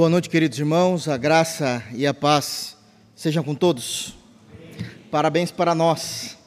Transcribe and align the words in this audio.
Boa 0.00 0.08
noite, 0.08 0.30
queridos 0.30 0.58
irmãos. 0.58 1.08
A 1.08 1.18
graça 1.18 1.84
e 1.92 2.06
a 2.06 2.14
paz 2.14 2.74
sejam 3.14 3.44
com 3.44 3.54
todos. 3.54 4.14
Parabéns 5.10 5.50
para 5.50 5.74
nós. 5.74 6.38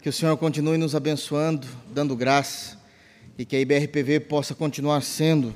Que 0.00 0.08
o 0.08 0.12
Senhor 0.12 0.34
continue 0.38 0.78
nos 0.78 0.94
abençoando, 0.94 1.66
dando 1.92 2.16
graça 2.16 2.78
e 3.36 3.44
que 3.44 3.56
a 3.56 3.60
IBRPV 3.60 4.20
possa 4.20 4.54
continuar 4.54 5.02
sendo 5.02 5.54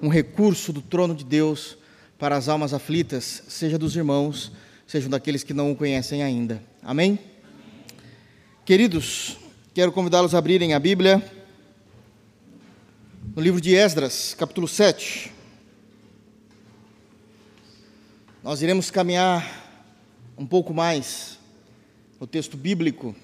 um 0.00 0.06
recurso 0.06 0.72
do 0.72 0.80
trono 0.80 1.12
de 1.12 1.24
Deus 1.24 1.76
para 2.20 2.36
as 2.36 2.48
almas 2.48 2.72
aflitas, 2.72 3.42
seja 3.48 3.76
dos 3.76 3.96
irmãos, 3.96 4.52
sejam 4.86 5.10
daqueles 5.10 5.42
que 5.42 5.52
não 5.52 5.72
o 5.72 5.76
conhecem 5.76 6.22
ainda. 6.22 6.62
Amém? 6.84 7.18
Queridos, 8.64 9.38
quero 9.74 9.90
convidá-los 9.90 10.36
a 10.36 10.38
abrirem 10.38 10.72
a 10.72 10.78
Bíblia 10.78 11.20
no 13.34 13.42
livro 13.42 13.60
de 13.60 13.74
Esdras, 13.74 14.36
capítulo 14.38 14.68
7. 14.68 15.33
Nós 18.44 18.60
iremos 18.60 18.90
caminhar 18.90 19.42
um 20.36 20.44
pouco 20.44 20.74
mais 20.74 21.38
no 22.20 22.26
texto 22.26 22.58
bíblico, 22.58 23.16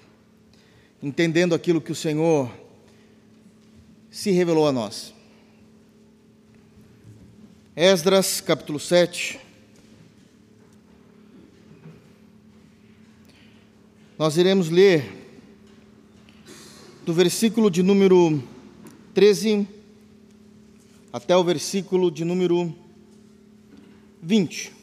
entendendo 0.99 1.53
aquilo 1.53 1.79
que 1.79 1.91
o 1.91 1.95
Senhor 1.95 2.51
se 4.09 4.31
revelou 4.31 4.67
a 4.67 4.71
nós. 4.71 5.13
Esdras, 7.75 8.41
capítulo 8.41 8.79
7. 8.79 9.39
Nós 14.17 14.37
iremos 14.37 14.69
ler 14.69 15.05
do 17.05 17.13
versículo 17.13 17.69
de 17.69 17.83
número 17.83 18.41
13 19.13 19.67
até 21.13 21.37
o 21.37 21.43
versículo 21.43 22.09
de 22.09 22.25
número 22.25 22.75
20. 24.19 24.80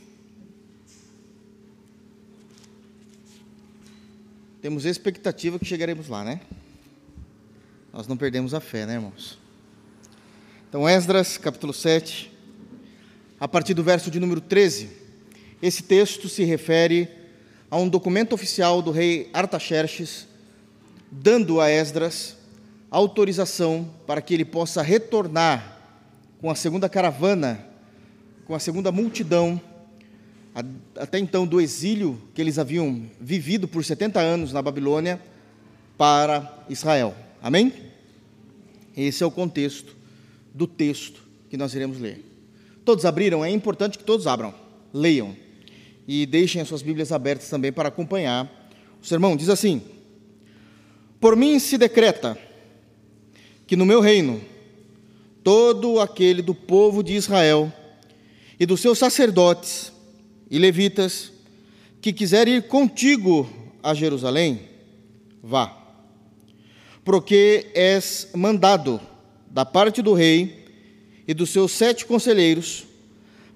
Temos 4.61 4.84
expectativa 4.84 5.56
que 5.56 5.64
chegaremos 5.64 6.09
lá, 6.09 6.25
né? 6.25 6.41
Nós 7.92 8.09
não 8.09 8.17
perdemos 8.17 8.55
a 8.55 8.61
fé, 8.61 8.84
né, 8.87 8.95
irmãos? 8.95 9.39
Então, 10.69 10.89
Esdras, 10.89 11.39
capítulo 11.39 11.73
7, 11.73 12.33
a 13.39 13.47
partir 13.47 13.73
do 13.73 13.84
verso 13.84 14.11
de 14.11 14.19
número 14.19 14.41
13. 14.41 14.91
Esse 15.62 15.84
texto 15.84 16.28
se 16.28 16.42
refere 16.42 17.09
a 17.70 17.77
um 17.77 17.89
documento 17.89 18.33
oficial 18.33 18.83
do 18.83 18.91
rei 18.91 19.31
Artaxerxes, 19.33 20.27
dando 21.09 21.61
a 21.61 21.70
Esdras 21.70 22.37
autorização 22.91 23.89
para 24.09 24.20
que 24.20 24.34
ele 24.34 24.45
possa 24.45 24.83
retornar 24.83 25.78
com 26.41 26.50
a 26.50 26.56
segunda 26.56 26.89
caravana, 26.89 27.65
com 28.45 28.56
a 28.56 28.59
segunda 28.59 28.91
multidão 28.91 29.61
até 30.97 31.19
então 31.19 31.47
do 31.47 31.61
exílio 31.61 32.20
que 32.34 32.41
eles 32.41 32.59
haviam 32.59 33.09
vivido 33.20 33.69
por 33.69 33.84
70 33.84 34.20
anos 34.20 34.53
na 34.53 34.62
Babilônia 34.62 35.20
para 35.97 36.65
Israel. 36.69 37.15
Amém? 37.42 37.73
Esse 38.97 39.22
é 39.22 39.27
o 39.27 39.31
contexto 39.31 39.97
do 40.53 40.66
texto 40.66 41.22
que 41.49 41.56
nós 41.56 41.75
iremos 41.75 42.00
ler. 42.00 42.25
Todos 42.84 43.05
abriram? 43.05 43.44
É 43.44 43.50
importante 43.50 43.99
que 43.99 44.05
todos 44.05 44.27
abram, 44.27 44.55
leiam 44.93 45.37
e 46.06 46.25
deixem 46.25 46.61
as 46.61 46.69
suas 46.69 46.82
Bíblias 46.82 47.12
abertas 47.12 47.49
também 47.49 47.72
para 47.72 47.88
acompanhar 47.88 48.50
o 49.00 49.06
sermão. 49.06 49.37
Diz 49.37 49.49
assim: 49.49 49.82
Por 51.21 51.37
mim 51.37 51.59
se 51.59 51.77
decreta 51.77 52.37
que 53.66 53.77
no 53.77 53.87
meu 53.87 54.00
reino 54.00 54.41
todo 55.44 56.00
aquele 56.00 56.43
do 56.43 56.55
povo 56.55 57.03
de 57.03 57.15
Israel 57.15 57.72
e 58.59 58.66
dos 58.66 58.81
seus 58.81 58.99
sacerdotes 58.99 59.93
e 60.50 60.59
levitas 60.59 61.32
que 62.00 62.12
quiser 62.12 62.48
ir 62.48 62.64
contigo 62.69 63.48
a 63.82 63.94
Jerusalém, 63.94 64.60
vá. 65.42 65.76
Porque 67.04 67.70
és 67.75 68.28
mandado 68.34 69.00
da 69.50 69.64
parte 69.64 70.03
do 70.03 70.12
rei 70.12 70.66
e 71.26 71.34
dos 71.34 71.50
seus 71.50 71.72
sete 71.72 72.04
conselheiros 72.06 72.87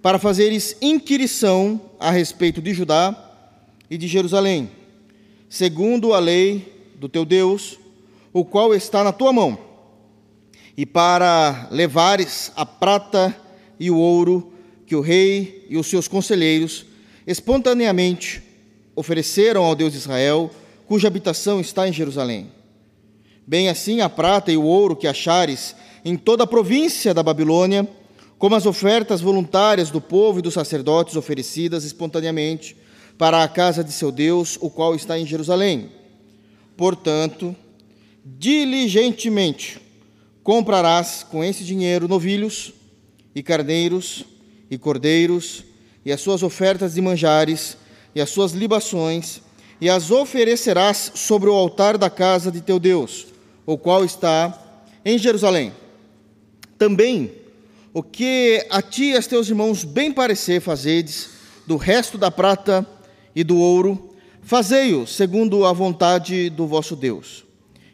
para 0.00 0.19
fazeres 0.19 0.76
inquirição 0.82 1.81
a 1.98 2.10
respeito 2.10 2.60
de 2.60 2.75
Judá 2.75 3.16
e 3.88 3.97
de 3.97 4.08
Jerusalém, 4.08 4.70
segundo 5.48 6.12
a 6.12 6.19
lei 6.19 6.91
do 6.97 7.08
teu 7.08 7.25
Deus, 7.25 7.78
o 8.32 8.44
qual 8.44 8.75
está 8.75 9.04
na 9.04 9.12
tua 9.12 9.32
mão, 9.32 9.58
e 10.76 10.86
para 10.86 11.69
levares 11.70 12.50
a 12.56 12.64
prata 12.64 13.36
e 13.78 13.91
o 13.91 13.97
ouro 13.98 14.51
que 14.92 14.97
o 14.97 15.00
rei 15.00 15.64
e 15.70 15.78
os 15.78 15.86
seus 15.86 16.06
conselheiros 16.06 16.84
espontaneamente 17.26 18.42
ofereceram 18.94 19.64
ao 19.64 19.75
Deus 19.75 19.92
de 19.92 19.98
Israel, 19.98 20.50
cuja 20.86 21.08
habitação 21.08 21.62
está 21.62 21.88
em 21.88 21.92
Jerusalém. 21.94 22.53
Bem 23.47 23.70
assim 23.70 24.02
a 24.02 24.10
prata 24.10 24.52
e 24.52 24.56
o 24.58 24.64
ouro 24.64 24.94
que 24.94 25.06
achares 25.06 25.75
em 26.04 26.14
toda 26.14 26.44
a 26.44 26.47
província 26.47 27.14
da 27.14 27.22
Babilônia, 27.22 27.88
como 28.38 28.54
as 28.54 28.66
ofertas 28.66 29.22
voluntárias 29.22 29.88
do 29.88 29.98
povo 29.98 30.41
e 30.41 30.42
dos 30.42 30.52
sacerdotes 30.52 31.16
oferecidas 31.16 31.84
espontaneamente 31.84 32.76
para 33.16 33.42
a 33.42 33.48
casa 33.48 33.82
de 33.82 33.92
seu 33.92 34.12
Deus, 34.12 34.58
o 34.60 34.69
qual 34.69 34.94
está 34.94 35.19
em 35.19 35.25
Jerusalém. 35.25 35.88
Portanto, 36.76 37.56
diligentemente 38.22 39.81
comprarás 40.42 41.22
com 41.31 41.42
esse 41.42 41.64
dinheiro 41.64 42.06
novilhos 42.06 42.75
e 43.34 43.42
carneiros 43.42 44.26
e 44.72 44.78
cordeiros, 44.78 45.65
e 46.03 46.10
as 46.10 46.22
suas 46.22 46.43
ofertas 46.43 46.94
de 46.94 47.00
manjares, 47.03 47.77
e 48.15 48.22
as 48.22 48.31
suas 48.31 48.53
libações, 48.53 49.43
e 49.78 49.91
as 49.91 50.10
oferecerás 50.10 51.12
sobre 51.15 51.50
o 51.50 51.53
altar 51.53 51.99
da 51.99 52.09
casa 52.09 52.50
de 52.50 52.62
teu 52.62 52.78
Deus, 52.78 53.27
o 53.66 53.77
qual 53.77 54.03
está 54.03 54.59
em 55.05 55.19
Jerusalém. 55.19 55.75
Também 56.78 57.32
o 57.93 58.03
que 58.03 58.66
a 58.71 58.81
ti 58.81 59.11
e 59.11 59.16
a 59.16 59.22
teus 59.22 59.50
irmãos 59.50 59.84
bem 59.84 60.11
parecer 60.11 60.62
fazedes, 60.62 61.28
do 61.66 61.77
resto 61.77 62.16
da 62.16 62.31
prata 62.31 62.87
e 63.37 63.44
do 63.44 63.59
ouro, 63.59 64.16
fazei-o 64.41 65.06
segundo 65.06 65.66
a 65.66 65.72
vontade 65.75 66.49
do 66.49 66.66
vosso 66.66 66.97
Deus. 66.97 67.44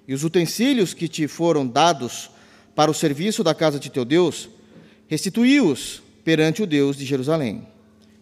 E 0.06 0.14
os 0.14 0.22
utensílios 0.22 0.94
que 0.94 1.08
te 1.08 1.26
foram 1.26 1.66
dados 1.66 2.30
para 2.72 2.88
o 2.88 2.94
serviço 2.94 3.42
da 3.42 3.52
casa 3.52 3.80
de 3.80 3.90
teu 3.90 4.04
Deus, 4.04 4.48
restituí-os 5.08 6.06
perante 6.28 6.62
o 6.62 6.66
Deus 6.66 6.94
de 6.94 7.06
Jerusalém. 7.06 7.66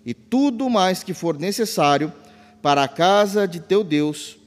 E 0.05 0.15
tudo 0.15 0.71
mais 0.71 1.03
que 1.03 1.12
for 1.12 1.37
necessário 1.37 2.12
para 2.62 2.84
a 2.84 2.89
casa 2.89 3.49
de 3.49 3.59
teu 3.59 3.83
Deus, 3.83 4.39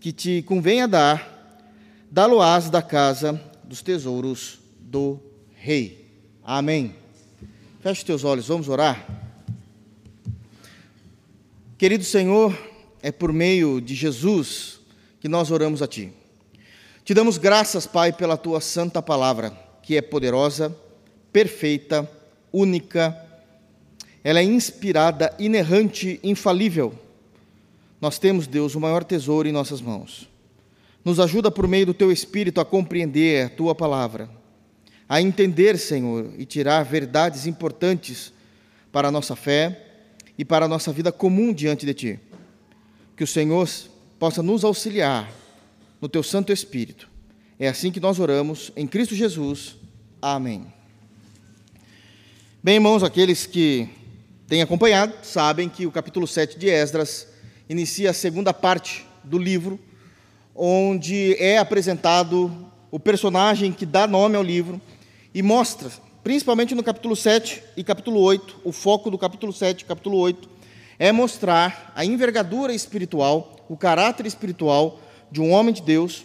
que 0.00 0.10
te 0.10 0.42
convenha 0.42 0.88
dar, 0.88 1.62
dá-lo-ás 2.10 2.68
da 2.68 2.82
casa 2.82 3.40
dos 3.62 3.80
tesouros 3.80 4.58
do 4.80 5.20
rei. 5.54 6.10
Amém. 6.42 6.96
Feche 7.80 8.04
teus 8.04 8.24
olhos, 8.24 8.48
vamos 8.48 8.68
orar. 8.68 9.06
Querido 11.78 12.02
Senhor, 12.02 12.58
é 13.00 13.12
por 13.12 13.32
meio 13.32 13.80
de 13.80 13.94
Jesus 13.94 14.80
que 15.20 15.28
nós 15.28 15.52
oramos 15.52 15.80
a 15.80 15.86
Ti. 15.86 16.12
Te 17.04 17.14
damos 17.14 17.38
graças, 17.38 17.86
Pai, 17.86 18.12
pela 18.12 18.36
Tua 18.36 18.60
santa 18.60 19.00
palavra, 19.00 19.52
que 19.80 19.96
é 19.96 20.02
poderosa, 20.02 20.76
perfeita, 21.32 22.15
única, 22.56 23.14
ela 24.24 24.40
é 24.40 24.42
inspirada, 24.42 25.34
inerrante, 25.38 26.18
infalível. 26.22 26.94
Nós 28.00 28.18
temos, 28.18 28.46
Deus, 28.46 28.74
o 28.74 28.80
maior 28.80 29.04
tesouro 29.04 29.46
em 29.46 29.52
nossas 29.52 29.80
mãos. 29.80 30.28
Nos 31.04 31.20
ajuda 31.20 31.50
por 31.50 31.68
meio 31.68 31.86
do 31.86 31.94
teu 31.94 32.10
Espírito 32.10 32.60
a 32.60 32.64
compreender 32.64 33.46
a 33.46 33.50
tua 33.50 33.74
palavra, 33.74 34.28
a 35.08 35.20
entender, 35.20 35.78
Senhor, 35.78 36.32
e 36.38 36.46
tirar 36.46 36.82
verdades 36.82 37.46
importantes 37.46 38.32
para 38.90 39.08
a 39.08 39.12
nossa 39.12 39.36
fé 39.36 39.84
e 40.38 40.44
para 40.44 40.64
a 40.64 40.68
nossa 40.68 40.92
vida 40.92 41.12
comum 41.12 41.52
diante 41.52 41.84
de 41.84 41.94
ti. 41.94 42.20
Que 43.14 43.24
o 43.24 43.26
Senhor 43.26 43.68
possa 44.18 44.42
nos 44.42 44.64
auxiliar 44.64 45.30
no 46.00 46.08
teu 46.08 46.22
Santo 46.22 46.52
Espírito. 46.52 47.08
É 47.58 47.68
assim 47.68 47.90
que 47.90 48.00
nós 48.00 48.18
oramos, 48.18 48.72
em 48.76 48.86
Cristo 48.86 49.14
Jesus. 49.14 49.76
Amém. 50.20 50.75
Bem, 52.62 52.76
irmãos, 52.76 53.04
aqueles 53.04 53.46
que 53.46 53.88
têm 54.48 54.60
acompanhado 54.60 55.12
sabem 55.22 55.68
que 55.68 55.86
o 55.86 55.92
capítulo 55.92 56.26
7 56.26 56.58
de 56.58 56.68
Esdras 56.68 57.28
inicia 57.68 58.10
a 58.10 58.14
segunda 58.14 58.52
parte 58.52 59.06
do 59.22 59.38
livro, 59.38 59.78
onde 60.52 61.36
é 61.38 61.58
apresentado 61.58 62.66
o 62.90 62.98
personagem 62.98 63.72
que 63.72 63.86
dá 63.86 64.06
nome 64.06 64.36
ao 64.36 64.42
livro 64.42 64.80
e 65.32 65.42
mostra, 65.42 65.90
principalmente 66.24 66.74
no 66.74 66.82
capítulo 66.82 67.14
7 67.14 67.62
e 67.76 67.84
capítulo 67.84 68.20
8, 68.20 68.62
o 68.64 68.72
foco 68.72 69.10
do 69.10 69.18
capítulo 69.18 69.52
7 69.52 69.82
e 69.82 69.84
capítulo 69.84 70.16
8 70.18 70.48
é 70.98 71.12
mostrar 71.12 71.92
a 71.94 72.04
envergadura 72.04 72.74
espiritual, 72.74 73.64
o 73.68 73.76
caráter 73.76 74.26
espiritual 74.26 74.98
de 75.30 75.40
um 75.40 75.52
homem 75.52 75.74
de 75.74 75.82
Deus 75.82 76.24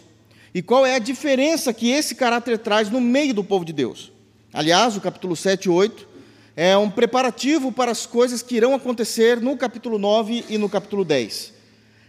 e 0.52 0.60
qual 0.60 0.84
é 0.84 0.96
a 0.96 0.98
diferença 0.98 1.72
que 1.72 1.90
esse 1.90 2.16
caráter 2.16 2.58
traz 2.58 2.90
no 2.90 3.00
meio 3.00 3.34
do 3.34 3.44
povo 3.44 3.64
de 3.64 3.72
Deus. 3.72 4.10
Aliás, 4.52 4.96
o 4.96 5.00
capítulo 5.00 5.36
7 5.36 5.66
e 5.66 5.68
8 5.68 6.11
é 6.56 6.76
um 6.76 6.90
preparativo 6.90 7.72
para 7.72 7.90
as 7.90 8.06
coisas 8.06 8.42
que 8.42 8.56
irão 8.56 8.74
acontecer 8.74 9.40
no 9.40 9.56
capítulo 9.56 9.98
9 9.98 10.44
e 10.48 10.58
no 10.58 10.68
capítulo 10.68 11.04
10. 11.04 11.52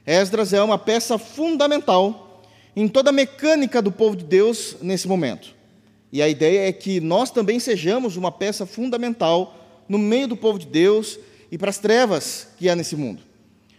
Esdras 0.06 0.52
é 0.54 0.62
uma 0.62 0.78
peça 0.78 1.18
fundamental 1.18 2.44
em 2.76 2.88
toda 2.88 3.10
a 3.10 3.14
mecânica 3.14 3.82
do 3.82 3.92
povo 3.92 4.16
de 4.16 4.26
Deus 4.26 4.76
nesse 4.82 5.08
momento. 5.08 5.56
E 6.12 6.22
a 6.22 6.28
ideia 6.28 6.68
é 6.68 6.72
que 6.74 7.00
nós 7.00 7.32
também 7.32 7.60
sejamos 7.60 8.18
uma 8.18 8.32
peça 8.32 8.66
fundamental 8.66 9.56
no 9.88 9.98
meio 9.98 10.28
do 10.28 10.36
povo 10.36 10.60
de 10.60 10.68
Deus 10.68 11.18
e 11.52 11.58
para 11.58 11.70
as 11.70 11.78
trevas 11.78 12.48
que 12.58 12.70
há 12.70 12.76
nesse 12.76 12.96
mundo. 12.96 13.22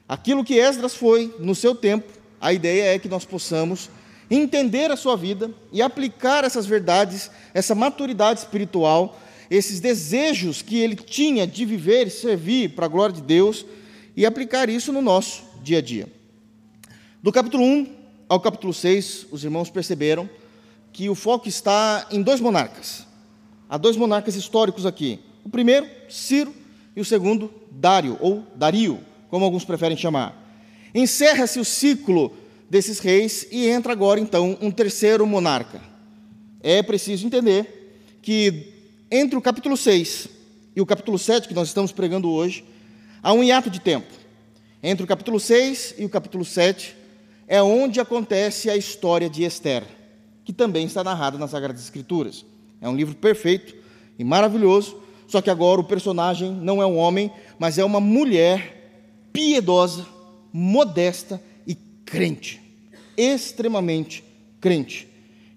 Aquilo 0.09 0.45
que 0.45 0.59
Esdras 0.59 0.95
foi 0.95 1.35
no 1.39 1.55
seu 1.55 1.75
tempo, 1.75 2.11
a 2.41 2.53
ideia 2.53 2.95
é 2.95 2.99
que 2.99 3.09
nós 3.09 3.25
possamos 3.25 3.91
entender 4.31 4.91
a 4.91 4.97
sua 4.97 5.17
vida 5.17 5.51
e 5.73 5.83
aplicar 5.83 6.45
essas 6.45 6.67
verdades, 6.67 7.31
essa 7.53 7.75
maturidade 7.75 8.41
espiritual, 8.41 9.19
esses 9.51 9.81
desejos 9.81 10.63
que 10.63 10.79
ele 10.79 10.97
tinha 10.97 11.47
de 11.47 11.65
viver 11.65 12.07
e 12.07 12.11
servir 12.11 12.71
para 12.71 12.87
a 12.87 12.89
glória 12.89 13.15
de 13.15 13.23
Deus 13.23 13.65
e 14.17 14.25
aplicar 14.25 14.69
isso 14.69 14.93
no 14.93 15.03
nosso 15.03 15.43
dia 15.63 15.79
a 15.79 15.83
dia. 15.83 16.09
Do 17.23 17.33
capítulo 17.33 17.65
1 17.65 17.95
ao 18.29 18.41
capítulo 18.41 18.73
6, 18.73 19.27
os 19.31 19.45
irmãos 19.45 19.71
perceberam 19.71 20.29
que 20.93 21.09
o 21.09 21.15
foco 21.15 21.49
está 21.49 22.07
em 22.11 22.23
dois 22.23 22.41
monarcas. 22.41 23.07
Há 23.69 23.77
dois 23.77 23.97
monarcas 23.97 24.37
históricos 24.37 24.87
aqui. 24.87 25.19
O 25.45 25.49
primeiro, 25.49 25.87
Ciro, 26.09 26.55
e 26.95 27.01
o 27.01 27.05
segundo, 27.05 27.53
Dário, 27.71 28.17
ou 28.21 28.45
Dario, 28.55 29.01
como 29.29 29.45
alguns 29.45 29.65
preferem 29.65 29.97
chamar. 29.97 30.41
Encerra-se 30.95 31.59
o 31.59 31.65
ciclo 31.65 32.33
desses 32.71 32.99
reis 32.99 33.47
e 33.51 33.69
entra 33.69 33.93
agora, 33.93 34.21
então, 34.21 34.57
um 34.61 34.71
terceiro 34.71 35.27
monarca. 35.27 35.81
É 36.63 36.83
preciso 36.83 37.27
entender 37.27 37.99
que 38.23 38.74
entre 39.17 39.39
o 39.39 39.41
capítulo 39.41 39.77
6 39.77 40.29
e 40.75 40.81
o 40.81 40.87
capítulo 40.87 41.17
7, 41.17 41.47
que 41.47 41.55
nós 41.55 41.69
estamos 41.69 41.93
pregando 41.93 42.29
hoje, 42.29 42.65
há 43.23 43.33
um 43.33 43.45
hiato 43.45 43.71
de 43.71 43.79
tempo. 43.79 44.13
Entre 44.83 45.05
o 45.05 45.07
capítulo 45.07 45.39
6 45.39 45.95
e 45.99 46.05
o 46.05 46.09
capítulo 46.09 46.45
7 46.45 46.97
é 47.47 47.63
onde 47.63 48.01
acontece 48.01 48.69
a 48.69 48.77
história 48.77 49.31
de 49.31 49.45
Esther, 49.45 49.85
que 50.45 50.53
também 50.53 50.85
está 50.85 51.05
narrada 51.05 51.39
nas 51.39 51.53
Sagradas 51.53 51.81
Escrituras. 51.81 52.45
É 52.81 52.89
um 52.89 52.97
livro 52.97 53.15
perfeito 53.15 53.77
e 54.19 54.25
maravilhoso, 54.25 55.01
só 55.29 55.41
que 55.41 55.49
agora 55.49 55.81
o 55.81 55.85
personagem 55.85 56.51
não 56.51 56.83
é 56.83 56.87
um 56.87 56.97
homem, 56.97 57.31
mas 57.57 57.79
é 57.79 57.85
uma 57.85 58.01
mulher 58.01 59.29
piedosa, 59.33 60.05
modesta 60.53 61.41
e 61.65 61.77
crente. 62.05 62.61
Extremamente 63.17 64.25
crente. 64.61 65.07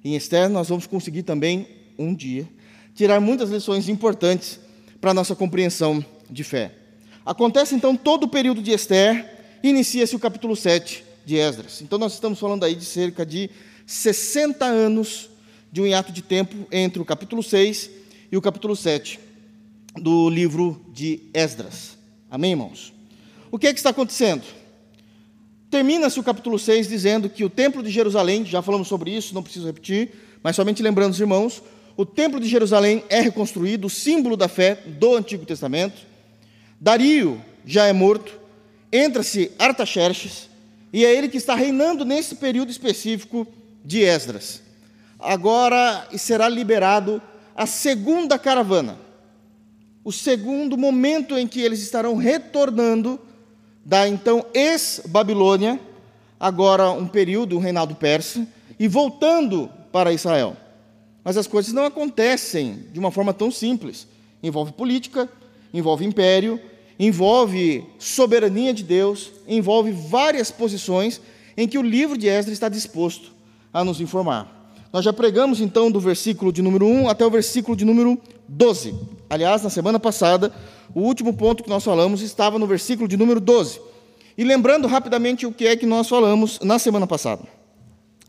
Em 0.05 0.15
Esther, 0.15 0.47
nós 0.47 0.69
vamos 0.69 0.85
conseguir 0.85 1.23
também, 1.23 1.67
um 1.97 2.13
dia, 2.13 2.47
tirar 2.97 3.21
muitas 3.21 3.51
lições 3.51 3.87
importantes 3.87 4.59
para 4.99 5.11
a 5.11 5.13
nossa 5.13 5.35
compreensão 5.35 6.03
de 6.27 6.43
fé. 6.43 6.71
Acontece 7.23 7.75
então 7.75 7.95
todo 7.95 8.23
o 8.23 8.27
período 8.27 8.59
de 8.59 8.71
Esther, 8.71 9.59
inicia-se 9.63 10.15
o 10.15 10.19
capítulo 10.19 10.55
7 10.55 11.05
de 11.23 11.37
Esdras. 11.37 11.79
Então, 11.83 11.99
nós 11.99 12.13
estamos 12.13 12.39
falando 12.39 12.63
aí 12.63 12.73
de 12.73 12.83
cerca 12.83 13.23
de 13.23 13.51
60 13.85 14.65
anos 14.65 15.29
de 15.71 15.79
um 15.79 15.85
hiato 15.85 16.11
de 16.11 16.23
tempo 16.23 16.65
entre 16.71 16.99
o 16.99 17.05
capítulo 17.05 17.43
6 17.43 17.91
e 18.31 18.35
o 18.35 18.41
capítulo 18.41 18.75
7 18.75 19.19
do 19.97 20.27
livro 20.27 20.81
de 20.91 21.21
Esdras. 21.35 21.97
Amém, 22.31 22.51
irmãos? 22.51 22.91
O 23.51 23.59
que 23.59 23.67
é 23.67 23.73
que 23.73 23.79
está 23.79 23.91
acontecendo? 23.91 24.43
Termina-se 25.69 26.19
o 26.19 26.23
capítulo 26.23 26.57
6 26.57 26.87
dizendo 26.87 27.29
que 27.29 27.43
o 27.43 27.49
templo 27.49 27.83
de 27.83 27.91
Jerusalém, 27.91 28.43
já 28.43 28.63
falamos 28.63 28.87
sobre 28.87 29.15
isso, 29.15 29.35
não 29.35 29.43
preciso 29.43 29.67
repetir, 29.67 30.13
mas 30.41 30.55
somente 30.55 30.81
lembrando 30.81 31.11
os 31.11 31.19
irmãos, 31.19 31.61
o 31.97 32.05
templo 32.05 32.39
de 32.39 32.47
Jerusalém 32.47 33.03
é 33.09 33.19
reconstruído, 33.19 33.89
símbolo 33.89 34.37
da 34.37 34.47
fé 34.47 34.75
do 34.85 35.15
Antigo 35.15 35.45
Testamento. 35.45 36.01
Dario 36.79 37.41
já 37.65 37.87
é 37.87 37.91
morto, 37.91 38.39
entra-se 38.91 39.51
Artaxerxes, 39.59 40.49
e 40.93 41.03
é 41.03 41.13
ele 41.13 41.27
que 41.27 41.37
está 41.37 41.55
reinando 41.55 42.05
nesse 42.05 42.35
período 42.35 42.71
específico 42.71 43.45
de 43.83 44.03
Esdras. 44.03 44.61
Agora 45.19 46.07
será 46.17 46.47
liberado 46.47 47.21
a 47.55 47.65
segunda 47.65 48.39
caravana 48.39 49.07
o 50.07 50.11
segundo 50.13 50.77
momento 50.77 51.37
em 51.37 51.45
que 51.45 51.59
eles 51.59 51.81
estarão 51.81 52.15
retornando 52.15 53.19
da 53.83 54.07
então 54.07 54.45
ex-Babilônia, 54.53 55.77
agora 56.39 56.89
um 56.91 57.05
período, 57.05 57.57
um 57.57 57.59
reinado 57.59 57.93
persa, 57.93 58.47
e 58.79 58.87
voltando 58.87 59.69
para 59.91 60.13
Israel. 60.13 60.55
Mas 61.27 61.35
as 61.35 61.45
coisas 61.45 61.73
não 61.73 61.83
acontecem 61.83 62.85
de 62.93 62.97
uma 62.97 63.11
forma 63.11 63.33
tão 63.33 63.51
simples. 63.51 64.07
Envolve 64.41 64.71
política, 64.71 65.27
envolve 65.73 66.05
império, 66.05 66.57
envolve 66.97 67.83
soberania 67.99 68.73
de 68.73 68.81
Deus, 68.81 69.33
envolve 69.45 69.91
várias 69.91 70.51
posições 70.51 71.19
em 71.57 71.67
que 71.67 71.77
o 71.77 71.81
livro 71.81 72.17
de 72.17 72.29
Esdras 72.29 72.53
está 72.53 72.69
disposto 72.69 73.33
a 73.73 73.83
nos 73.83 73.99
informar. 73.99 74.71
Nós 74.93 75.03
já 75.03 75.11
pregamos 75.11 75.59
então 75.59 75.91
do 75.91 75.99
versículo 75.99 76.49
de 76.53 76.61
número 76.61 76.85
1 76.87 77.09
até 77.09 77.25
o 77.25 77.29
versículo 77.29 77.75
de 77.75 77.83
número 77.83 78.17
12. 78.47 78.95
Aliás, 79.29 79.61
na 79.63 79.69
semana 79.69 79.99
passada, 79.99 80.53
o 80.95 81.01
último 81.01 81.33
ponto 81.33 81.61
que 81.61 81.69
nós 81.69 81.83
falamos 81.83 82.21
estava 82.21 82.57
no 82.57 82.65
versículo 82.65 83.05
de 83.05 83.17
número 83.17 83.41
12. 83.41 83.81
E 84.37 84.45
lembrando 84.45 84.87
rapidamente 84.87 85.45
o 85.45 85.51
que 85.51 85.67
é 85.67 85.75
que 85.75 85.85
nós 85.85 86.07
falamos 86.07 86.57
na 86.61 86.79
semana 86.79 87.05
passada. 87.05 87.43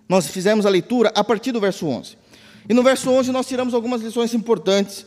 Nós 0.09 0.27
fizemos 0.27 0.67
a 0.67 0.69
leitura 0.69 1.13
a 1.15 1.23
partir 1.23 1.53
do 1.53 1.61
verso 1.61 1.87
11. 1.87 2.18
E 2.69 2.75
no 2.75 2.83
verso 2.83 3.11
11 3.11 3.33
nós 3.33 3.47
tiramos 3.47 3.73
algumas 3.73 4.03
lições 4.03 4.35
importantes, 4.35 5.07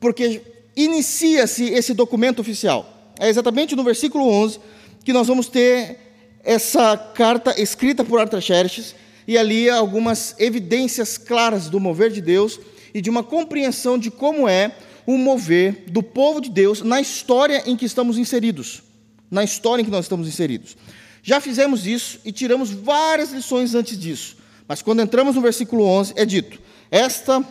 porque 0.00 0.40
inicia-se 0.76 1.64
esse 1.64 1.92
documento 1.92 2.40
oficial. 2.40 3.12
É 3.18 3.28
exatamente 3.28 3.76
no 3.76 3.84
versículo 3.84 4.26
11 4.26 4.58
que 5.04 5.12
nós 5.12 5.26
vamos 5.26 5.48
ter 5.48 5.98
essa 6.42 6.96
carta 6.96 7.60
escrita 7.60 8.04
por 8.04 8.20
Artaxerxes 8.20 8.94
e 9.26 9.38
ali 9.38 9.68
algumas 9.68 10.34
evidências 10.38 11.16
claras 11.18 11.68
do 11.68 11.78
mover 11.78 12.10
de 12.10 12.20
Deus 12.20 12.58
e 12.94 13.00
de 13.00 13.10
uma 13.10 13.22
compreensão 13.22 13.98
de 13.98 14.10
como 14.10 14.48
é 14.48 14.74
o 15.06 15.16
mover 15.16 15.84
do 15.88 16.02
povo 16.02 16.40
de 16.40 16.50
Deus 16.50 16.82
na 16.82 17.00
história 17.00 17.62
em 17.66 17.76
que 17.76 17.84
estamos 17.84 18.18
inseridos. 18.18 18.82
Na 19.30 19.44
história 19.44 19.82
em 19.82 19.84
que 19.84 19.90
nós 19.90 20.04
estamos 20.04 20.28
inseridos. 20.28 20.76
Já 21.22 21.40
fizemos 21.40 21.86
isso 21.86 22.18
e 22.24 22.32
tiramos 22.32 22.70
várias 22.70 23.32
lições 23.32 23.74
antes 23.74 23.98
disso. 23.98 24.36
Mas 24.66 24.82
quando 24.82 25.00
entramos 25.00 25.34
no 25.34 25.40
versículo 25.40 25.84
11, 25.84 26.14
é 26.16 26.24
dito: 26.24 26.58
Esta 26.92 27.42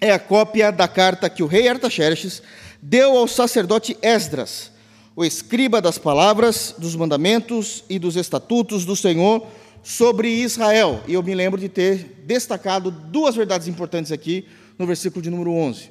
é 0.00 0.10
a 0.10 0.18
cópia 0.18 0.72
da 0.72 0.88
carta 0.88 1.30
que 1.30 1.40
o 1.40 1.46
rei 1.46 1.68
Artaxerxes 1.68 2.42
deu 2.82 3.16
ao 3.16 3.28
sacerdote 3.28 3.96
Esdras, 4.02 4.72
o 5.14 5.24
escriba 5.24 5.80
das 5.80 5.98
palavras, 5.98 6.74
dos 6.76 6.96
mandamentos 6.96 7.84
e 7.88 7.96
dos 7.96 8.16
estatutos 8.16 8.84
do 8.84 8.96
Senhor 8.96 9.46
sobre 9.84 10.28
Israel. 10.28 11.00
E 11.06 11.14
eu 11.14 11.22
me 11.22 11.32
lembro 11.32 11.60
de 11.60 11.68
ter 11.68 12.24
destacado 12.26 12.90
duas 12.90 13.36
verdades 13.36 13.68
importantes 13.68 14.10
aqui 14.10 14.48
no 14.76 14.84
versículo 14.84 15.22
de 15.22 15.30
número 15.30 15.52
11. 15.52 15.88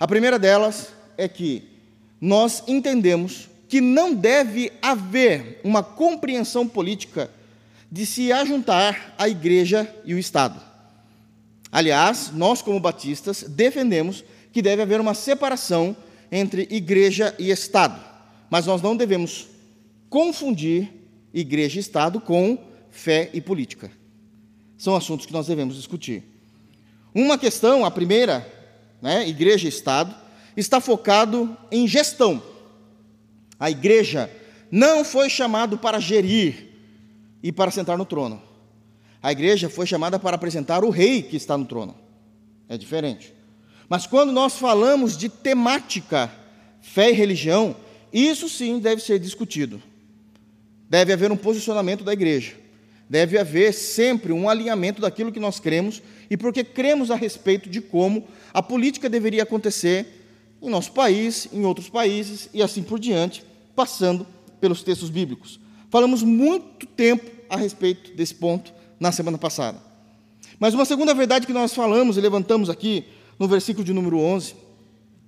A 0.00 0.08
primeira 0.08 0.38
delas 0.38 0.88
é 1.18 1.28
que 1.28 1.68
nós 2.18 2.62
entendemos 2.66 3.46
que 3.68 3.82
não 3.82 4.14
deve 4.14 4.72
haver 4.80 5.60
uma 5.62 5.82
compreensão 5.82 6.66
política 6.66 7.30
de 7.92 8.06
se 8.06 8.32
ajuntar 8.32 9.14
a 9.18 9.28
igreja 9.28 9.86
e 10.02 10.14
o 10.14 10.18
Estado. 10.18 10.65
Aliás, 11.76 12.30
nós, 12.32 12.62
como 12.62 12.80
batistas, 12.80 13.42
defendemos 13.42 14.24
que 14.50 14.62
deve 14.62 14.80
haver 14.80 14.98
uma 14.98 15.12
separação 15.12 15.94
entre 16.32 16.66
igreja 16.70 17.34
e 17.38 17.50
Estado, 17.50 18.02
mas 18.48 18.64
nós 18.64 18.80
não 18.80 18.96
devemos 18.96 19.46
confundir 20.08 20.90
igreja 21.34 21.76
e 21.76 21.80
Estado 21.80 22.18
com 22.18 22.56
fé 22.88 23.28
e 23.34 23.42
política. 23.42 23.90
São 24.78 24.96
assuntos 24.96 25.26
que 25.26 25.34
nós 25.34 25.48
devemos 25.48 25.76
discutir. 25.76 26.22
Uma 27.14 27.36
questão, 27.36 27.84
a 27.84 27.90
primeira, 27.90 28.50
né, 29.02 29.28
igreja 29.28 29.66
e 29.66 29.68
Estado, 29.68 30.16
está 30.56 30.80
focado 30.80 31.54
em 31.70 31.86
gestão. 31.86 32.42
A 33.60 33.70
igreja 33.70 34.30
não 34.70 35.04
foi 35.04 35.28
chamada 35.28 35.76
para 35.76 36.00
gerir 36.00 36.70
e 37.42 37.52
para 37.52 37.70
sentar 37.70 37.98
no 37.98 38.06
trono. 38.06 38.45
A 39.22 39.32
igreja 39.32 39.68
foi 39.68 39.86
chamada 39.86 40.18
para 40.18 40.36
apresentar 40.36 40.84
o 40.84 40.90
rei 40.90 41.22
que 41.22 41.36
está 41.36 41.56
no 41.56 41.64
trono. 41.64 41.94
É 42.68 42.76
diferente. 42.76 43.32
Mas 43.88 44.06
quando 44.06 44.32
nós 44.32 44.56
falamos 44.58 45.16
de 45.16 45.28
temática, 45.28 46.30
fé 46.80 47.10
e 47.10 47.14
religião, 47.14 47.76
isso 48.12 48.48
sim 48.48 48.78
deve 48.78 49.02
ser 49.02 49.18
discutido. 49.18 49.82
Deve 50.88 51.12
haver 51.12 51.30
um 51.30 51.36
posicionamento 51.36 52.04
da 52.04 52.12
igreja. 52.12 52.54
Deve 53.08 53.38
haver 53.38 53.72
sempre 53.72 54.32
um 54.32 54.48
alinhamento 54.48 55.00
daquilo 55.00 55.30
que 55.30 55.38
nós 55.38 55.60
cremos 55.60 56.02
e 56.28 56.36
porque 56.36 56.64
cremos 56.64 57.10
a 57.10 57.14
respeito 57.14 57.68
de 57.68 57.80
como 57.80 58.26
a 58.52 58.60
política 58.60 59.08
deveria 59.08 59.44
acontecer 59.44 60.06
em 60.60 60.68
nosso 60.68 60.92
país, 60.92 61.48
em 61.52 61.64
outros 61.64 61.88
países 61.88 62.48
e 62.52 62.62
assim 62.62 62.82
por 62.82 62.98
diante, 62.98 63.44
passando 63.76 64.26
pelos 64.60 64.82
textos 64.82 65.10
bíblicos. 65.10 65.60
Falamos 65.90 66.22
muito 66.22 66.86
tempo 66.86 67.30
a 67.48 67.56
respeito 67.56 68.12
desse 68.16 68.34
ponto 68.34 68.72
na 68.98 69.12
semana 69.12 69.38
passada. 69.38 69.78
Mas 70.58 70.74
uma 70.74 70.84
segunda 70.84 71.14
verdade 71.14 71.46
que 71.46 71.52
nós 71.52 71.74
falamos 71.74 72.16
e 72.16 72.20
levantamos 72.20 72.70
aqui 72.70 73.04
no 73.38 73.46
versículo 73.46 73.84
de 73.84 73.92
número 73.92 74.18
11 74.18 74.54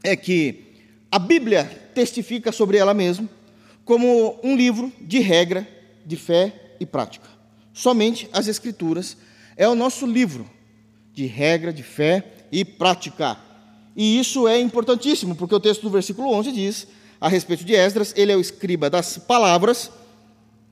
é 0.02 0.16
que 0.16 0.64
A 1.10 1.18
Bíblia 1.18 1.64
testifica 1.94 2.52
sobre 2.52 2.78
ela 2.78 2.94
mesma 2.94 3.28
como 3.84 4.38
um 4.42 4.56
livro 4.56 4.92
de 5.00 5.18
regra, 5.18 5.66
de 6.04 6.16
fé 6.16 6.74
e 6.78 6.86
prática. 6.86 7.26
Somente 7.72 8.28
as 8.32 8.46
Escrituras 8.46 9.16
é 9.56 9.68
o 9.68 9.74
nosso 9.74 10.06
livro 10.06 10.48
de 11.14 11.26
regra, 11.26 11.72
de 11.72 11.82
fé 11.82 12.24
e 12.52 12.64
prática. 12.64 13.36
E 13.96 14.18
isso 14.20 14.46
é 14.46 14.60
importantíssimo, 14.60 15.34
porque 15.34 15.54
o 15.54 15.60
texto 15.60 15.82
do 15.82 15.90
versículo 15.90 16.30
11 16.32 16.52
diz, 16.52 16.86
a 17.20 17.28
respeito 17.28 17.64
de 17.64 17.74
Esdras, 17.74 18.14
ele 18.16 18.30
é 18.30 18.36
o 18.36 18.40
escriba 18.40 18.88
das 18.88 19.18
palavras, 19.18 19.90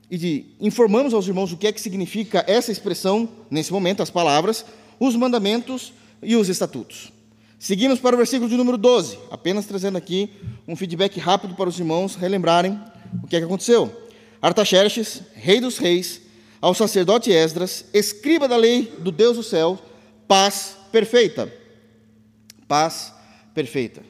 e 0.09 0.17
de, 0.17 0.45
informamos 0.59 1.13
aos 1.13 1.27
irmãos 1.27 1.51
o 1.51 1.57
que 1.57 1.67
é 1.67 1.71
que 1.71 1.81
significa 1.81 2.43
essa 2.47 2.71
expressão, 2.71 3.27
nesse 3.49 3.71
momento, 3.71 4.01
as 4.01 4.09
palavras, 4.09 4.65
os 4.99 5.15
mandamentos 5.15 5.93
e 6.21 6.35
os 6.35 6.49
estatutos. 6.49 7.11
Seguimos 7.59 7.99
para 7.99 8.15
o 8.15 8.17
versículo 8.17 8.49
de 8.49 8.55
número 8.55 8.77
12, 8.77 9.17
apenas 9.31 9.65
trazendo 9.65 9.97
aqui 9.97 10.29
um 10.67 10.75
feedback 10.75 11.19
rápido 11.19 11.55
para 11.55 11.67
os 11.67 11.79
irmãos 11.79 12.15
relembrarem 12.15 12.79
o 13.23 13.27
que 13.27 13.35
é 13.35 13.39
que 13.39 13.45
aconteceu. 13.45 13.91
Artaxerxes, 14.41 15.21
rei 15.33 15.59
dos 15.59 15.77
reis, 15.77 16.21
ao 16.61 16.73
sacerdote 16.73 17.31
Esdras, 17.31 17.85
escriba 17.93 18.47
da 18.47 18.55
lei 18.55 18.93
do 18.99 19.11
Deus 19.11 19.37
do 19.37 19.43
céu, 19.43 19.79
paz 20.27 20.77
perfeita. 20.91 21.51
Paz 22.67 23.13
perfeita. 23.53 24.03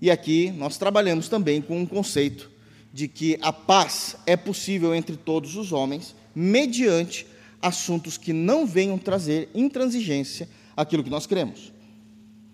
E 0.00 0.10
aqui 0.10 0.50
nós 0.52 0.78
trabalhamos 0.78 1.28
também 1.28 1.60
com 1.60 1.78
um 1.78 1.86
conceito 1.86 2.55
de 2.96 3.08
que 3.08 3.38
a 3.42 3.52
paz 3.52 4.16
é 4.24 4.38
possível 4.38 4.94
entre 4.94 5.18
todos 5.18 5.54
os 5.54 5.70
homens, 5.70 6.16
mediante 6.34 7.26
assuntos 7.60 8.16
que 8.16 8.32
não 8.32 8.64
venham 8.64 8.96
trazer 8.96 9.50
intransigência 9.54 10.48
àquilo 10.74 11.04
que 11.04 11.10
nós 11.10 11.26
cremos. 11.26 11.74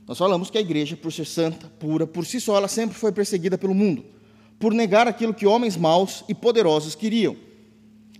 Nós 0.05 0.19
falamos 0.19 0.51
que 0.51 0.59
a 0.59 0.61
igreja, 0.61 0.97
por 0.97 1.13
ser 1.13 1.27
santa, 1.27 1.69
pura, 1.79 2.09
por 2.09 2.27
si 2.27 2.41
só, 2.41 2.57
ela 2.57 2.67
sempre 2.67 2.99
foi 2.99 3.13
perseguida 3.13 3.57
pelo 3.57 3.73
mundo, 3.73 4.05
por 4.59 4.75
negar 4.75 5.07
aquilo 5.07 5.33
que 5.33 5.47
homens 5.47 5.77
maus 5.77 6.25
e 6.29 6.35
poderosos 6.35 6.97
queriam. 6.97 7.37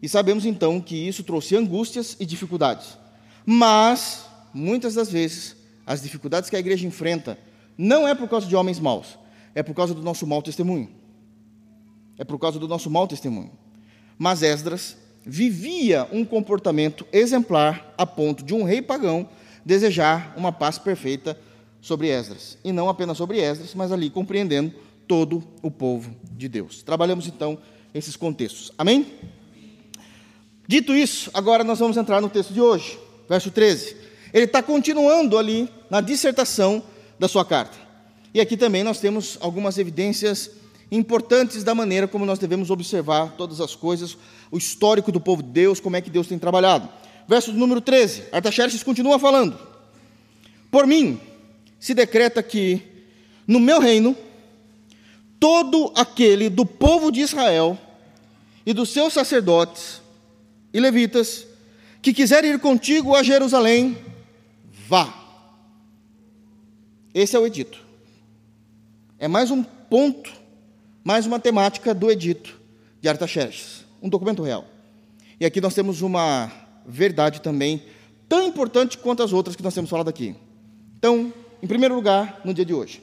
E 0.01 0.09
sabemos 0.09 0.47
então 0.47 0.81
que 0.81 0.95
isso 0.95 1.25
trouxe 1.25 1.57
angústias 1.57 2.17
e 2.21 2.25
dificuldades. 2.25 2.97
Mas, 3.45 4.27
muitas 4.55 4.95
das 4.95 5.11
vezes, 5.11 5.57
as 5.85 6.01
dificuldades 6.01 6.49
que 6.49 6.55
a 6.55 6.61
igreja 6.61 6.87
enfrenta 6.87 7.37
não 7.77 8.07
é 8.07 8.15
por 8.15 8.29
causa 8.29 8.47
de 8.47 8.55
homens 8.55 8.79
maus, 8.79 9.19
é 9.57 9.63
por 9.65 9.75
causa 9.75 9.93
do 9.93 10.03
nosso 10.03 10.25
mau 10.25 10.41
testemunho. 10.41 11.02
É 12.19 12.25
por 12.25 12.39
causa 12.39 12.59
do 12.59 12.69
nosso 12.69 12.91
mau 12.91 13.07
testemunho. 13.07 13.51
Mas 14.19 14.43
Esdras 14.43 14.97
vivia 15.25 16.07
um 16.13 16.25
comportamento 16.25 17.07
exemplar 17.13 17.95
a 17.97 18.05
ponto 18.05 18.45
de 18.45 18.55
um 18.55 18.65
rei 18.65 18.83
pagão 18.83 19.29
desejar 19.65 20.35
uma 20.37 20.53
paz 20.53 20.79
perfeita 20.79 21.39
sobre 21.81 22.09
Esdras. 22.09 22.59
E 22.65 22.73
não 22.73 22.89
apenas 22.89 23.17
sobre 23.17 23.39
Esdras, 23.39 23.75
mas 23.75 23.93
ali 23.93 24.11
compreendendo 24.11 24.73
todo 25.07 25.43
o 25.63 25.71
povo 25.71 26.15
de 26.37 26.49
Deus. 26.49 26.83
Trabalhamos 26.83 27.27
então 27.27 27.59
esses 27.95 28.17
contextos. 28.17 28.73
Amém? 28.79 29.07
Dito 30.67 30.95
isso, 30.95 31.31
agora 31.35 31.65
nós 31.65 31.79
vamos 31.79 31.97
entrar 31.97 32.21
no 32.21 32.29
texto 32.29 32.53
de 32.53 32.61
hoje, 32.61 32.99
verso 33.29 33.51
13. 33.51 33.97
Ele 34.33 34.45
está 34.45 34.63
continuando 34.63 35.37
ali 35.37 35.69
na 35.91 36.01
dissertação 36.01 36.83
da 37.19 37.29
sua 37.29 37.45
carta. 37.45 37.77
E 38.33 38.41
aqui 38.41 38.57
também 38.57 38.83
nós 38.83 38.99
temos 38.99 39.37
algumas 39.41 39.77
evidências 39.77 40.51
importantes 40.93 41.65
da 41.65 41.75
maneira 41.75 42.07
como 42.07 42.27
nós 42.27 42.39
devemos 42.39 42.71
observar 42.71 43.33
todas 43.33 43.61
as 43.61 43.75
coisas, 43.75 44.17
o 44.51 44.59
histórico 44.59 45.11
do 45.11 45.19
povo 45.19 45.43
de 45.43 45.49
Deus, 45.49 45.81
como 45.81 45.97
é 45.97 46.03
que 46.03 46.11
Deus 46.11 46.27
tem 46.27 46.39
trabalhado. 46.39 46.89
Verso 47.27 47.53
número 47.53 47.81
13, 47.81 48.25
Artaxerxes 48.31 48.83
continua 48.83 49.19
falando: 49.19 49.59
Por 50.71 50.87
mim 50.87 51.19
se 51.81 51.95
decreta 51.95 52.43
que 52.43 52.83
no 53.47 53.59
meu 53.59 53.81
reino 53.81 54.15
todo 55.41 55.91
aquele 55.97 56.49
do 56.49 56.67
povo 56.67 57.11
de 57.11 57.21
Israel 57.21 57.77
e 58.65 58.73
dos 58.73 58.91
seus 58.91 59.15
sacerdotes 59.15 60.03
e 60.73 60.79
levitas 60.79 61.47
que 62.03 62.13
quiser 62.13 62.45
ir 62.45 62.59
contigo 62.59 63.17
a 63.17 63.23
Jerusalém, 63.23 63.97
vá. 64.87 65.13
Esse 67.15 67.35
é 67.35 67.39
o 67.39 67.47
edito. 67.47 67.79
É 69.19 69.27
mais 69.27 69.51
um 69.51 69.63
ponto, 69.63 70.33
mais 71.05 71.27
uma 71.27 71.41
temática 71.41 71.93
do 71.93 72.11
edito 72.11 72.61
de 73.01 73.09
Artaxerxes, 73.09 73.85
um 74.01 74.09
documento 74.09 74.43
real. 74.43 74.65
E 75.41 75.45
aqui 75.45 75.61
nós 75.61 75.75
temos 75.75 76.01
uma 76.01 76.51
verdade 76.87 77.41
também 77.41 77.83
tão 78.29 78.47
importante 78.47 78.97
quanto 78.97 79.23
as 79.23 79.33
outras 79.33 79.57
que 79.57 79.63
nós 79.63 79.75
temos 79.75 79.91
falado 79.91 80.09
aqui. 80.09 80.37
Então, 80.97 81.33
em 81.61 81.67
primeiro 81.67 81.95
lugar, 81.95 82.41
no 82.45 82.55
dia 82.55 82.65
de 82.65 82.73
hoje, 82.73 83.03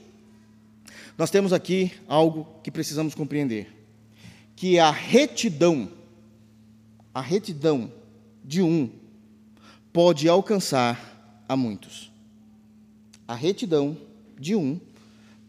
nós 1.18 1.30
temos 1.30 1.52
aqui 1.52 1.92
algo 2.08 2.48
que 2.64 2.72
precisamos 2.72 3.14
compreender, 3.14 3.68
que 4.56 4.78
é 4.78 4.80
a 4.80 4.92
retidão, 4.92 5.92
a 7.14 7.20
retidão 7.20 7.92
de 8.44 8.62
um 8.62 8.90
pode 9.92 10.30
alcançar 10.30 11.44
a 11.48 11.58
muitos. 11.58 12.10
A 13.28 13.36
retidão 13.36 13.98
de 14.40 14.56
um 14.56 14.80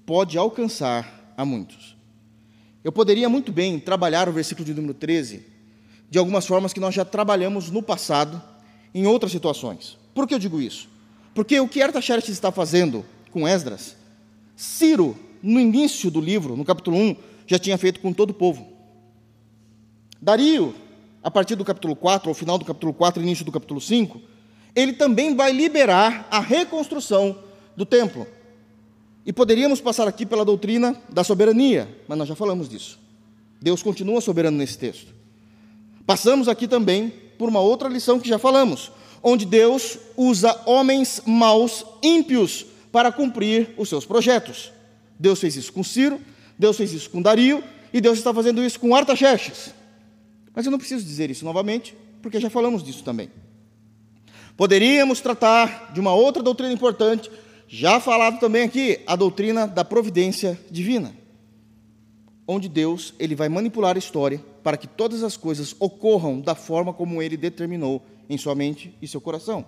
pode 0.04 0.36
alcançar 0.36 1.32
a 1.36 1.44
muitos. 1.44 1.99
Eu 2.82 2.90
poderia 2.90 3.28
muito 3.28 3.52
bem 3.52 3.78
trabalhar 3.78 4.28
o 4.28 4.32
versículo 4.32 4.64
de 4.64 4.72
número 4.72 4.94
13 4.94 5.44
de 6.08 6.18
algumas 6.18 6.46
formas 6.46 6.72
que 6.72 6.80
nós 6.80 6.94
já 6.94 7.04
trabalhamos 7.04 7.70
no 7.70 7.82
passado 7.82 8.42
em 8.94 9.06
outras 9.06 9.30
situações. 9.30 9.98
Por 10.14 10.26
que 10.26 10.34
eu 10.34 10.38
digo 10.38 10.60
isso? 10.60 10.88
Porque 11.34 11.60
o 11.60 11.68
que 11.68 11.82
Artaxerxes 11.82 12.30
está 12.30 12.50
fazendo 12.50 13.04
com 13.30 13.46
Esdras, 13.46 13.96
Ciro, 14.56 15.16
no 15.42 15.60
início 15.60 16.10
do 16.10 16.20
livro, 16.20 16.56
no 16.56 16.64
capítulo 16.64 16.96
1, 16.96 17.16
já 17.46 17.58
tinha 17.58 17.78
feito 17.78 18.00
com 18.00 18.12
todo 18.12 18.30
o 18.30 18.34
povo. 18.34 18.66
Dario, 20.20 20.74
a 21.22 21.30
partir 21.30 21.54
do 21.54 21.64
capítulo 21.64 21.94
4, 21.94 22.28
ao 22.28 22.34
final 22.34 22.58
do 22.58 22.64
capítulo 22.64 22.92
4, 22.92 23.22
início 23.22 23.44
do 23.44 23.52
capítulo 23.52 23.80
5, 23.80 24.20
ele 24.74 24.92
também 24.92 25.34
vai 25.34 25.52
liberar 25.52 26.26
a 26.30 26.40
reconstrução 26.40 27.38
do 27.76 27.86
templo. 27.86 28.26
E 29.24 29.32
poderíamos 29.32 29.80
passar 29.80 30.08
aqui 30.08 30.24
pela 30.24 30.44
doutrina 30.44 30.96
da 31.08 31.22
soberania, 31.22 31.88
mas 32.08 32.18
nós 32.18 32.28
já 32.28 32.34
falamos 32.34 32.68
disso. 32.68 32.98
Deus 33.60 33.82
continua 33.82 34.20
soberano 34.20 34.56
nesse 34.56 34.78
texto. 34.78 35.14
Passamos 36.06 36.48
aqui 36.48 36.66
também 36.66 37.12
por 37.38 37.48
uma 37.48 37.60
outra 37.60 37.88
lição 37.88 38.18
que 38.18 38.28
já 38.28 38.38
falamos, 38.38 38.90
onde 39.22 39.44
Deus 39.44 39.98
usa 40.16 40.60
homens 40.66 41.22
maus, 41.26 41.84
ímpios, 42.02 42.66
para 42.90 43.12
cumprir 43.12 43.74
os 43.76 43.88
seus 43.88 44.04
projetos. 44.04 44.72
Deus 45.18 45.38
fez 45.38 45.56
isso 45.56 45.72
com 45.72 45.84
Ciro, 45.84 46.20
Deus 46.58 46.76
fez 46.76 46.92
isso 46.92 47.10
com 47.10 47.22
Dario, 47.22 47.62
e 47.92 48.00
Deus 48.00 48.18
está 48.18 48.32
fazendo 48.32 48.64
isso 48.64 48.80
com 48.80 48.94
Artaxerxes. 48.94 49.74
Mas 50.54 50.64
eu 50.66 50.72
não 50.72 50.78
preciso 50.78 51.04
dizer 51.04 51.30
isso 51.30 51.44
novamente, 51.44 51.96
porque 52.22 52.40
já 52.40 52.50
falamos 52.50 52.82
disso 52.82 53.04
também. 53.04 53.30
Poderíamos 54.56 55.20
tratar 55.20 55.92
de 55.92 56.00
uma 56.00 56.14
outra 56.14 56.42
doutrina 56.42 56.72
importante, 56.72 57.30
já 57.72 58.00
falado 58.00 58.40
também 58.40 58.64
aqui, 58.64 58.98
a 59.06 59.14
doutrina 59.14 59.64
da 59.64 59.84
providência 59.84 60.58
divina, 60.68 61.14
onde 62.44 62.68
Deus 62.68 63.14
ele 63.16 63.36
vai 63.36 63.48
manipular 63.48 63.94
a 63.94 63.98
história 63.98 64.44
para 64.60 64.76
que 64.76 64.88
todas 64.88 65.22
as 65.22 65.36
coisas 65.36 65.76
ocorram 65.78 66.40
da 66.40 66.56
forma 66.56 66.92
como 66.92 67.22
ele 67.22 67.36
determinou 67.36 68.04
em 68.28 68.36
sua 68.36 68.56
mente 68.56 68.92
e 69.00 69.06
seu 69.06 69.20
coração. 69.20 69.64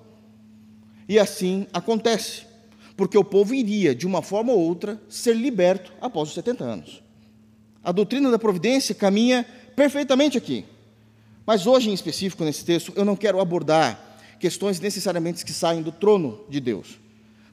E 1.09 1.17
assim 1.17 1.65
acontece, 1.73 2.43
porque 2.97 3.17
o 3.17 3.23
povo 3.23 3.55
iria, 3.55 3.95
de 3.95 4.05
uma 4.05 4.21
forma 4.21 4.53
ou 4.53 4.59
outra, 4.59 5.01
ser 5.09 5.37
liberto 5.37 5.93
após 6.01 6.31
os 6.31 6.35
70 6.35 6.65
anos. 6.65 7.01
A 7.85 7.93
doutrina 7.93 8.33
da 8.33 8.39
providência 8.39 8.97
caminha 8.97 9.47
perfeitamente 9.77 10.37
aqui. 10.37 10.65
Mas 11.47 11.69
hoje, 11.69 11.89
em 11.89 11.95
específico, 11.95 12.43
nesse 12.43 12.65
texto, 12.65 12.93
eu 12.97 13.05
não 13.05 13.15
quero 13.15 13.41
abordar 13.41 14.19
questões 14.41 14.81
necessariamente 14.81 15.45
que 15.45 15.53
saem 15.53 15.83
do 15.83 15.93
trono 15.93 16.41
de 16.49 16.59
Deus 16.59 17.01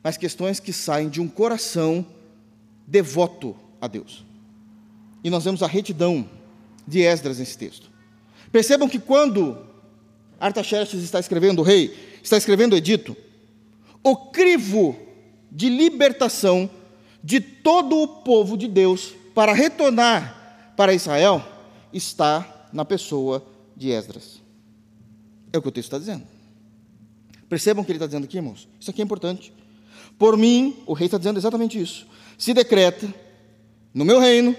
mas 0.03 0.17
questões 0.17 0.59
que 0.59 0.71
saem 0.71 1.09
de 1.09 1.21
um 1.21 1.27
coração 1.27 2.05
devoto 2.87 3.55
a 3.79 3.87
Deus. 3.87 4.25
E 5.23 5.29
nós 5.29 5.43
vemos 5.43 5.61
a 5.61 5.67
retidão 5.67 6.27
de 6.87 7.01
Esdras 7.01 7.39
nesse 7.39 7.57
texto. 7.57 7.89
Percebam 8.51 8.89
que 8.89 8.99
quando 8.99 9.57
Artaxerxes 10.39 11.03
está 11.03 11.19
escrevendo 11.19 11.59
o 11.59 11.63
rei, 11.63 11.95
está 12.23 12.37
escrevendo 12.37 12.73
o 12.73 12.77
edito, 12.77 13.15
o 14.03 14.15
crivo 14.15 14.97
de 15.51 15.69
libertação 15.69 16.69
de 17.23 17.41
todo 17.41 17.97
o 17.97 18.07
povo 18.07 18.57
de 18.57 18.67
Deus 18.67 19.13
para 19.35 19.53
retornar 19.53 20.73
para 20.75 20.93
Israel 20.93 21.45
está 21.91 22.67
na 22.71 22.85
pessoa 22.85 23.45
de 23.75 23.91
Esdras. 23.91 24.41
É 25.51 25.57
o 25.57 25.61
que 25.61 25.67
o 25.67 25.71
texto 25.71 25.87
está 25.87 25.99
dizendo. 25.99 26.23
Percebam 27.49 27.81
o 27.81 27.85
que 27.85 27.91
ele 27.91 27.97
está 27.97 28.05
dizendo 28.05 28.25
aqui, 28.25 28.37
irmãos? 28.37 28.67
Isso 28.79 28.91
aqui 28.91 29.01
é 29.01 29.03
importante. 29.03 29.51
Por 30.19 30.35
mim, 30.35 30.75
o 30.85 30.93
rei 30.93 31.05
está 31.05 31.17
dizendo 31.17 31.39
exatamente 31.39 31.81
isso. 31.81 32.05
Se 32.37 32.53
decreta 32.53 33.11
no 33.93 34.03
meu 34.03 34.19
reino, 34.19 34.55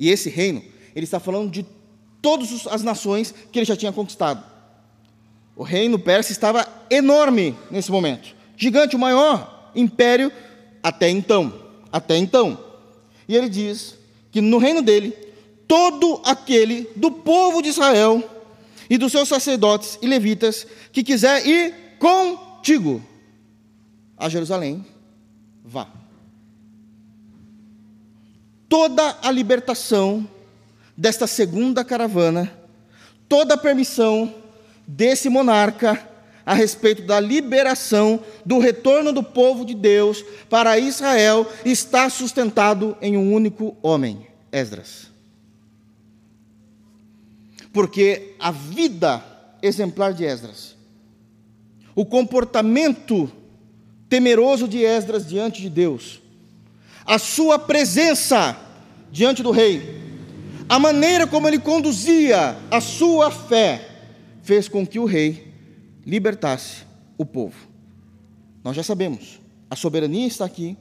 e 0.00 0.10
esse 0.10 0.30
reino, 0.30 0.62
ele 0.94 1.04
está 1.04 1.20
falando 1.20 1.50
de 1.50 1.66
todas 2.22 2.66
as 2.66 2.82
nações 2.82 3.32
que 3.52 3.58
ele 3.58 3.66
já 3.66 3.76
tinha 3.76 3.92
conquistado. 3.92 4.42
O 5.54 5.62
reino 5.62 5.98
persa 5.98 6.32
estava 6.32 6.66
enorme 6.90 7.54
nesse 7.70 7.92
momento, 7.92 8.34
gigante, 8.56 8.96
o 8.96 8.98
maior 8.98 9.70
império 9.74 10.32
até 10.82 11.10
então. 11.10 11.52
Até 11.92 12.16
então. 12.16 12.58
E 13.28 13.36
ele 13.36 13.48
diz 13.48 13.96
que 14.32 14.40
no 14.40 14.58
reino 14.58 14.80
dele, 14.80 15.12
todo 15.68 16.20
aquele 16.24 16.88
do 16.96 17.10
povo 17.10 17.60
de 17.60 17.68
Israel 17.68 18.22
e 18.88 18.96
dos 18.96 19.12
seus 19.12 19.28
sacerdotes 19.28 19.98
e 20.00 20.06
levitas 20.06 20.66
que 20.90 21.02
quiser 21.02 21.46
ir 21.46 21.74
contigo 21.98 23.02
a 24.16 24.28
Jerusalém, 24.28 24.84
vá. 25.64 25.88
Toda 28.68 29.18
a 29.22 29.30
libertação 29.30 30.28
desta 30.96 31.26
segunda 31.26 31.84
caravana, 31.84 32.52
toda 33.28 33.54
a 33.54 33.58
permissão 33.58 34.34
desse 34.86 35.28
monarca 35.28 36.08
a 36.44 36.54
respeito 36.54 37.02
da 37.02 37.18
liberação 37.18 38.20
do 38.44 38.60
retorno 38.60 39.12
do 39.12 39.22
povo 39.22 39.64
de 39.64 39.74
Deus 39.74 40.24
para 40.48 40.78
Israel 40.78 41.50
está 41.64 42.08
sustentado 42.08 42.96
em 43.02 43.16
um 43.16 43.34
único 43.34 43.76
homem, 43.82 44.26
Esdras. 44.52 45.10
Porque 47.72 48.34
a 48.38 48.52
vida 48.52 49.22
exemplar 49.60 50.14
de 50.14 50.24
Esdras, 50.24 50.76
o 51.94 52.06
comportamento 52.06 53.30
temeroso 54.08 54.68
de 54.68 54.84
Esdras 54.84 55.26
diante 55.26 55.60
de 55.60 55.70
Deus, 55.70 56.20
a 57.04 57.18
sua 57.18 57.58
presença 57.58 58.56
diante 59.10 59.42
do 59.42 59.50
rei, 59.50 60.02
a 60.68 60.78
maneira 60.78 61.26
como 61.26 61.46
ele 61.46 61.58
conduzia 61.58 62.56
a 62.70 62.80
sua 62.80 63.30
fé, 63.30 63.88
fez 64.42 64.68
com 64.68 64.86
que 64.86 64.98
o 64.98 65.04
rei 65.04 65.52
libertasse 66.04 66.84
o 67.18 67.24
povo. 67.24 67.68
Nós 68.62 68.76
já 68.76 68.82
sabemos, 68.82 69.40
a 69.70 69.76
soberania 69.76 70.26
está 70.26 70.44
aqui, 70.44 70.76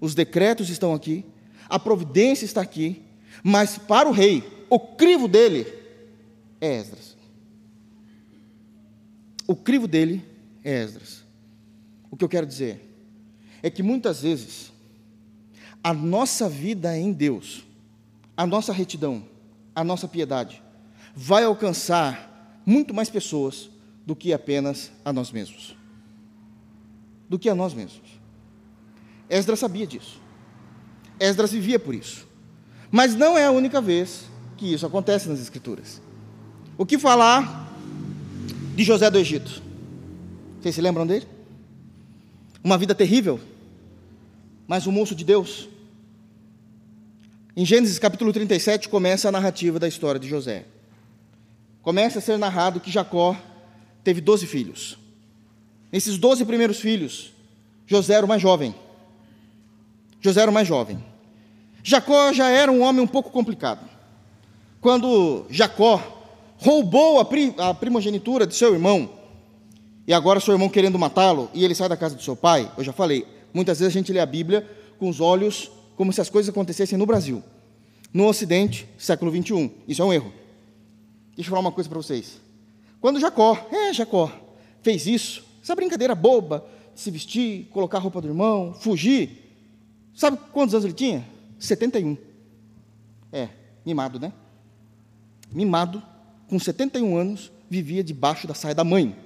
os 0.00 0.14
decretos 0.14 0.68
estão 0.68 0.94
aqui, 0.94 1.24
a 1.68 1.78
providência 1.78 2.44
está 2.44 2.60
aqui, 2.60 3.02
mas 3.42 3.78
para 3.78 4.08
o 4.08 4.12
rei, 4.12 4.42
o 4.68 4.78
crivo 4.78 5.26
dele 5.26 5.66
é 6.60 6.76
Esdras. 6.76 7.16
O 9.46 9.54
crivo 9.54 9.86
dele 9.86 10.24
é 10.62 10.82
Esdras. 10.82 11.23
O 12.14 12.16
que 12.16 12.22
eu 12.22 12.28
quero 12.28 12.46
dizer 12.46 12.80
é 13.60 13.68
que 13.68 13.82
muitas 13.82 14.22
vezes 14.22 14.72
a 15.82 15.92
nossa 15.92 16.48
vida 16.48 16.96
em 16.96 17.12
Deus, 17.12 17.64
a 18.36 18.46
nossa 18.46 18.72
retidão, 18.72 19.24
a 19.74 19.82
nossa 19.82 20.06
piedade, 20.06 20.62
vai 21.12 21.42
alcançar 21.42 22.62
muito 22.64 22.94
mais 22.94 23.10
pessoas 23.10 23.68
do 24.06 24.14
que 24.14 24.32
apenas 24.32 24.92
a 25.04 25.12
nós 25.12 25.32
mesmos. 25.32 25.76
Do 27.28 27.36
que 27.36 27.48
a 27.48 27.54
nós 27.56 27.74
mesmos. 27.74 28.08
Esdras 29.28 29.58
sabia 29.58 29.84
disso. 29.84 30.20
Esdras 31.18 31.50
vivia 31.50 31.80
por 31.80 31.96
isso. 31.96 32.28
Mas 32.92 33.16
não 33.16 33.36
é 33.36 33.44
a 33.44 33.50
única 33.50 33.80
vez 33.80 34.26
que 34.56 34.72
isso 34.72 34.86
acontece 34.86 35.28
nas 35.28 35.40
Escrituras. 35.40 36.00
O 36.78 36.86
que 36.86 36.96
falar 36.96 37.74
de 38.76 38.84
José 38.84 39.10
do 39.10 39.18
Egito? 39.18 39.60
Vocês 40.60 40.76
se 40.76 40.80
lembram 40.80 41.04
dele? 41.04 41.33
Uma 42.64 42.78
vida 42.78 42.94
terrível, 42.94 43.38
mas 44.66 44.86
um 44.86 44.90
moço 44.90 45.14
de 45.14 45.22
Deus. 45.22 45.68
Em 47.54 47.62
Gênesis 47.62 47.98
capítulo 47.98 48.32
37 48.32 48.88
começa 48.88 49.28
a 49.28 49.32
narrativa 49.32 49.78
da 49.78 49.86
história 49.86 50.18
de 50.18 50.26
José. 50.26 50.64
Começa 51.82 52.20
a 52.20 52.22
ser 52.22 52.38
narrado 52.38 52.80
que 52.80 52.90
Jacó 52.90 53.36
teve 54.02 54.22
doze 54.22 54.46
filhos. 54.46 54.96
Nesses 55.92 56.16
doze 56.16 56.46
primeiros 56.46 56.80
filhos, 56.80 57.34
José 57.86 58.14
era 58.14 58.24
o 58.24 58.28
mais 58.28 58.40
jovem. 58.40 58.74
José 60.18 60.40
era 60.40 60.50
o 60.50 60.54
mais 60.54 60.66
jovem. 60.66 61.04
Jacó 61.82 62.32
já 62.32 62.48
era 62.48 62.72
um 62.72 62.82
homem 62.82 63.02
um 63.02 63.06
pouco 63.06 63.30
complicado. 63.30 63.86
Quando 64.80 65.44
Jacó 65.50 66.02
roubou 66.56 67.20
a 67.20 67.74
primogenitura 67.74 68.46
de 68.46 68.54
seu 68.54 68.72
irmão, 68.72 69.10
e 70.06 70.12
agora 70.12 70.38
seu 70.40 70.52
irmão 70.52 70.68
querendo 70.68 70.98
matá-lo, 70.98 71.50
e 71.54 71.64
ele 71.64 71.74
sai 71.74 71.88
da 71.88 71.96
casa 71.96 72.14
do 72.14 72.22
seu 72.22 72.36
pai, 72.36 72.70
eu 72.76 72.84
já 72.84 72.92
falei, 72.92 73.26
muitas 73.52 73.78
vezes 73.78 73.94
a 73.94 73.98
gente 73.98 74.12
lê 74.12 74.20
a 74.20 74.26
Bíblia 74.26 74.68
com 74.98 75.08
os 75.08 75.20
olhos 75.20 75.70
como 75.96 76.12
se 76.12 76.20
as 76.20 76.28
coisas 76.28 76.50
acontecessem 76.50 76.98
no 76.98 77.06
Brasil. 77.06 77.42
No 78.12 78.26
Ocidente, 78.26 78.86
século 78.98 79.30
21. 79.30 79.70
Isso 79.88 80.02
é 80.02 80.04
um 80.04 80.12
erro. 80.12 80.32
Deixa 81.34 81.48
eu 81.48 81.50
falar 81.50 81.60
uma 81.60 81.72
coisa 81.72 81.88
para 81.88 81.98
vocês. 81.98 82.40
Quando 83.00 83.18
Jacó, 83.18 83.66
é 83.70 83.92
Jacó, 83.92 84.30
fez 84.82 85.06
isso, 85.06 85.44
essa 85.62 85.74
brincadeira 85.74 86.14
boba, 86.14 86.64
de 86.94 87.00
se 87.00 87.10
vestir, 87.10 87.66
colocar 87.70 87.98
a 87.98 88.00
roupa 88.00 88.20
do 88.20 88.28
irmão, 88.28 88.74
fugir, 88.74 89.56
sabe 90.14 90.38
quantos 90.52 90.74
anos 90.74 90.84
ele 90.84 90.94
tinha? 90.94 91.26
71. 91.58 92.16
É, 93.32 93.48
mimado, 93.84 94.20
né? 94.20 94.32
Mimado, 95.50 96.02
com 96.48 96.58
71 96.58 97.16
anos, 97.16 97.50
vivia 97.68 98.04
debaixo 98.04 98.46
da 98.46 98.54
saia 98.54 98.74
da 98.74 98.84
mãe 98.84 99.23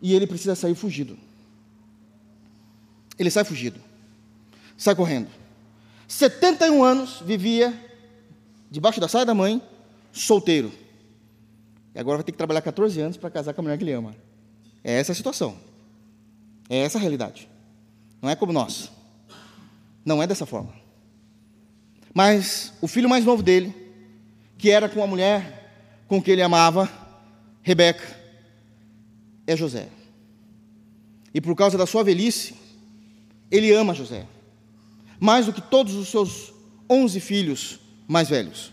e 0.00 0.14
ele 0.14 0.26
precisa 0.26 0.54
sair 0.54 0.74
fugido. 0.74 1.18
Ele 3.18 3.30
sai 3.30 3.44
fugido, 3.44 3.80
sai 4.76 4.94
correndo. 4.94 5.28
71 6.08 6.82
anos 6.82 7.22
vivia 7.24 7.72
debaixo 8.70 9.00
da 9.00 9.08
saia 9.08 9.26
da 9.26 9.34
mãe, 9.34 9.62
solteiro. 10.12 10.72
E 11.94 11.98
agora 11.98 12.18
vai 12.18 12.24
ter 12.24 12.32
que 12.32 12.38
trabalhar 12.38 12.62
14 12.62 13.00
anos 13.00 13.16
para 13.16 13.30
casar 13.30 13.52
com 13.52 13.60
a 13.60 13.64
mulher 13.64 13.76
que 13.76 13.84
ele 13.84 13.92
ama. 13.92 14.14
É 14.82 14.94
essa 14.94 15.12
a 15.12 15.14
situação. 15.14 15.56
É 16.68 16.78
essa 16.78 16.98
a 16.98 17.00
realidade. 17.00 17.48
Não 18.22 18.30
é 18.30 18.36
como 18.36 18.52
nós. 18.52 18.90
Não 20.04 20.22
é 20.22 20.26
dessa 20.26 20.46
forma. 20.46 20.72
Mas 22.14 22.72
o 22.80 22.88
filho 22.88 23.08
mais 23.08 23.24
novo 23.24 23.42
dele, 23.42 23.74
que 24.56 24.70
era 24.70 24.88
com 24.88 25.02
a 25.02 25.06
mulher 25.06 26.04
com 26.08 26.20
que 26.20 26.30
ele 26.30 26.42
amava, 26.42 26.88
Rebeca, 27.62 28.19
é 29.50 29.56
José. 29.56 29.88
E 31.34 31.40
por 31.40 31.54
causa 31.56 31.76
da 31.76 31.86
sua 31.86 32.04
velhice, 32.04 32.54
ele 33.50 33.72
ama 33.72 33.94
José, 33.94 34.26
mais 35.18 35.46
do 35.46 35.52
que 35.52 35.60
todos 35.60 35.94
os 35.94 36.08
seus 36.08 36.52
onze 36.88 37.20
filhos 37.20 37.80
mais 38.06 38.28
velhos. 38.28 38.72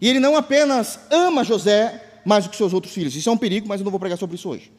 E 0.00 0.08
ele 0.08 0.20
não 0.20 0.36
apenas 0.36 0.98
ama 1.10 1.44
José 1.44 2.02
mais 2.24 2.44
do 2.44 2.50
que 2.50 2.56
seus 2.56 2.72
outros 2.72 2.92
filhos, 2.92 3.14
isso 3.14 3.28
é 3.28 3.32
um 3.32 3.38
perigo, 3.38 3.68
mas 3.68 3.80
eu 3.80 3.84
não 3.84 3.90
vou 3.90 4.00
pregar 4.00 4.18
sobre 4.18 4.34
isso 4.34 4.48
hoje. 4.48 4.72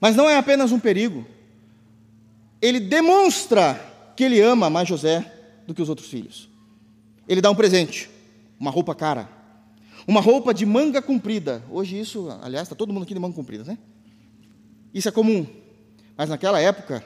Mas 0.00 0.16
não 0.16 0.28
é 0.28 0.36
apenas 0.36 0.72
um 0.72 0.80
perigo, 0.80 1.24
ele 2.60 2.80
demonstra 2.80 3.80
que 4.16 4.24
ele 4.24 4.40
ama 4.40 4.68
mais 4.68 4.88
José 4.88 5.32
do 5.66 5.72
que 5.74 5.80
os 5.80 5.88
outros 5.88 6.08
filhos. 6.08 6.48
Ele 7.28 7.40
dá 7.40 7.50
um 7.50 7.54
presente, 7.54 8.10
uma 8.58 8.70
roupa 8.70 8.94
cara, 8.94 9.28
uma 10.06 10.20
roupa 10.20 10.52
de 10.52 10.66
manga 10.66 11.00
comprida. 11.00 11.62
Hoje 11.70 11.98
isso, 11.98 12.28
aliás, 12.42 12.66
está 12.66 12.74
todo 12.74 12.92
mundo 12.92 13.04
aqui 13.04 13.14
de 13.14 13.20
manga 13.20 13.34
comprida, 13.34 13.62
né? 13.62 13.78
Isso 14.96 15.10
é 15.10 15.12
comum. 15.12 15.46
Mas 16.16 16.30
naquela 16.30 16.58
época, 16.58 17.04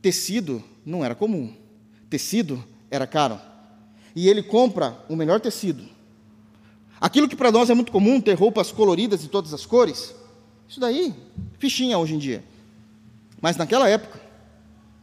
tecido 0.00 0.64
não 0.86 1.04
era 1.04 1.14
comum. 1.14 1.52
Tecido 2.08 2.64
era 2.90 3.06
caro. 3.06 3.38
E 4.16 4.26
ele 4.26 4.42
compra 4.42 4.98
o 5.06 5.14
melhor 5.14 5.38
tecido. 5.38 5.84
Aquilo 6.98 7.28
que 7.28 7.36
para 7.36 7.52
nós 7.52 7.68
é 7.68 7.74
muito 7.74 7.92
comum, 7.92 8.22
ter 8.22 8.32
roupas 8.32 8.72
coloridas 8.72 9.20
de 9.20 9.28
todas 9.28 9.52
as 9.52 9.66
cores, 9.66 10.14
isso 10.66 10.80
daí, 10.80 11.14
fichinha 11.58 11.98
hoje 11.98 12.14
em 12.14 12.18
dia. 12.18 12.42
Mas 13.38 13.58
naquela 13.58 13.86
época, 13.86 14.18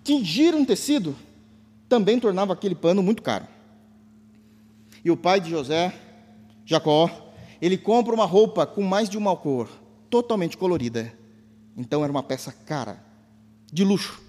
tingir 0.03 0.55
um 0.55 0.65
tecido 0.65 1.15
também 1.87 2.19
tornava 2.19 2.51
aquele 2.51 2.73
pano 2.73 3.03
muito 3.03 3.21
caro. 3.21 3.45
E 5.03 5.11
o 5.11 5.15
pai 5.15 5.39
de 5.39 5.51
José, 5.51 5.93
Jacó, 6.65 7.11
ele 7.61 7.77
compra 7.77 8.11
uma 8.11 8.25
roupa 8.25 8.65
com 8.65 8.81
mais 8.81 9.07
de 9.07 9.19
uma 9.19 9.35
cor, 9.37 9.69
totalmente 10.09 10.57
colorida. 10.57 11.13
Então 11.75 12.03
era 12.03 12.11
uma 12.11 12.23
peça 12.23 12.51
cara, 12.51 13.03
de 13.71 13.83
luxo. 13.83 14.21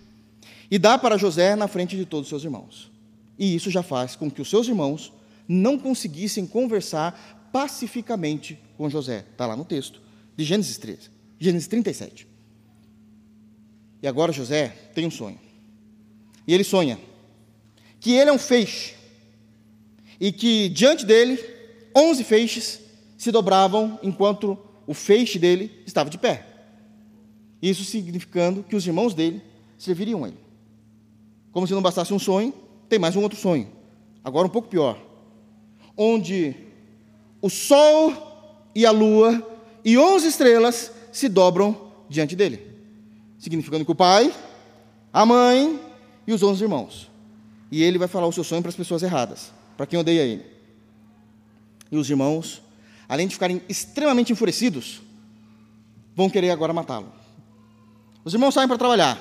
E 0.71 0.79
dá 0.79 0.99
para 0.99 1.17
José 1.17 1.55
na 1.55 1.69
frente 1.69 1.97
de 1.97 2.05
todos 2.05 2.27
os 2.27 2.29
seus 2.29 2.45
irmãos. 2.45 2.91
E 3.39 3.55
isso 3.55 3.71
já 3.71 3.83
faz 3.83 4.17
com 4.17 4.31
que 4.31 4.43
os 4.43 4.51
seus 4.51 4.67
irmãos 4.67 5.13
não 5.47 5.79
conseguissem 5.79 6.47
conversar 6.47 7.49
pacificamente 7.53 8.59
com 8.77 8.91
José. 8.91 9.25
Está 9.31 9.47
lá 9.47 9.57
no 9.57 9.65
texto 9.65 10.01
de 10.37 10.45
Gênesis 10.45 10.77
13, 10.79 11.11
Gênesis 11.39 11.69
37. 11.69 12.27
E 14.03 14.09
agora 14.09 14.33
José 14.33 14.69
tem 14.95 15.07
um 15.07 15.11
sonho. 15.11 15.39
E 16.47 16.53
ele 16.53 16.65
sonha 16.65 16.99
que 18.01 18.13
ele 18.13 18.31
é 18.31 18.33
um 18.33 18.39
feixe 18.39 18.95
e 20.21 20.31
que 20.33 20.69
diante 20.69 21.05
dele 21.05 21.43
onze 21.95 22.23
feixes 22.23 22.81
se 23.17 23.33
dobravam 23.33 23.99
enquanto 24.03 24.59
o 24.87 24.95
feixe 24.95 25.39
dele 25.39 25.83
estava 25.87 26.11
de 26.11 26.19
pé. 26.19 26.56
Isso 27.69 27.85
significando 27.85 28.63
que 28.63 28.77
os 28.77 28.87
irmãos 28.87 29.15
dele 29.15 29.43
serviriam 29.79 30.27
ele. 30.27 30.37
Como 31.53 31.67
se 31.67 31.75
não 31.75 31.83
bastasse 31.83 32.13
um 32.13 32.19
sonho, 32.19 32.53
tem 32.89 32.99
mais 32.99 33.17
um 33.17 33.23
outro 33.23 33.39
sonho. 33.39 33.69
Agora 34.23 34.47
um 34.47 34.51
pouco 34.51 34.69
pior. 34.69 34.99
Onde 35.97 36.55
o 37.41 37.49
sol 37.49 38.13
e 38.75 38.85
a 38.85 38.91
lua 38.91 39.43
e 39.85 39.97
onze 39.97 40.29
estrelas 40.29 40.93
se 41.11 41.29
dobram 41.29 41.91
diante 42.09 42.37
dele. 42.37 42.61
Significando 43.39 43.85
que 43.85 43.93
o 43.93 43.95
pai, 43.95 44.33
a 45.13 45.25
mãe 45.25 45.81
e 46.27 46.33
os 46.33 46.43
onze 46.43 46.63
irmãos 46.63 47.17
e 47.71 47.83
ele 47.83 47.99
vai 47.99 48.09
falar 48.09 48.27
o 48.27 48.33
seu 48.33 48.45
sonho 48.45 48.63
para 48.63 48.69
as 48.69 48.77
pessoas 48.77 49.03
erradas, 49.03 49.53
para 49.77 49.87
quem 49.87 49.99
odeia 49.99 50.23
ele. 50.23 50.45
E 51.91 51.97
os 51.97 52.09
irmãos, 52.09 52.63
além 53.09 53.27
de 53.27 53.35
ficarem 53.35 53.61
extremamente 53.69 54.33
enfurecidos, 54.33 55.03
vão 56.15 56.31
querer 56.31 56.51
agora 56.51 56.73
matá-lo. 56.73 57.13
Os 58.27 58.35
irmãos 58.35 58.53
saem 58.53 58.67
para 58.67 58.77
trabalhar. 58.77 59.17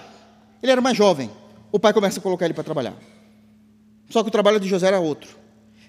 Ele 0.63 0.71
era 0.71 0.81
mais 0.81 0.97
jovem. 0.97 1.29
O 1.71 1.79
pai 1.79 1.93
começa 1.93 2.19
a 2.19 2.23
colocar 2.23 2.45
ele 2.45 2.55
para 2.55 2.63
trabalhar. 2.63 2.95
Só 4.09 4.23
que 4.23 4.29
o 4.29 4.31
trabalho 4.31 4.59
de 4.59 4.67
José 4.67 4.87
era 4.87 4.99
outro. 4.99 5.37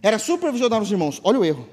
Era 0.03 0.19
supervisionar 0.19 0.83
os 0.83 0.91
irmãos. 0.91 1.19
Olha 1.25 1.39
o 1.41 1.45
erro. 1.45 1.67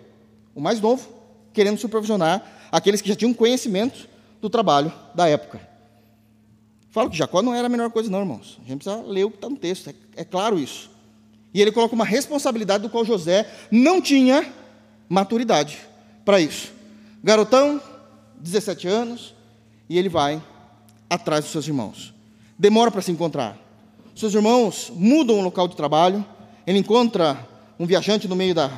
O 0.56 0.62
mais 0.62 0.80
novo, 0.80 1.06
querendo 1.52 1.78
supervisionar 1.78 2.70
aqueles 2.72 3.02
que 3.02 3.10
já 3.10 3.16
tinham 3.18 3.34
conhecimento 3.34 4.08
do 4.40 4.50
trabalho 4.50 4.90
da 5.14 5.28
época. 5.28 5.60
Falo 6.90 7.10
que 7.10 7.18
Jacó 7.18 7.42
não 7.42 7.54
era 7.54 7.66
a 7.66 7.70
melhor 7.70 7.92
coisa, 7.92 8.10
não, 8.10 8.20
irmãos. 8.22 8.58
A 8.64 8.70
gente 8.70 8.82
precisa 8.82 9.04
ler 9.06 9.26
o 9.26 9.30
que 9.30 9.36
está 9.36 9.50
no 9.50 9.58
texto, 9.58 9.90
é, 9.90 9.96
é 10.16 10.24
claro 10.24 10.58
isso. 10.58 10.90
E 11.54 11.62
ele 11.62 11.74
coloca 11.74 11.94
uma 11.94 12.06
responsabilidade 12.06 12.84
do 12.84 12.90
qual 12.90 13.04
José 13.04 13.52
não 13.70 14.02
tinha 14.02 14.50
maturidade 15.10 15.78
para 16.24 16.40
isso. 16.40 16.72
Garotão, 17.22 17.82
17 18.40 18.88
anos, 18.88 19.36
e 19.90 20.00
ele 20.00 20.08
vai 20.08 20.42
atrás 21.10 21.44
dos 21.44 21.52
seus 21.52 21.68
irmãos. 21.68 22.14
Demora 22.58 22.92
para 22.92 23.02
se 23.02 23.12
encontrar. 23.12 23.58
Seus 24.16 24.34
irmãos 24.34 24.92
mudam 24.96 25.40
o 25.40 25.42
local 25.42 25.68
de 25.68 25.76
trabalho, 25.76 26.26
ele 26.66 26.80
encontra 26.80 27.48
um 27.80 27.86
viajante 27.86 28.28
no 28.28 28.36
meio 28.36 28.54
da, 28.54 28.72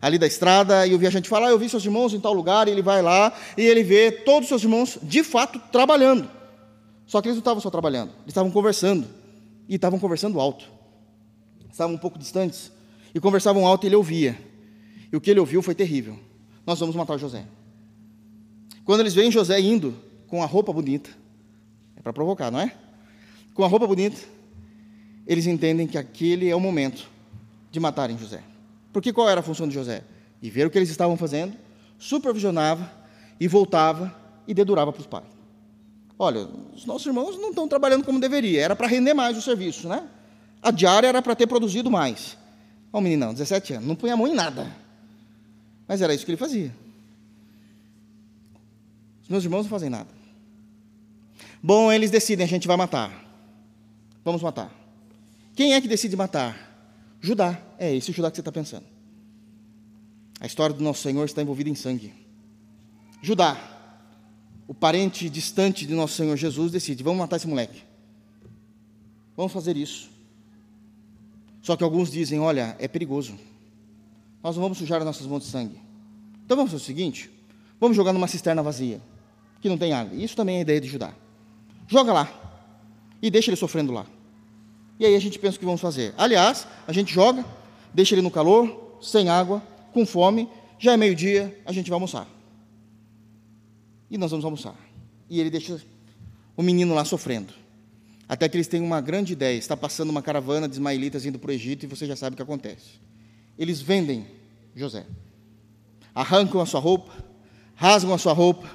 ali 0.00 0.18
da 0.18 0.26
estrada, 0.26 0.86
e 0.86 0.94
o 0.94 0.98
viajante 0.98 1.28
fala: 1.28 1.48
ah, 1.48 1.50
Eu 1.50 1.58
vi 1.58 1.68
seus 1.68 1.84
irmãos 1.84 2.14
em 2.14 2.20
tal 2.20 2.32
lugar, 2.32 2.68
e 2.68 2.70
ele 2.70 2.82
vai 2.82 3.02
lá, 3.02 3.32
e 3.56 3.62
ele 3.62 3.82
vê 3.82 4.10
todos 4.10 4.42
os 4.42 4.48
seus 4.48 4.62
irmãos 4.62 4.98
de 5.02 5.22
fato 5.22 5.60
trabalhando. 5.72 6.28
Só 7.06 7.20
que 7.20 7.28
eles 7.28 7.36
não 7.36 7.40
estavam 7.40 7.60
só 7.60 7.70
trabalhando, 7.70 8.10
eles 8.10 8.28
estavam 8.28 8.50
conversando, 8.50 9.06
e 9.68 9.74
estavam 9.74 9.98
conversando 9.98 10.40
alto. 10.40 10.64
Estavam 11.70 11.94
um 11.94 11.98
pouco 11.98 12.18
distantes, 12.18 12.72
e 13.14 13.20
conversavam 13.20 13.66
alto 13.66 13.84
e 13.84 13.88
ele 13.88 13.96
ouvia. 13.96 14.38
E 15.12 15.16
o 15.16 15.20
que 15.20 15.30
ele 15.30 15.40
ouviu 15.40 15.62
foi 15.62 15.74
terrível. 15.74 16.18
Nós 16.66 16.80
vamos 16.80 16.96
matar 16.96 17.18
José. 17.18 17.44
Quando 18.84 19.00
eles 19.00 19.14
veem 19.14 19.30
José 19.30 19.60
indo 19.60 19.94
com 20.26 20.42
a 20.42 20.46
roupa 20.46 20.72
bonita, 20.72 21.10
para 22.06 22.12
provocar, 22.12 22.52
não 22.52 22.60
é? 22.60 22.72
Com 23.52 23.64
a 23.64 23.66
roupa 23.66 23.84
bonita, 23.84 24.16
eles 25.26 25.44
entendem 25.44 25.88
que 25.88 25.98
aquele 25.98 26.48
é 26.48 26.54
o 26.54 26.60
momento 26.60 27.10
de 27.72 27.80
matarem 27.80 28.16
José. 28.16 28.44
Porque 28.92 29.12
qual 29.12 29.28
era 29.28 29.40
a 29.40 29.42
função 29.42 29.66
de 29.66 29.74
José? 29.74 30.04
E 30.40 30.48
ver 30.48 30.68
o 30.68 30.70
que 30.70 30.78
eles 30.78 30.88
estavam 30.88 31.16
fazendo, 31.16 31.56
supervisionava 31.98 32.88
e 33.40 33.48
voltava 33.48 34.14
e 34.46 34.54
dedurava 34.54 34.92
para 34.92 35.00
os 35.00 35.06
pais. 35.08 35.26
Olha, 36.16 36.48
os 36.72 36.86
nossos 36.86 37.04
irmãos 37.08 37.36
não 37.40 37.48
estão 37.48 37.66
trabalhando 37.66 38.04
como 38.04 38.20
deveria, 38.20 38.62
era 38.62 38.76
para 38.76 38.86
render 38.86 39.12
mais 39.12 39.36
o 39.36 39.42
serviço, 39.42 39.88
né? 39.88 40.08
A 40.62 40.70
diária 40.70 41.08
era 41.08 41.20
para 41.20 41.34
ter 41.34 41.48
produzido 41.48 41.90
mais. 41.90 42.38
Olha 42.92 43.00
o 43.00 43.02
meninão, 43.02 43.32
17 43.32 43.72
anos, 43.74 43.88
não 43.88 43.96
punha 43.96 44.14
a 44.14 44.16
mão 44.16 44.28
em 44.28 44.34
nada. 44.34 44.70
Mas 45.88 46.00
era 46.00 46.14
isso 46.14 46.24
que 46.24 46.30
ele 46.30 46.38
fazia. 46.38 46.72
Os 49.24 49.28
meus 49.28 49.42
irmãos 49.42 49.64
não 49.64 49.70
fazem 49.70 49.90
nada. 49.90 50.15
Bom, 51.62 51.92
eles 51.92 52.10
decidem, 52.10 52.44
a 52.44 52.48
gente 52.48 52.66
vai 52.66 52.76
matar. 52.76 53.24
Vamos 54.24 54.42
matar. 54.42 54.72
Quem 55.54 55.74
é 55.74 55.80
que 55.80 55.88
decide 55.88 56.16
matar? 56.16 56.66
Judá. 57.20 57.60
É 57.78 57.94
esse 57.94 58.12
Judá 58.12 58.30
que 58.30 58.36
você 58.36 58.40
está 58.40 58.52
pensando. 58.52 58.84
A 60.40 60.46
história 60.46 60.74
do 60.74 60.84
nosso 60.84 61.02
Senhor 61.02 61.24
está 61.24 61.42
envolvida 61.42 61.70
em 61.70 61.74
sangue. 61.74 62.12
Judá, 63.22 63.56
o 64.68 64.74
parente 64.74 65.30
distante 65.30 65.86
de 65.86 65.94
nosso 65.94 66.14
Senhor 66.14 66.36
Jesus, 66.36 66.72
decide: 66.72 67.02
vamos 67.02 67.18
matar 67.18 67.36
esse 67.36 67.48
moleque. 67.48 67.82
Vamos 69.36 69.52
fazer 69.52 69.76
isso. 69.76 70.10
Só 71.62 71.76
que 71.76 71.84
alguns 71.84 72.10
dizem: 72.10 72.38
olha, 72.38 72.76
é 72.78 72.86
perigoso. 72.86 73.38
Nós 74.42 74.56
não 74.56 74.62
vamos 74.62 74.78
sujar 74.78 74.98
as 74.98 75.04
nossas 75.04 75.26
mãos 75.26 75.44
de 75.44 75.50
sangue. 75.50 75.80
Então 76.44 76.56
vamos 76.56 76.70
fazer 76.70 76.82
o 76.82 76.86
seguinte: 76.86 77.30
vamos 77.80 77.96
jogar 77.96 78.12
numa 78.12 78.28
cisterna 78.28 78.62
vazia, 78.62 79.00
que 79.60 79.68
não 79.68 79.78
tem 79.78 79.92
água. 79.92 80.16
Isso 80.16 80.36
também 80.36 80.56
é 80.56 80.58
a 80.58 80.62
ideia 80.62 80.80
de 80.80 80.88
Judá. 80.88 81.14
Joga 81.88 82.12
lá 82.12 82.28
e 83.22 83.30
deixa 83.30 83.50
ele 83.50 83.56
sofrendo 83.56 83.92
lá. 83.92 84.06
E 84.98 85.04
aí 85.04 85.14
a 85.14 85.20
gente 85.20 85.38
pensa 85.38 85.56
o 85.56 85.60
que 85.60 85.66
vamos 85.66 85.80
fazer. 85.80 86.14
Aliás, 86.16 86.66
a 86.86 86.92
gente 86.92 87.12
joga, 87.12 87.44
deixa 87.92 88.14
ele 88.14 88.22
no 88.22 88.30
calor, 88.30 88.98
sem 89.00 89.28
água, 89.28 89.62
com 89.92 90.06
fome, 90.06 90.48
já 90.78 90.92
é 90.92 90.96
meio-dia, 90.96 91.58
a 91.64 91.72
gente 91.72 91.90
vai 91.90 91.96
almoçar. 91.96 92.26
E 94.10 94.16
nós 94.16 94.30
vamos 94.30 94.44
almoçar. 94.44 94.74
E 95.28 95.40
ele 95.40 95.50
deixa 95.50 95.80
o 96.56 96.62
menino 96.62 96.94
lá 96.94 97.04
sofrendo. 97.04 97.52
Até 98.28 98.48
que 98.48 98.56
eles 98.56 98.68
têm 98.68 98.80
uma 98.80 99.00
grande 99.00 99.32
ideia. 99.32 99.56
Está 99.56 99.76
passando 99.76 100.10
uma 100.10 100.22
caravana 100.22 100.68
de 100.68 100.74
ismaelitas 100.74 101.24
indo 101.24 101.38
para 101.38 101.50
o 101.50 101.52
Egito 101.52 101.84
e 101.84 101.86
você 101.86 102.06
já 102.06 102.16
sabe 102.16 102.34
o 102.34 102.36
que 102.36 102.42
acontece. 102.42 103.00
Eles 103.58 103.80
vendem 103.80 104.26
José. 104.74 105.06
Arrancam 106.14 106.60
a 106.60 106.66
sua 106.66 106.80
roupa, 106.80 107.12
rasgam 107.74 108.14
a 108.14 108.18
sua 108.18 108.32
roupa, 108.32 108.68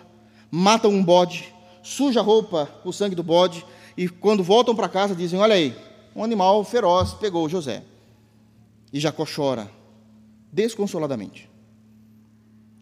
matam 0.50 0.92
um 0.92 1.04
bode, 1.04 1.54
suja 1.82 2.20
a 2.20 2.24
roupa, 2.24 2.70
o 2.84 2.92
sangue 2.92 3.16
do 3.16 3.24
bode, 3.24 3.66
e 3.98 4.08
quando 4.08 4.44
voltam 4.44 4.76
para 4.76 4.90
casa 4.90 5.16
dizem: 5.16 5.40
Olha 5.40 5.56
aí, 5.56 5.76
um 6.16 6.24
animal 6.24 6.64
feroz 6.64 7.14
pegou 7.14 7.48
José. 7.50 7.84
E 8.92 9.00
Jacó 9.00 9.26
chora, 9.26 9.72
desconsoladamente. 10.52 11.50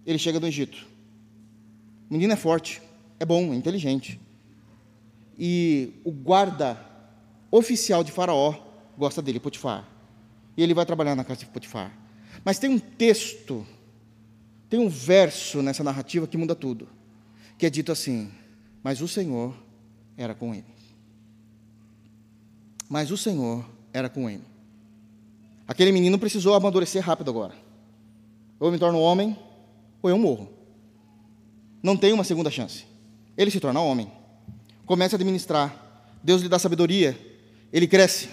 Ele 0.05 0.17
chega 0.17 0.39
do 0.39 0.47
Egito. 0.47 0.87
O 2.09 2.13
menino 2.13 2.33
é 2.33 2.35
forte, 2.35 2.81
é 3.19 3.25
bom, 3.25 3.53
é 3.53 3.55
inteligente. 3.55 4.19
E 5.37 5.93
o 6.03 6.11
guarda 6.11 6.83
oficial 7.51 8.03
de 8.03 8.11
Faraó 8.11 8.55
gosta 8.97 9.21
dele, 9.21 9.39
Potifar. 9.39 9.87
E 10.57 10.63
ele 10.63 10.73
vai 10.73 10.85
trabalhar 10.85 11.15
na 11.15 11.23
casa 11.23 11.41
de 11.41 11.45
Potifar. 11.45 11.95
Mas 12.43 12.57
tem 12.57 12.69
um 12.69 12.79
texto, 12.79 13.65
tem 14.67 14.79
um 14.79 14.89
verso 14.89 15.61
nessa 15.61 15.83
narrativa 15.83 16.27
que 16.27 16.37
muda 16.37 16.55
tudo. 16.55 16.87
Que 17.57 17.67
é 17.67 17.69
dito 17.69 17.91
assim: 17.91 18.31
Mas 18.83 19.01
o 19.01 19.07
Senhor 19.07 19.53
era 20.17 20.33
com 20.33 20.53
ele 20.53 20.79
mas 22.89 23.11
o 23.11 23.17
Senhor 23.17 23.63
era 23.93 24.09
com 24.09 24.27
ele. 24.27 24.43
Aquele 25.67 25.91
menino 25.91 26.17
precisou 26.17 26.55
amadurecer 26.55 27.05
rápido 27.05 27.29
agora. 27.29 27.53
Ou 28.59 28.67
eu 28.67 28.71
me 28.71 28.79
torno 28.79 28.99
homem, 28.99 29.37
ou 30.01 30.09
eu 30.09 30.17
morro. 30.17 30.49
Não 31.83 31.95
tem 31.95 32.11
uma 32.11 32.23
segunda 32.23 32.49
chance. 32.49 32.85
Ele 33.37 33.51
se 33.51 33.59
torna 33.59 33.79
homem. 33.79 34.11
Começa 34.87 35.15
a 35.15 35.17
administrar. 35.17 36.11
Deus 36.23 36.41
lhe 36.41 36.49
dá 36.49 36.57
sabedoria. 36.57 37.17
Ele 37.71 37.87
cresce. 37.87 38.27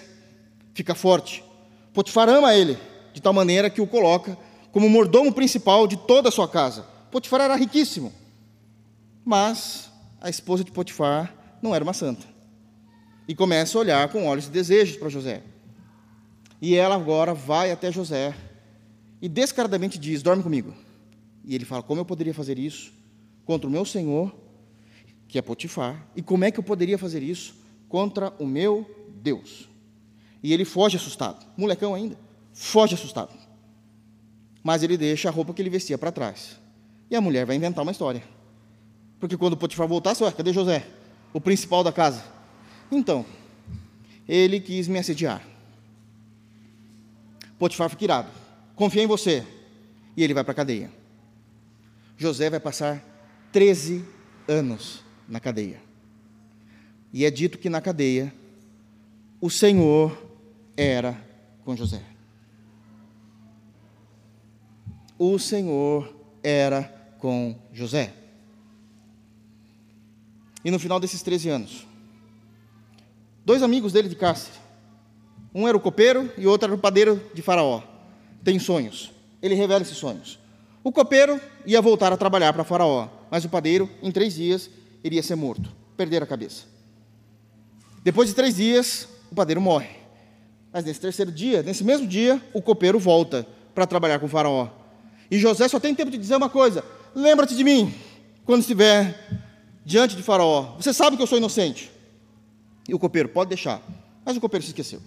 Fica 0.73 0.95
forte. 0.95 1.45
Potifar 1.93 2.29
ama 2.29 2.55
ele, 2.55 2.79
de 3.13 3.21
tal 3.21 3.35
maneira 3.35 3.69
que 3.69 3.83
o 3.83 3.87
coloca 3.87 4.37
como 4.73 4.89
mordomo 4.89 5.33
principal 5.33 5.87
de 5.87 5.97
toda 5.97 6.31
a 6.31 6.33
sua 6.33 6.49
casa. 6.49 6.87
Potifar 7.11 7.43
era 7.43 7.57
riquíssimo. 7.57 8.13
Mas 9.25 9.91
a 10.21 10.31
esposa 10.31 10.65
de 10.65 10.73
Potifar 10.73 11.35
não 11.63 11.75
era 11.75 11.85
uma 11.85 11.93
santa 11.93 12.37
e 13.29 13.35
começa 13.35 13.77
a 13.77 13.81
olhar 13.81 14.09
com 14.09 14.27
olhos 14.27 14.45
de 14.45 14.51
desejos 14.51 14.97
para 14.97 15.09
José. 15.09 15.43
E 16.61 16.75
ela 16.75 16.95
agora 16.95 17.35
vai 17.35 17.71
até 17.71 17.91
José 17.91 18.35
e 19.21 19.29
descaradamente 19.29 19.99
diz: 19.99 20.23
Dorme 20.23 20.43
comigo. 20.43 20.73
E 21.45 21.55
ele 21.55 21.65
fala: 21.65 21.83
Como 21.83 22.01
eu 22.01 22.05
poderia 22.05 22.35
fazer 22.35 22.59
isso 22.59 22.93
contra 23.45 23.69
o 23.69 23.71
meu 23.71 23.85
senhor, 23.85 24.35
que 25.29 25.39
é 25.39 25.43
Potifar? 25.43 26.07
E 26.15 26.23
como 26.23 26.45
é 26.45 26.51
que 26.51 26.59
eu 26.59 26.65
poderia 26.65 26.99
fazer 26.99 27.23
isso 27.23 27.55
contra 27.89 28.33
o 28.39 28.47
meu 28.47 28.89
Deus? 29.23 29.69
E 30.43 30.53
ele 30.53 30.65
foge 30.65 30.97
assustado, 30.97 31.45
molecão 31.57 31.95
ainda, 31.95 32.17
foge 32.53 32.95
assustado. 32.95 33.37
Mas 34.63 34.83
ele 34.83 34.97
deixa 34.97 35.29
a 35.29 35.33
roupa 35.33 35.53
que 35.53 35.63
ele 35.63 35.71
vestia 35.71 35.99
para 35.99 36.13
trás. 36.13 36.59
E 37.11 37.17
a 37.17 37.21
mulher 37.21 37.47
vai 37.47 37.57
inventar 37.57 37.83
uma 37.83 37.93
história. 37.93 38.23
Porque 39.19 39.37
quando 39.37 39.57
Potifar 39.57 39.89
voltasse, 39.89 40.23
ué, 40.23 40.31
cadê 40.33 40.53
José? 40.53 40.87
O 41.33 41.41
principal 41.41 41.83
da 41.83 41.93
casa. 41.93 42.25
Então, 42.91 43.25
ele 44.29 44.61
quis 44.61 44.89
me 44.89 44.99
assediar. 44.99 45.43
Potifar 47.59 47.89
fica 47.89 48.05
irado. 48.05 48.29
Confia 48.75 49.03
em 49.03 49.07
você. 49.07 49.45
E 50.17 50.23
ele 50.23 50.35
vai 50.35 50.45
para 50.45 50.53
a 50.53 50.57
cadeia. 50.57 50.91
José 52.17 52.49
vai 52.49 52.61
passar 52.61 53.03
13 53.53 54.05
anos 54.49 55.03
na 55.29 55.41
cadeia. 55.41 55.81
E 57.13 57.25
é 57.25 57.31
dito 57.31 57.59
que 57.59 57.69
na 57.69 57.81
cadeia 57.81 58.33
o 59.41 59.51
Senhor 59.51 60.17
era 60.77 61.19
com 61.65 61.77
José. 61.77 62.03
O 65.19 65.39
Senhor 65.39 66.15
era 66.43 66.83
com 67.19 67.59
José. 67.73 68.13
E 70.67 70.71
no 70.73 70.81
final 70.81 70.99
desses 70.99 71.23
13 71.23 71.49
anos, 71.49 71.87
dois 73.45 73.63
amigos 73.63 73.93
dele 73.93 74.09
de 74.09 74.17
cárcere. 74.17 74.59
Um 75.55 75.69
era 75.69 75.77
o 75.77 75.81
copeiro 75.81 76.29
e 76.37 76.45
o 76.45 76.51
outro 76.51 76.67
era 76.67 76.75
o 76.75 76.79
padeiro 76.79 77.23
de 77.33 77.41
Faraó. 77.41 77.85
Tem 78.43 78.59
sonhos. 78.59 79.13
Ele 79.41 79.55
revela 79.55 79.83
esses 79.83 79.97
sonhos. 79.97 80.41
O 80.83 80.91
copeiro 80.91 81.41
ia 81.65 81.81
voltar 81.81 82.13
a 82.13 82.17
trabalhar 82.17 82.53
para 82.53 82.65
Faraó, 82.65 83.09
mas 83.31 83.45
o 83.45 83.49
padeiro, 83.49 83.89
em 84.03 84.11
três 84.11 84.35
dias, 84.35 84.69
iria 85.05 85.23
ser 85.23 85.37
morto, 85.37 85.73
perder 85.97 86.21
a 86.25 86.27
cabeça. 86.27 86.65
Depois 88.03 88.29
de 88.29 88.35
três 88.35 88.57
dias, 88.57 89.07
o 89.31 89.37
padeiro 89.37 89.61
morre. 89.61 89.91
Mas 90.73 90.85
nesse 90.85 90.99
terceiro 90.99 91.31
dia, 91.31 91.63
nesse 91.63 91.85
mesmo 91.85 92.09
dia, 92.09 92.43
o 92.53 92.61
copeiro 92.61 92.99
volta 92.99 93.47
para 93.73 93.87
trabalhar 93.87 94.19
com 94.19 94.27
faraó. 94.27 94.69
E 95.31 95.39
José 95.39 95.69
só 95.69 95.79
tem 95.79 95.95
tempo 95.95 96.11
de 96.11 96.19
dizer 96.19 96.35
uma 96.35 96.51
coisa: 96.51 96.85
lembra-te 97.15 97.55
de 97.55 97.63
mim 97.63 97.95
quando 98.45 98.63
estiver 98.63 99.46
diante 99.87 100.17
de 100.17 100.23
Faraó. 100.23 100.75
Você 100.77 100.93
sabe 100.93 101.17
que 101.17 101.23
eu 101.23 101.29
sou 101.29 101.39
inocente. 101.39 101.93
E 102.89 102.93
o 102.93 102.99
copeiro, 102.99 103.29
pode 103.29 103.51
deixar. 103.51 103.81
Mas 104.25 104.37
o 104.37 104.41
copeiro 104.41 104.65
se 104.65 104.71
esqueceu. 104.71 105.01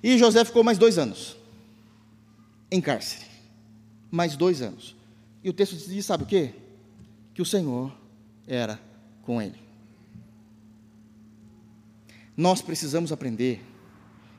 E 0.00 0.16
José 0.16 0.44
ficou 0.44 0.62
mais 0.62 0.78
dois 0.78 0.96
anos 0.96 1.36
em 2.70 2.80
cárcere. 2.80 3.26
Mais 4.12 4.36
dois 4.36 4.62
anos. 4.62 4.94
E 5.42 5.50
o 5.50 5.52
texto 5.52 5.76
diz: 5.76 6.06
sabe 6.06 6.22
o 6.22 6.26
quê? 6.26 6.54
Que 7.34 7.42
o 7.42 7.44
Senhor 7.44 7.92
era 8.46 8.80
com 9.22 9.42
ele. 9.42 9.58
Nós 12.36 12.62
precisamos 12.62 13.10
aprender 13.10 13.60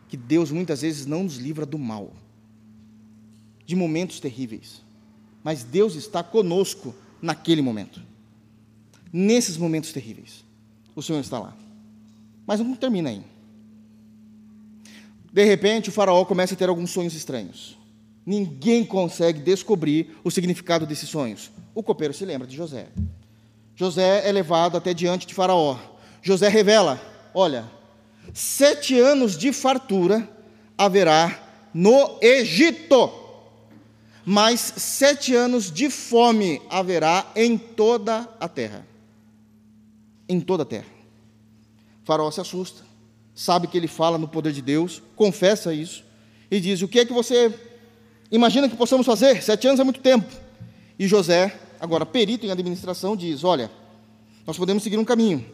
que 0.08 0.16
Deus 0.16 0.50
muitas 0.50 0.82
vezes 0.82 1.06
não 1.06 1.24
nos 1.24 1.36
livra 1.36 1.66
do 1.66 1.78
mal, 1.78 2.14
de 3.66 3.76
momentos 3.76 4.22
terríveis, 4.22 4.82
mas 5.44 5.64
Deus 5.64 5.96
está 5.96 6.24
conosco 6.24 6.96
naquele 7.22 7.62
momento 7.62 8.02
nesses 9.12 9.58
momentos 9.58 9.92
terríveis. 9.92 10.44
O 10.96 11.02
Senhor 11.02 11.20
está 11.20 11.40
lá. 11.40 11.56
Mas 12.46 12.60
não 12.60 12.76
termina 12.76 13.10
aí. 13.10 13.24
De 15.32 15.44
repente, 15.44 15.90
o 15.90 15.92
faraó 15.92 16.26
começa 16.26 16.54
a 16.54 16.58
ter 16.58 16.70
alguns 16.70 16.92
sonhos 16.92 17.14
estranhos. 17.14 17.78
Ninguém 18.26 18.84
consegue 18.86 19.40
descobrir 19.40 20.18
o 20.24 20.32
significado 20.32 20.86
desses 20.86 21.10
sonhos. 21.10 21.52
O 21.74 21.84
copeiro 21.84 22.14
se 22.14 22.26
lembra 22.26 22.48
de 22.48 22.56
José. 22.56 22.88
José 23.76 24.28
é 24.28 24.32
levado 24.32 24.78
até 24.78 24.94
diante 24.94 25.26
de 25.26 25.34
Faraó. 25.34 25.78
José 26.22 26.50
revela: 26.50 27.00
olha, 27.34 27.70
sete 28.34 29.00
anos 29.00 29.38
de 29.38 29.54
fartura 29.54 30.30
haverá 30.78 31.68
no 31.74 32.18
Egito, 32.22 33.10
mas 34.26 34.60
sete 34.60 35.34
anos 35.34 35.72
de 35.72 35.90
fome 35.90 36.62
haverá 36.70 37.32
em 37.36 37.58
toda 37.58 38.28
a 38.40 38.48
terra 38.48 38.86
em 40.30 40.40
toda 40.40 40.64
a 40.64 40.66
terra. 40.66 40.86
Faraó 42.04 42.30
se 42.30 42.40
assusta, 42.40 42.84
sabe 43.34 43.68
que 43.68 43.78
ele 43.78 43.88
fala 43.88 44.18
no 44.18 44.28
poder 44.28 44.54
de 44.54 44.62
Deus, 44.62 45.02
confessa 45.16 45.74
isso 45.74 46.04
e 46.50 46.60
diz: 46.60 46.82
O 46.82 46.88
que 46.88 47.00
é 47.00 47.06
que 47.06 47.14
você 47.14 47.54
imagina 48.32 48.70
que 48.70 48.76
possamos 48.76 49.06
fazer? 49.06 49.42
Sete 49.42 49.68
anos 49.68 49.80
é 49.80 49.84
muito 49.84 50.00
tempo. 50.00 50.28
E 50.98 51.08
José, 51.08 51.58
agora 51.80 52.06
perito 52.06 52.46
em 52.46 52.52
administração, 52.52 53.16
diz: 53.16 53.44
Olha, 53.44 53.72
nós 54.46 54.58
podemos 54.58 54.84
seguir 54.84 54.98
um 54.98 55.06
caminho, 55.06 55.46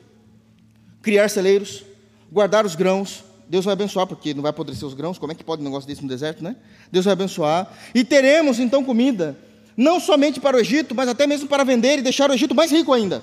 criar 1.01 1.29
celeiros, 1.29 1.83
guardar 2.31 2.65
os 2.65 2.75
grãos. 2.75 3.23
Deus 3.47 3.63
vai 3.63 3.73
abençoar, 3.73 4.07
porque 4.07 4.33
não 4.33 4.41
vai 4.41 4.49
apodrecer 4.49 4.87
os 4.87 4.95
grãos, 4.95 5.19
como 5.19 5.31
é 5.31 5.35
que 5.35 5.43
pode 5.43 5.61
um 5.61 5.65
negócio 5.65 5.87
desse 5.87 6.01
no 6.01 6.09
deserto, 6.09 6.43
né? 6.43 6.55
Deus 6.91 7.05
vai 7.05 7.11
abençoar, 7.13 7.71
e 7.93 8.03
teremos 8.03 8.57
então 8.57 8.83
comida, 8.83 9.37
não 9.77 9.99
somente 9.99 10.39
para 10.39 10.57
o 10.57 10.59
Egito, 10.59 10.95
mas 10.95 11.07
até 11.07 11.27
mesmo 11.27 11.47
para 11.47 11.63
vender 11.63 11.99
e 11.99 12.01
deixar 12.01 12.31
o 12.31 12.33
Egito 12.33 12.55
mais 12.55 12.71
rico 12.71 12.91
ainda. 12.91 13.21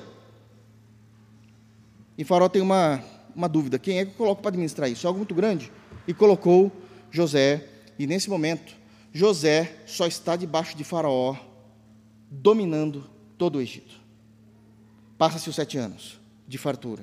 E 2.22 2.24
Faraó 2.24 2.48
tem 2.48 2.62
uma, 2.62 3.02
uma 3.34 3.48
dúvida: 3.48 3.80
quem 3.80 3.98
é 3.98 4.04
que 4.04 4.12
eu 4.12 4.16
coloco 4.16 4.40
para 4.40 4.50
administrar 4.50 4.88
isso? 4.88 5.04
É 5.04 5.08
algo 5.08 5.18
muito 5.18 5.34
grande. 5.34 5.72
E 6.06 6.14
colocou 6.14 6.70
José, 7.10 7.66
e 7.98 8.06
nesse 8.06 8.30
momento, 8.30 8.76
José 9.12 9.82
só 9.86 10.06
está 10.06 10.36
debaixo 10.36 10.76
de 10.76 10.84
Faraó, 10.84 11.34
dominando 12.30 13.10
todo 13.36 13.56
o 13.56 13.60
Egito. 13.60 14.00
Passa-se 15.18 15.50
os 15.50 15.56
sete 15.56 15.76
anos 15.76 16.20
de 16.46 16.56
fartura. 16.58 17.02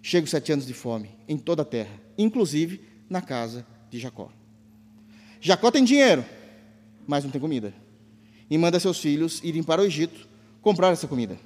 Chega 0.00 0.24
os 0.24 0.30
sete 0.30 0.50
anos 0.50 0.64
de 0.64 0.72
fome 0.72 1.10
em 1.28 1.36
toda 1.36 1.60
a 1.60 1.66
terra, 1.66 2.00
inclusive 2.16 2.80
na 3.10 3.20
casa 3.20 3.66
de 3.90 3.98
Jacó. 3.98 4.30
Jacó 5.42 5.70
tem 5.70 5.84
dinheiro, 5.84 6.24
mas 7.06 7.22
não 7.22 7.30
tem 7.30 7.38
comida. 7.38 7.74
E 8.48 8.56
manda 8.56 8.80
seus 8.80 8.98
filhos 8.98 9.42
irem 9.44 9.62
para 9.62 9.82
o 9.82 9.84
Egito 9.84 10.26
comprar 10.62 10.90
essa 10.90 11.06
comida. 11.06 11.38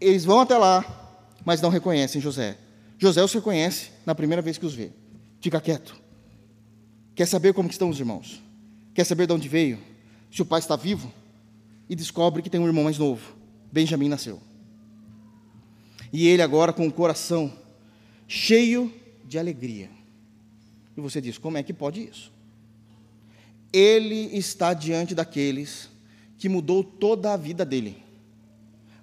Eles 0.00 0.24
vão 0.24 0.40
até 0.40 0.58
lá, 0.58 1.05
mas 1.46 1.60
não 1.62 1.70
reconhecem 1.70 2.20
José. 2.20 2.58
José 2.98 3.22
os 3.22 3.32
reconhece 3.32 3.92
na 4.04 4.16
primeira 4.16 4.42
vez 4.42 4.58
que 4.58 4.66
os 4.66 4.74
vê. 4.74 4.90
Fica 5.40 5.60
quieto. 5.60 5.94
Quer 7.14 7.26
saber 7.26 7.54
como 7.54 7.70
estão 7.70 7.88
os 7.88 8.00
irmãos? 8.00 8.42
Quer 8.92 9.04
saber 9.04 9.28
de 9.28 9.32
onde 9.32 9.48
veio? 9.48 9.78
Se 10.28 10.42
o 10.42 10.44
pai 10.44 10.58
está 10.58 10.74
vivo? 10.74 11.12
E 11.88 11.94
descobre 11.94 12.42
que 12.42 12.50
tem 12.50 12.60
um 12.60 12.66
irmão 12.66 12.82
mais 12.82 12.98
novo. 12.98 13.36
Benjamim 13.70 14.08
nasceu. 14.08 14.40
E 16.12 16.26
ele 16.26 16.42
agora 16.42 16.72
com 16.72 16.88
o 16.88 16.92
coração 16.92 17.56
cheio 18.26 18.92
de 19.24 19.38
alegria. 19.38 19.88
E 20.96 21.00
você 21.00 21.20
diz: 21.20 21.38
como 21.38 21.58
é 21.58 21.62
que 21.62 21.72
pode 21.72 22.02
isso? 22.02 22.32
Ele 23.72 24.36
está 24.36 24.74
diante 24.74 25.14
daqueles 25.14 25.88
que 26.38 26.48
mudou 26.48 26.82
toda 26.82 27.32
a 27.32 27.36
vida 27.36 27.64
dele, 27.64 28.02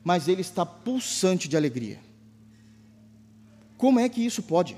mas 0.04 0.28
ele 0.28 0.42
está 0.42 0.66
pulsante 0.66 1.48
de 1.48 1.56
alegria. 1.56 2.00
Como 3.84 4.00
é 4.00 4.08
que 4.08 4.26
isso 4.26 4.41
pode? 4.41 4.78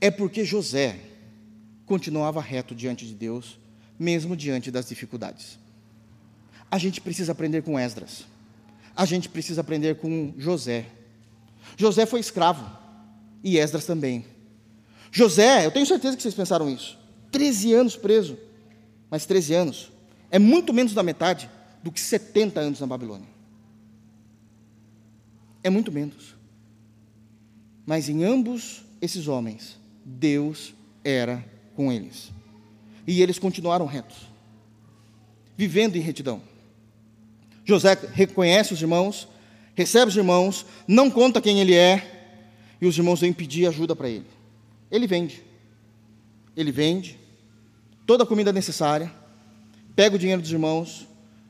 É 0.00 0.10
porque 0.10 0.46
José 0.46 0.98
continuava 1.84 2.40
reto 2.40 2.74
diante 2.74 3.04
de 3.04 3.12
Deus, 3.12 3.58
mesmo 3.98 4.34
diante 4.34 4.70
das 4.70 4.88
dificuldades. 4.88 5.58
A 6.70 6.78
gente 6.78 7.02
precisa 7.02 7.32
aprender 7.32 7.62
com 7.62 7.78
Esdras. 7.78 8.24
A 8.96 9.04
gente 9.04 9.28
precisa 9.28 9.60
aprender 9.60 9.96
com 9.96 10.32
José. 10.38 10.86
José 11.76 12.06
foi 12.06 12.18
escravo 12.18 12.66
e 13.44 13.58
Esdras 13.58 13.84
também. 13.84 14.24
José, 15.12 15.66
eu 15.66 15.70
tenho 15.70 15.84
certeza 15.84 16.16
que 16.16 16.22
vocês 16.22 16.34
pensaram 16.34 16.70
isso. 16.70 16.98
13 17.30 17.74
anos 17.74 17.94
preso. 17.94 18.38
Mas 19.10 19.26
13 19.26 19.52
anos 19.52 19.92
é 20.30 20.38
muito 20.38 20.72
menos 20.72 20.94
da 20.94 21.02
metade 21.02 21.50
do 21.82 21.92
que 21.92 22.00
70 22.00 22.58
anos 22.58 22.80
na 22.80 22.86
Babilônia. 22.86 23.28
É 25.62 25.68
muito 25.68 25.92
menos. 25.92 26.35
Mas 27.86 28.08
em 28.08 28.24
ambos 28.24 28.82
esses 29.00 29.28
homens, 29.28 29.78
Deus 30.04 30.74
era 31.04 31.44
com 31.76 31.92
eles. 31.92 32.32
E 33.06 33.22
eles 33.22 33.38
continuaram 33.38 33.86
retos, 33.86 34.16
vivendo 35.56 35.94
em 35.94 36.00
retidão. 36.00 36.42
José 37.64 37.96
reconhece 38.12 38.74
os 38.74 38.82
irmãos, 38.82 39.28
recebe 39.74 40.08
os 40.08 40.16
irmãos, 40.16 40.66
não 40.88 41.08
conta 41.08 41.40
quem 41.40 41.60
ele 41.60 41.74
é, 41.74 42.34
e 42.80 42.86
os 42.86 42.98
irmãos 42.98 43.20
vêm 43.20 43.32
pedir 43.32 43.66
ajuda 43.66 43.94
para 43.94 44.08
ele. 44.08 44.26
Ele 44.90 45.06
vende. 45.06 45.42
Ele 46.56 46.72
vende 46.72 47.18
toda 48.06 48.24
a 48.24 48.26
comida 48.26 48.52
necessária, 48.52 49.12
pega 49.94 50.16
o 50.16 50.18
dinheiro 50.18 50.40
dos 50.40 50.50
irmãos. 50.50 51.06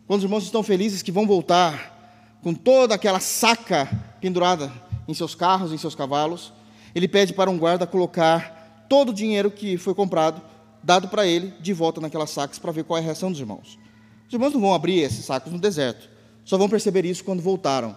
Quando 0.06 0.20
os 0.20 0.24
irmãos 0.24 0.44
estão 0.44 0.62
felizes 0.62 1.02
que 1.02 1.12
vão 1.12 1.26
voltar 1.26 2.38
com 2.42 2.54
toda 2.54 2.94
aquela 2.94 3.20
saca 3.20 3.88
pendurada 4.20 4.72
em 5.08 5.14
seus 5.14 5.34
carros, 5.34 5.72
em 5.72 5.78
seus 5.78 5.94
cavalos. 5.94 6.52
Ele 6.94 7.08
pede 7.08 7.32
para 7.32 7.50
um 7.50 7.58
guarda 7.58 7.86
colocar 7.86 8.86
todo 8.88 9.10
o 9.10 9.14
dinheiro 9.14 9.50
que 9.50 9.76
foi 9.76 9.94
comprado, 9.94 10.40
dado 10.82 11.08
para 11.08 11.26
ele, 11.26 11.52
de 11.60 11.72
volta 11.72 12.00
naquelas 12.00 12.30
sacas 12.30 12.58
para 12.58 12.72
ver 12.72 12.84
qual 12.84 12.98
é 12.98 13.00
a 13.00 13.04
reação 13.04 13.30
dos 13.30 13.40
irmãos. 13.40 13.78
Os 14.26 14.32
irmãos 14.32 14.52
não 14.52 14.60
vão 14.60 14.74
abrir 14.74 15.00
esses 15.00 15.24
sacos 15.24 15.52
no 15.52 15.58
deserto, 15.58 16.08
só 16.44 16.56
vão 16.56 16.68
perceber 16.68 17.04
isso 17.04 17.24
quando 17.24 17.42
voltaram. 17.42 17.96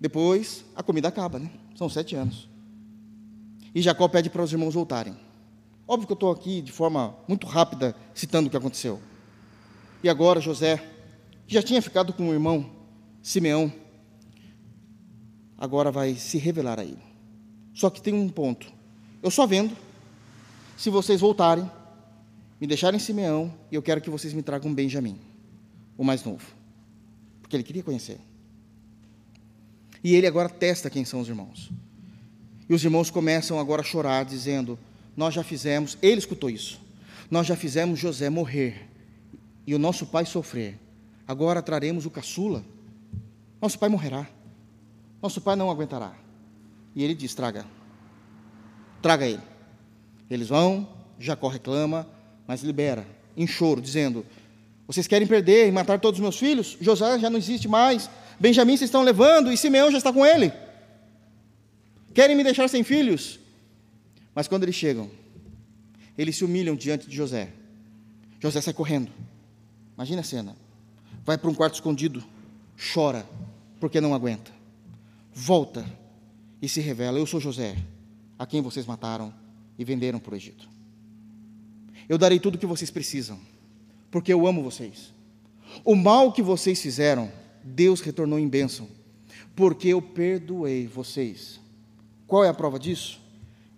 Depois, 0.00 0.64
a 0.74 0.82
comida 0.82 1.08
acaba, 1.08 1.38
né? 1.38 1.50
São 1.74 1.88
sete 1.88 2.14
anos. 2.14 2.48
E 3.74 3.82
Jacó 3.82 4.08
pede 4.08 4.30
para 4.30 4.42
os 4.42 4.52
irmãos 4.52 4.74
voltarem. 4.74 5.16
Óbvio 5.88 6.06
que 6.06 6.12
eu 6.12 6.16
estou 6.16 6.30
aqui 6.30 6.60
de 6.60 6.72
forma 6.72 7.14
muito 7.28 7.46
rápida 7.46 7.94
citando 8.14 8.48
o 8.48 8.50
que 8.50 8.56
aconteceu. 8.56 9.00
E 10.02 10.08
agora 10.08 10.40
José, 10.40 10.82
que 11.46 11.54
já 11.54 11.62
tinha 11.62 11.80
ficado 11.80 12.12
com 12.12 12.28
o 12.28 12.32
irmão 12.32 12.70
Simeão, 13.22 13.72
agora 15.58 15.90
vai 15.90 16.14
se 16.14 16.38
revelar 16.38 16.78
a 16.78 16.84
ele. 16.84 17.02
Só 17.74 17.90
que 17.90 18.00
tem 18.00 18.14
um 18.14 18.28
ponto. 18.28 18.72
Eu 19.22 19.30
só 19.30 19.46
vendo 19.46 19.76
se 20.76 20.90
vocês 20.90 21.20
voltarem, 21.20 21.70
me 22.60 22.66
deixarem 22.66 23.00
Simeão, 23.00 23.52
e 23.70 23.74
eu 23.74 23.82
quero 23.82 24.00
que 24.00 24.10
vocês 24.10 24.34
me 24.34 24.42
tragam 24.42 24.72
Benjamim, 24.72 25.18
o 25.96 26.04
mais 26.04 26.22
novo. 26.22 26.44
Porque 27.40 27.56
ele 27.56 27.62
queria 27.62 27.82
conhecer. 27.82 28.18
E 30.04 30.14
ele 30.14 30.26
agora 30.26 30.48
testa 30.48 30.90
quem 30.90 31.04
são 31.04 31.20
os 31.20 31.28
irmãos. 31.28 31.70
E 32.68 32.74
os 32.74 32.84
irmãos 32.84 33.10
começam 33.10 33.58
agora 33.58 33.80
a 33.80 33.84
chorar, 33.84 34.24
dizendo: 34.24 34.78
Nós 35.16 35.32
já 35.32 35.42
fizemos, 35.42 35.96
ele 36.02 36.18
escutou 36.18 36.50
isso, 36.50 36.80
nós 37.30 37.46
já 37.46 37.56
fizemos 37.56 37.98
José 37.98 38.28
morrer 38.28 38.88
e 39.66 39.74
o 39.74 39.78
nosso 39.78 40.06
pai 40.06 40.26
sofrer. 40.26 40.78
Agora 41.26 41.62
traremos 41.62 42.06
o 42.06 42.10
caçula, 42.10 42.64
nosso 43.60 43.78
pai 43.78 43.88
morrerá. 43.88 44.28
Nosso 45.22 45.40
pai 45.40 45.56
não 45.56 45.70
aguentará. 45.70 46.12
E 46.94 47.02
ele 47.02 47.14
diz: 47.14 47.34
traga. 47.34 47.64
Traga 49.02 49.26
ele. 49.26 49.42
Eles 50.30 50.48
vão, 50.48 50.88
Jacó 51.18 51.48
reclama, 51.48 52.08
mas 52.46 52.62
libera, 52.62 53.06
em 53.36 53.46
choro, 53.46 53.80
dizendo: 53.80 54.24
Vocês 54.86 55.06
querem 55.06 55.26
perder 55.26 55.68
e 55.68 55.72
matar 55.72 56.00
todos 56.00 56.18
os 56.18 56.22
meus 56.22 56.38
filhos? 56.38 56.76
José 56.80 57.18
já 57.18 57.30
não 57.30 57.38
existe 57.38 57.68
mais. 57.68 58.10
Benjamim 58.38 58.76
vocês 58.76 58.88
estão 58.88 59.02
levando 59.02 59.52
e 59.52 59.56
Simeão 59.56 59.90
já 59.90 59.98
está 59.98 60.12
com 60.12 60.24
ele. 60.24 60.52
Querem 62.12 62.36
me 62.36 62.42
deixar 62.42 62.68
sem 62.68 62.82
filhos? 62.82 63.38
Mas 64.34 64.48
quando 64.48 64.62
eles 64.64 64.74
chegam, 64.74 65.10
eles 66.16 66.36
se 66.36 66.44
humilham 66.44 66.74
diante 66.74 67.08
de 67.08 67.16
José. 67.16 67.52
José 68.40 68.60
sai 68.60 68.74
correndo. 68.74 69.10
Imagina 69.94 70.20
a 70.20 70.24
cena. 70.24 70.56
Vai 71.24 71.36
para 71.36 71.50
um 71.50 71.54
quarto 71.54 71.74
escondido, 71.74 72.22
chora, 72.94 73.26
porque 73.80 74.00
não 74.00 74.14
aguenta. 74.14 74.55
Volta 75.38 75.84
e 76.62 76.68
se 76.68 76.80
revela: 76.80 77.18
Eu 77.18 77.26
sou 77.26 77.38
José, 77.38 77.76
a 78.38 78.46
quem 78.46 78.62
vocês 78.62 78.86
mataram 78.86 79.34
e 79.78 79.84
venderam 79.84 80.18
para 80.18 80.32
o 80.32 80.36
Egito. 80.36 80.66
Eu 82.08 82.16
darei 82.16 82.40
tudo 82.40 82.54
o 82.54 82.58
que 82.58 82.64
vocês 82.64 82.90
precisam, 82.90 83.38
porque 84.10 84.32
eu 84.32 84.46
amo 84.46 84.62
vocês. 84.62 85.12
O 85.84 85.94
mal 85.94 86.32
que 86.32 86.40
vocês 86.40 86.80
fizeram, 86.80 87.30
Deus 87.62 88.00
retornou 88.00 88.38
em 88.38 88.48
bênção, 88.48 88.88
porque 89.54 89.88
eu 89.88 90.00
perdoei 90.00 90.86
vocês. 90.86 91.60
Qual 92.26 92.42
é 92.42 92.48
a 92.48 92.54
prova 92.54 92.78
disso? 92.78 93.20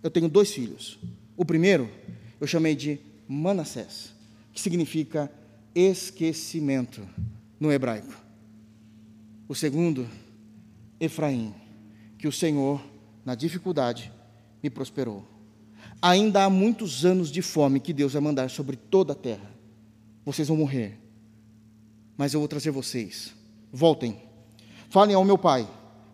Eu 0.01 0.09
tenho 0.09 0.29
dois 0.29 0.53
filhos. 0.53 0.97
O 1.35 1.43
primeiro 1.43 1.91
eu 2.39 2.47
chamei 2.47 2.73
de 2.73 3.01
Manassés, 3.27 4.13
que 4.53 4.61
significa 4.61 5.29
esquecimento 5.75 7.05
no 7.59 7.69
hebraico. 7.69 8.13
O 9.45 9.53
segundo, 9.53 10.07
Efraim, 10.99 11.53
que 12.17 12.27
o 12.27 12.31
Senhor, 12.31 12.81
na 13.25 13.35
dificuldade, 13.35 14.11
me 14.61 14.69
prosperou. 14.69 15.25
Ainda 16.01 16.43
há 16.43 16.49
muitos 16.49 17.05
anos 17.05 17.31
de 17.31 17.41
fome 17.41 17.79
que 17.79 17.93
Deus 17.93 18.13
vai 18.13 18.21
mandar 18.21 18.49
sobre 18.49 18.75
toda 18.75 19.13
a 19.13 19.15
terra. 19.15 19.49
Vocês 20.25 20.47
vão 20.47 20.57
morrer, 20.57 20.99
mas 22.17 22.33
eu 22.33 22.39
vou 22.39 22.47
trazer 22.47 22.71
vocês. 22.71 23.33
Voltem, 23.71 24.21
falem 24.89 25.15
ao 25.15 25.25
meu 25.25 25.37
pai 25.37 25.67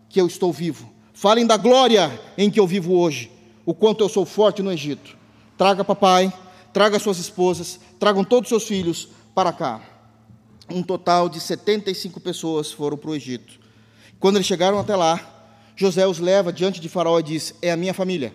que 0.08 0.20
eu 0.20 0.26
estou 0.26 0.52
vivo. 0.52 0.92
Falem 1.12 1.46
da 1.46 1.56
glória 1.56 2.10
em 2.36 2.50
que 2.50 2.60
eu 2.60 2.66
vivo 2.66 2.94
hoje, 2.94 3.30
o 3.64 3.74
quanto 3.74 4.04
eu 4.04 4.08
sou 4.08 4.24
forte 4.24 4.62
no 4.62 4.72
Egito. 4.72 5.16
Traga 5.56 5.84
papai, 5.84 6.32
traga 6.72 6.98
suas 6.98 7.18
esposas, 7.18 7.80
tragam 7.98 8.22
todos 8.22 8.48
seus 8.48 8.64
filhos 8.64 9.08
para 9.34 9.52
cá. 9.52 9.80
Um 10.68 10.82
total 10.82 11.28
de 11.28 11.40
75 11.40 12.20
pessoas 12.20 12.70
foram 12.70 12.96
para 12.96 13.10
o 13.10 13.14
Egito. 13.14 13.58
Quando 14.18 14.36
eles 14.36 14.46
chegaram 14.46 14.78
até 14.78 14.96
lá, 14.96 15.36
José 15.76 16.06
os 16.06 16.18
leva 16.18 16.52
diante 16.52 16.80
de 16.80 16.88
Faraó 16.88 17.20
e 17.20 17.22
diz: 17.22 17.54
É 17.60 17.70
a 17.70 17.76
minha 17.76 17.92
família. 17.92 18.32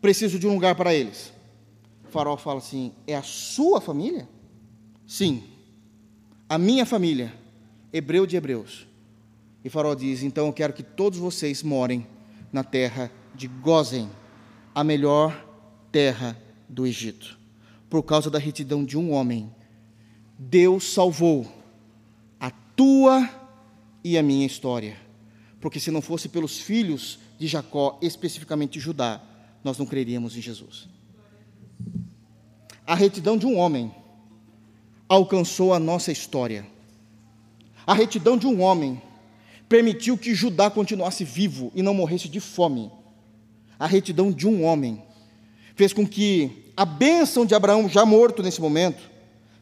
Preciso 0.00 0.38
de 0.38 0.46
um 0.46 0.54
lugar 0.54 0.74
para 0.74 0.94
eles. 0.94 1.32
Faraó 2.10 2.36
fala 2.36 2.58
assim: 2.58 2.92
É 3.06 3.16
a 3.16 3.22
sua 3.22 3.80
família? 3.80 4.28
Sim, 5.06 5.42
a 6.48 6.56
minha 6.58 6.86
família, 6.86 7.34
hebreu 7.92 8.26
de 8.26 8.36
hebreus. 8.36 8.86
E 9.64 9.68
Faraó 9.68 9.94
diz: 9.94 10.22
Então 10.22 10.46
eu 10.46 10.52
quero 10.52 10.72
que 10.72 10.82
todos 10.82 11.18
vocês 11.18 11.62
morem 11.62 12.06
na 12.52 12.62
terra 12.62 13.10
de 13.34 13.48
Gozen, 13.48 14.08
a 14.74 14.84
melhor 14.84 15.44
terra 15.90 16.36
do 16.68 16.86
Egito. 16.86 17.38
Por 17.90 18.02
causa 18.02 18.30
da 18.30 18.38
retidão 18.38 18.84
de 18.84 18.96
um 18.96 19.12
homem, 19.12 19.52
Deus 20.38 20.92
salvou 20.92 21.46
a 22.40 22.50
tua 22.50 23.28
e 24.04 24.18
a 24.18 24.22
minha 24.22 24.46
história. 24.46 24.96
Porque 25.60 25.78
se 25.78 25.90
não 25.90 26.02
fosse 26.02 26.28
pelos 26.28 26.58
filhos 26.58 27.18
de 27.38 27.46
Jacó, 27.46 27.98
especificamente 28.02 28.80
Judá, 28.80 29.20
nós 29.62 29.78
não 29.78 29.86
creríamos 29.86 30.36
em 30.36 30.40
Jesus. 30.40 30.88
A 32.86 32.94
retidão 32.94 33.36
de 33.36 33.46
um 33.46 33.56
homem 33.56 33.94
alcançou 35.08 35.72
a 35.72 35.78
nossa 35.78 36.10
história. 36.10 36.66
A 37.86 37.94
retidão 37.94 38.36
de 38.36 38.46
um 38.46 38.60
homem 38.60 39.00
permitiu 39.68 40.18
que 40.18 40.34
Judá 40.34 40.70
continuasse 40.70 41.24
vivo 41.24 41.72
e 41.74 41.82
não 41.82 41.94
morresse 41.94 42.28
de 42.28 42.40
fome. 42.40 42.90
A 43.78 43.86
retidão 43.86 44.30
de 44.30 44.46
um 44.46 44.64
homem 44.64 45.02
fez 45.74 45.92
com 45.92 46.06
que 46.06 46.72
a 46.76 46.84
bênção 46.84 47.44
de 47.44 47.54
Abraão, 47.54 47.88
já 47.88 48.04
morto 48.04 48.42
nesse 48.42 48.60
momento, 48.60 49.10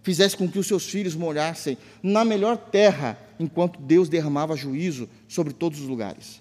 fizesse 0.02 0.36
com 0.36 0.48
que 0.48 0.58
os 0.58 0.66
seus 0.66 0.84
filhos 0.84 1.14
morassem 1.14 1.76
na 2.02 2.24
melhor 2.24 2.56
terra, 2.56 3.18
enquanto 3.42 3.80
Deus 3.80 4.08
derramava 4.08 4.56
juízo 4.56 5.08
sobre 5.26 5.52
todos 5.52 5.80
os 5.80 5.86
lugares. 5.86 6.40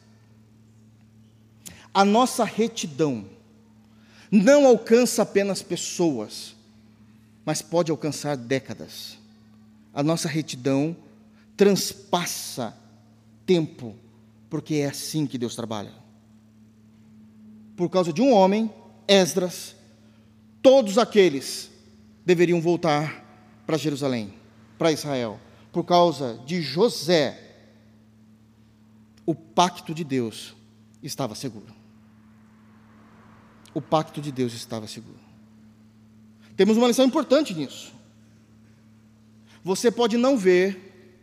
A 1.94 2.06
nossa 2.06 2.44
retidão 2.44 3.26
não 4.32 4.68
alcança 4.68 5.24
apenas 5.24 5.62
pessoas, 5.62 6.56
mas 7.46 7.62
pode 7.62 7.90
alcançar 7.90 8.38
décadas. 8.38 9.18
A 9.94 10.04
nossa 10.04 10.28
retidão 10.28 10.96
transpassa 11.58 12.78
tempo, 13.46 13.96
porque 14.50 14.76
é 14.76 14.88
assim 14.88 15.26
que 15.26 15.38
Deus 15.38 15.56
trabalha. 15.56 15.92
Por 17.76 17.90
causa 17.90 18.14
de 18.14 18.22
um 18.22 18.34
homem, 18.34 18.72
Esdras, 19.08 19.76
todos 20.62 20.98
aqueles 20.98 21.72
deveriam 22.26 22.62
voltar 22.62 23.26
para 23.66 23.78
Jerusalém, 23.78 24.34
para 24.78 24.92
Israel. 24.92 25.40
Por 25.72 25.84
causa 25.84 26.42
de 26.46 26.62
José, 26.62 27.50
o 29.26 29.36
pacto 29.36 29.94
de 29.94 30.04
Deus 30.04 30.56
estava 31.04 31.36
seguro. 31.36 31.74
O 33.74 33.82
pacto 33.82 34.20
de 34.20 34.32
Deus 34.32 34.54
estava 34.54 34.88
seguro. 34.88 35.20
Temos 36.58 36.76
uma 36.76 36.88
lição 36.88 37.06
importante 37.06 37.54
nisso. 37.54 37.94
Você 39.64 39.92
pode 39.92 40.18
não 40.18 40.38
ver, 40.38 41.14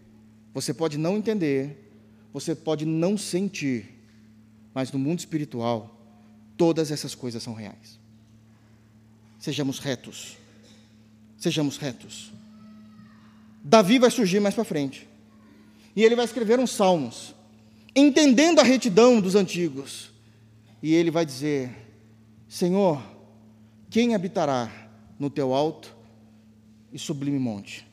você 0.55 0.73
pode 0.73 0.97
não 0.97 1.17
entender, 1.17 1.91
você 2.33 2.55
pode 2.55 2.85
não 2.87 3.19
sentir, 3.19 4.01
mas 4.73 4.93
no 4.93 4.99
mundo 4.99 5.19
espiritual, 5.19 6.01
todas 6.57 6.91
essas 6.91 7.15
coisas 7.15 7.43
são 7.43 7.55
reais. 7.55 7.99
Sejamos 9.39 9.79
retos. 9.79 10.37
Sejamos 11.37 11.77
retos. 11.77 12.33
Davi 13.69 13.99
vai 13.99 14.13
surgir 14.13 14.39
mais 14.39 14.55
para 14.55 14.63
frente. 14.63 15.09
E 15.97 16.05
ele 16.05 16.15
vai 16.15 16.25
escrever 16.25 16.61
uns 16.61 16.71
salmos, 16.71 17.35
entendendo 17.97 18.61
a 18.61 18.63
retidão 18.63 19.21
dos 19.21 19.35
antigos. 19.35 20.13
E 20.81 20.95
ele 20.95 21.11
vai 21.11 21.27
dizer: 21.27 21.75
Senhor, 22.49 23.03
quem 23.91 24.15
habitará 24.15 24.71
no 25.19 25.29
teu 25.29 25.53
alto 25.53 25.97
e 26.93 26.99
sublime 26.99 27.41
monte, 27.41 27.85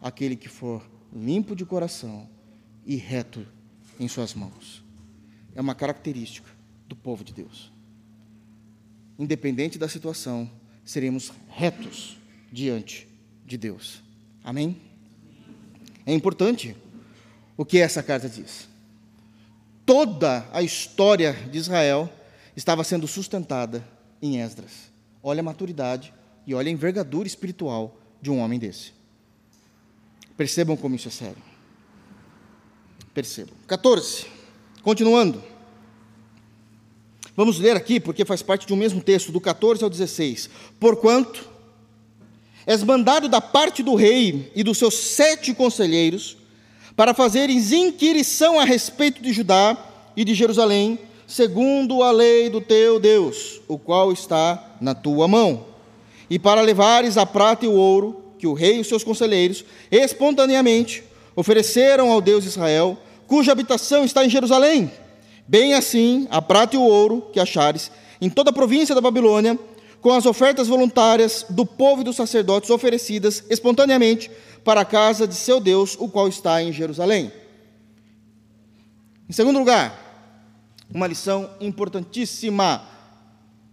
aquele 0.00 0.36
que 0.36 0.48
for 0.48 0.88
limpo 1.12 1.56
de 1.56 1.64
coração 1.64 2.28
e 2.84 2.94
reto 2.94 3.44
em 3.98 4.06
suas 4.06 4.32
mãos. 4.32 4.84
É 5.56 5.60
uma 5.60 5.74
característica 5.74 6.48
do 6.86 6.94
povo 6.94 7.24
de 7.24 7.32
Deus. 7.32 7.72
Independente 9.18 9.76
da 9.76 9.88
situação, 9.88 10.48
seremos 10.84 11.32
retos 11.48 12.16
diante 12.52 13.08
de 13.44 13.56
Deus. 13.56 14.00
Amém? 14.44 14.86
É 16.06 16.14
importante 16.14 16.76
o 17.56 17.64
que 17.64 17.78
essa 17.78 18.02
carta 18.02 18.28
diz. 18.28 18.68
Toda 19.84 20.48
a 20.52 20.62
história 20.62 21.32
de 21.50 21.58
Israel 21.58 22.10
estava 22.56 22.84
sendo 22.84 23.08
sustentada 23.08 23.86
em 24.22 24.40
Esdras. 24.40 24.90
Olha 25.22 25.40
a 25.40 25.42
maturidade 25.42 26.14
e 26.46 26.54
olha 26.54 26.68
a 26.68 26.72
envergadura 26.72 27.26
espiritual 27.26 27.98
de 28.22 28.30
um 28.30 28.38
homem 28.38 28.58
desse. 28.58 28.92
Percebam 30.36 30.76
como 30.76 30.94
isso 30.94 31.08
é 31.08 31.10
sério. 31.10 31.42
Percebam. 33.12 33.54
14. 33.66 34.26
Continuando. 34.82 35.42
Vamos 37.36 37.58
ler 37.58 37.76
aqui, 37.76 37.98
porque 37.98 38.24
faz 38.24 38.42
parte 38.42 38.66
de 38.66 38.72
um 38.72 38.76
mesmo 38.76 39.02
texto, 39.02 39.32
do 39.32 39.40
14 39.40 39.82
ao 39.82 39.90
16. 39.90 40.48
Porquanto 40.78 41.55
és 42.66 42.82
mandado 42.82 43.28
da 43.28 43.40
parte 43.40 43.82
do 43.82 43.94
rei 43.94 44.50
e 44.54 44.62
dos 44.62 44.78
seus 44.78 44.94
sete 44.94 45.54
conselheiros, 45.54 46.36
para 46.96 47.14
fazeres 47.14 47.72
inquirição 47.72 48.58
a 48.58 48.64
respeito 48.64 49.22
de 49.22 49.32
Judá 49.32 49.76
e 50.16 50.24
de 50.24 50.34
Jerusalém, 50.34 50.98
segundo 51.26 52.02
a 52.02 52.10
lei 52.10 52.48
do 52.48 52.60
teu 52.60 52.98
Deus, 52.98 53.60
o 53.68 53.78
qual 53.78 54.12
está 54.12 54.76
na 54.80 54.94
tua 54.94 55.28
mão 55.28 55.76
e 56.28 56.38
para 56.38 56.60
levares 56.60 57.16
a 57.16 57.24
prata 57.24 57.64
e 57.64 57.68
o 57.68 57.74
ouro 57.74 58.22
que 58.38 58.46
o 58.46 58.52
rei 58.52 58.76
e 58.76 58.80
os 58.80 58.88
seus 58.88 59.04
conselheiros 59.04 59.64
espontaneamente 59.90 61.04
ofereceram 61.34 62.10
ao 62.10 62.20
Deus 62.20 62.44
Israel, 62.44 62.98
cuja 63.26 63.52
habitação 63.52 64.04
está 64.04 64.24
em 64.24 64.30
Jerusalém. 64.30 64.90
Bem 65.46 65.74
assim, 65.74 66.26
a 66.30 66.42
prata 66.42 66.76
e 66.76 66.78
o 66.78 66.82
ouro 66.82 67.28
que 67.32 67.40
achares 67.40 67.90
em 68.20 68.28
toda 68.28 68.50
a 68.50 68.52
província 68.52 68.94
da 68.94 69.00
Babilônia, 69.00 69.58
com 70.06 70.12
as 70.12 70.24
ofertas 70.24 70.68
voluntárias 70.68 71.44
do 71.50 71.66
povo 71.66 72.02
e 72.02 72.04
dos 72.04 72.14
sacerdotes 72.14 72.70
oferecidas 72.70 73.42
espontaneamente 73.50 74.30
para 74.62 74.82
a 74.82 74.84
casa 74.84 75.26
de 75.26 75.34
seu 75.34 75.58
Deus, 75.58 75.96
o 75.98 76.08
qual 76.08 76.28
está 76.28 76.62
em 76.62 76.72
Jerusalém. 76.72 77.32
Em 79.28 79.32
segundo 79.32 79.58
lugar, 79.58 79.98
uma 80.88 81.08
lição 81.08 81.50
importantíssima 81.60 82.88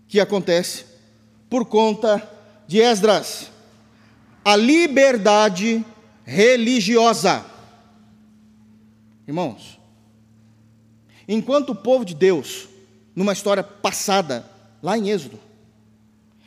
que 0.08 0.20
acontece 0.20 0.86
por 1.48 1.66
conta 1.66 2.28
de 2.66 2.82
Esdras, 2.82 3.52
a 4.44 4.56
liberdade 4.56 5.86
religiosa. 6.26 7.46
Irmãos, 9.28 9.80
enquanto 11.28 11.74
o 11.74 11.76
povo 11.76 12.04
de 12.04 12.16
Deus, 12.16 12.68
numa 13.16 13.34
história 13.34 13.62
passada, 13.62 14.50
lá 14.82 14.98
em 14.98 15.12
Êxodo, 15.12 15.53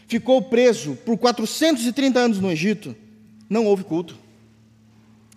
ficou 0.07 0.43
preso 0.43 0.97
por 1.05 1.19
430 1.19 2.19
anos 2.19 2.41
no 2.41 2.51
Egito, 2.51 2.95
não 3.49 3.67
houve 3.67 3.85
culto, 3.85 4.17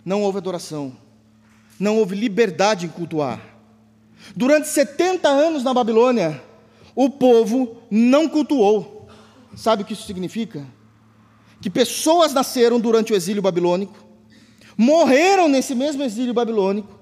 não 0.04 0.22
houve 0.22 0.38
adoração, 0.38 0.96
não 1.78 1.98
houve 1.98 2.14
liberdade 2.14 2.86
em 2.86 2.88
cultuar. 2.88 3.40
Durante 4.34 4.68
70 4.68 5.28
anos 5.28 5.64
na 5.64 5.72
Babilônia, 5.72 6.42
o 6.94 7.08
povo 7.08 7.78
não 7.90 8.28
cultuou. 8.28 9.08
Sabe 9.56 9.82
o 9.82 9.86
que 9.86 9.92
isso 9.92 10.06
significa? 10.06 10.64
Que 11.60 11.70
pessoas 11.70 12.32
nasceram 12.32 12.78
durante 12.78 13.12
o 13.12 13.16
exílio 13.16 13.42
babilônico, 13.42 13.94
morreram 14.76 15.48
nesse 15.48 15.74
mesmo 15.74 16.02
exílio 16.02 16.32
babilônico, 16.32 16.98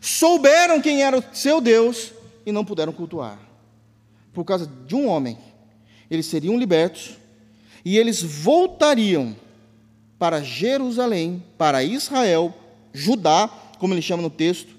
souberam 0.00 0.80
quem 0.80 1.02
era 1.02 1.18
o 1.18 1.24
seu 1.32 1.60
Deus 1.60 2.12
e 2.44 2.52
não 2.52 2.64
puderam 2.64 2.92
cultuar. 2.92 3.38
Por 4.32 4.44
causa 4.44 4.66
de 4.86 4.94
um 4.94 5.08
homem, 5.08 5.38
eles 6.10 6.26
seriam 6.26 6.58
libertos 6.58 7.16
e 7.84 7.98
eles 7.98 8.22
voltariam 8.22 9.36
para 10.18 10.42
Jerusalém, 10.42 11.42
para 11.58 11.84
Israel, 11.84 12.54
Judá, 12.92 13.48
como 13.78 13.94
ele 13.94 14.02
chama 14.02 14.22
no 14.22 14.30
texto, 14.30 14.74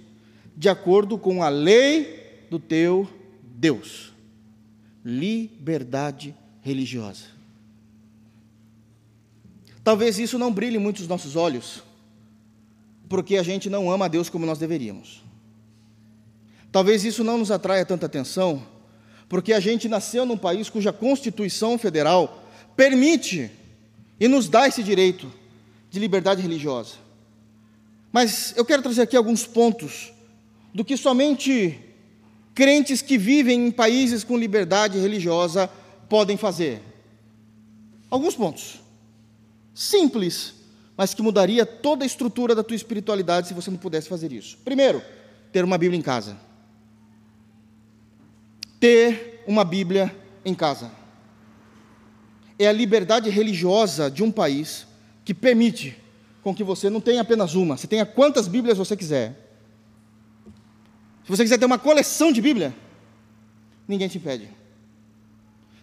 de 0.56 0.68
acordo 0.68 1.18
com 1.18 1.44
a 1.44 1.50
lei 1.50 2.48
do 2.50 2.60
teu 2.60 3.08
Deus. 3.42 4.12
Liberdade 5.06 6.36
religiosa. 6.62 7.26
Talvez 9.84 10.20
isso 10.20 10.38
não 10.38 10.52
brilhe 10.52 10.78
muito 10.78 11.00
os 11.00 11.08
nossos 11.08 11.36
olhos, 11.36 11.84
porque 13.08 13.38
a 13.38 13.44
gente 13.44 13.70
não 13.70 13.90
ama 13.90 14.06
a 14.06 14.10
Deus 14.10 14.30
como 14.30 14.46
nós 14.46 14.60
deveríamos. 14.60 15.24
Talvez 16.72 17.06
isso 17.06 17.24
não 17.24 17.38
nos 17.38 17.52
atraia 17.52 17.86
tanta 17.86 18.06
atenção, 18.06 18.62
porque 19.30 19.54
a 19.54 19.60
gente 19.60 19.90
nasceu 19.90 20.26
num 20.26 20.38
país 20.38 20.70
cuja 20.70 20.94
Constituição 20.94 21.78
Federal 21.78 22.44
permite 22.76 23.52
e 24.20 24.28
nos 24.28 24.48
dá 24.48 24.68
esse 24.68 24.82
direito 24.82 25.32
de 25.90 26.00
liberdade 26.00 26.42
religiosa. 26.42 26.96
Mas 28.12 28.54
eu 28.56 28.66
quero 28.66 28.82
trazer 28.82 29.02
aqui 29.02 29.18
alguns 29.18 29.46
pontos 29.46 30.14
do 30.74 30.86
que 30.86 30.96
somente 30.96 31.80
crentes 32.56 33.02
que 33.02 33.18
vivem 33.18 33.68
em 33.68 33.72
países 33.72 34.24
com 34.24 34.38
liberdade 34.38 34.98
religiosa 34.98 35.70
podem 36.10 36.38
fazer. 36.38 36.82
Alguns 38.10 38.36
pontos. 38.36 38.80
Simples, 39.74 40.54
mas 40.96 41.14
que 41.14 41.22
mudaria 41.22 41.66
toda 41.66 42.04
a 42.04 42.08
estrutura 42.08 42.56
da 42.56 42.64
tua 42.64 42.76
espiritualidade 42.76 43.50
se 43.50 43.54
você 43.54 43.70
não 43.70 43.78
pudesse 43.78 44.10
fazer 44.10 44.32
isso. 44.32 44.58
Primeiro, 44.64 45.04
ter 45.52 45.64
uma 45.64 45.78
Bíblia 45.78 46.00
em 46.00 46.02
casa. 46.02 46.38
Ter 48.80 49.44
uma 49.48 49.64
Bíblia 49.64 50.16
em 50.44 50.54
casa. 50.54 50.92
É 52.60 52.68
a 52.68 52.72
liberdade 52.72 53.30
religiosa 53.30 54.10
de 54.10 54.24
um 54.24 54.32
país 54.32 54.88
que 55.24 55.34
permite 55.34 55.98
com 56.44 56.56
que 56.56 56.64
você 56.64 56.90
não 56.90 57.02
tenha 57.02 57.22
apenas 57.22 57.56
uma, 57.56 57.76
você 57.76 57.88
tenha 57.88 58.06
quantas 58.06 58.48
Bíblias 58.48 58.78
você 58.78 58.96
quiser. 58.96 59.48
Se 61.24 61.30
você 61.30 61.44
quiser 61.44 61.58
ter 61.58 61.66
uma 61.66 61.78
coleção 61.78 62.32
de 62.32 62.42
Bíblia, 62.42 62.74
ninguém 63.88 64.08
te 64.08 64.18
impede. 64.18 64.50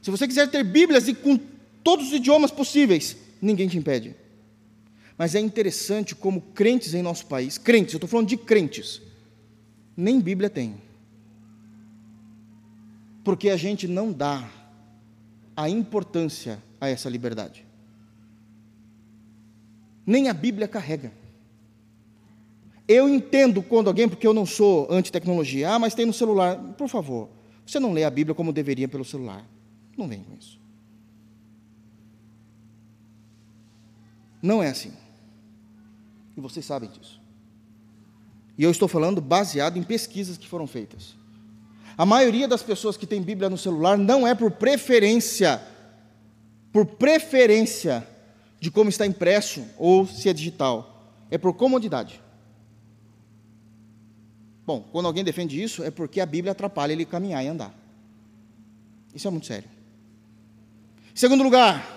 Se 0.01 0.11
você 0.11 0.27
quiser 0.27 0.51
ter 0.51 0.65
Bíblias 0.65 1.07
e 1.07 1.15
com 1.15 1.39
todos 1.83 2.07
os 2.07 2.13
idiomas 2.15 2.51
possíveis, 2.51 3.17
ninguém 3.41 3.69
te 3.69 3.77
impede. 3.77 4.17
Mas 5.17 5.35
é 5.35 5.41
interessante 5.41 6.15
como 6.15 6.41
crentes 6.41 6.95
em 6.95 7.03
nosso 7.03 7.27
país, 7.27 7.59
crentes, 7.59 7.93
eu 7.93 7.99
estou 7.99 8.09
falando 8.09 8.29
de 8.29 8.37
crentes, 8.37 9.01
nem 9.97 10.21
Bíblia 10.21 10.51
tem. 10.51 10.84
Porque 13.25 13.49
a 13.49 13.57
gente 13.57 13.89
não 13.89 14.13
dá 14.13 14.49
a 15.57 15.69
importância 15.69 16.63
a 16.81 16.89
essa 16.89 17.09
liberdade 17.09 17.65
nem 20.07 20.29
a 20.29 20.35
Bíblia 20.35 20.69
carrega. 20.69 21.13
Eu 22.87 23.09
entendo 23.09 23.63
quando 23.63 23.89
alguém, 23.89 24.09
porque 24.09 24.27
eu 24.27 24.35
não 24.35 24.45
sou 24.45 24.87
anti-tecnologia, 24.91 25.71
ah, 25.71 25.79
mas 25.79 25.95
tem 25.95 26.05
no 26.05 26.13
celular. 26.13 26.57
Por 26.77 26.89
favor, 26.89 27.31
você 27.65 27.81
não 27.81 27.93
lê 27.93 28.05
a 28.05 28.11
Bíblia 28.11 28.35
como 28.35 28.53
deveria 28.53 28.87
pelo 28.87 29.05
celular. 29.05 29.45
Não 29.97 30.07
vem 30.07 30.23
com 30.23 30.35
isso. 30.35 30.61
Não 34.43 34.63
é 34.63 34.69
assim. 34.69 34.93
E 36.37 36.41
vocês 36.41 36.67
sabem 36.67 36.91
disso. 36.91 37.21
E 38.59 38.63
eu 38.63 38.71
estou 38.71 38.87
falando 38.87 39.21
baseado 39.21 39.79
em 39.79 39.83
pesquisas 39.83 40.37
que 40.37 40.47
foram 40.47 40.67
feitas. 40.67 41.17
A 41.97 42.05
maioria 42.05 42.49
das 42.49 42.63
pessoas 42.63 42.97
que 42.97 43.07
tem 43.07 43.23
Bíblia 43.23 43.49
no 43.49 43.57
celular 43.57 43.97
não 43.97 44.27
é 44.27 44.35
por 44.35 44.51
preferência, 44.51 45.63
por 46.73 46.87
preferência 46.87 48.07
de 48.61 48.71
como 48.71 48.91
está 48.91 49.07
impresso 49.07 49.65
ou 49.79 50.07
se 50.07 50.29
é 50.29 50.33
digital. 50.33 50.91
É 51.31 51.39
por 51.39 51.55
comodidade. 51.55 52.21
Bom, 54.67 54.89
quando 54.91 55.07
alguém 55.07 55.23
defende 55.23 55.63
isso, 55.63 55.85
é 55.85 55.91
porque 55.91 56.21
a 56.21 56.27
Bíblia 56.27 56.53
atrapalha 56.53 56.93
ele 56.93 57.05
caminhar 57.05 57.45
e 57.45 57.49
andar. 57.49 57.75
Isso 59.15 59.29
é 59.29 59.31
muito 59.31 59.47
sério. 59.47 59.69
Segundo 61.15 61.45
lugar, 61.45 61.95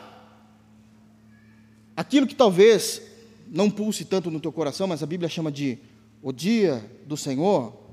aquilo 1.96 2.28
que 2.28 2.36
talvez 2.36 3.02
não 3.48 3.72
pulse 3.72 4.06
tanto 4.06 4.30
no 4.30 4.40
teu 4.40 4.52
coração, 4.52 4.86
mas 4.86 5.02
a 5.02 5.06
Bíblia 5.08 5.30
chama 5.30 5.52
de 5.52 5.80
o 6.22 6.32
dia 6.32 6.84
do 7.06 7.16
Senhor, 7.16 7.87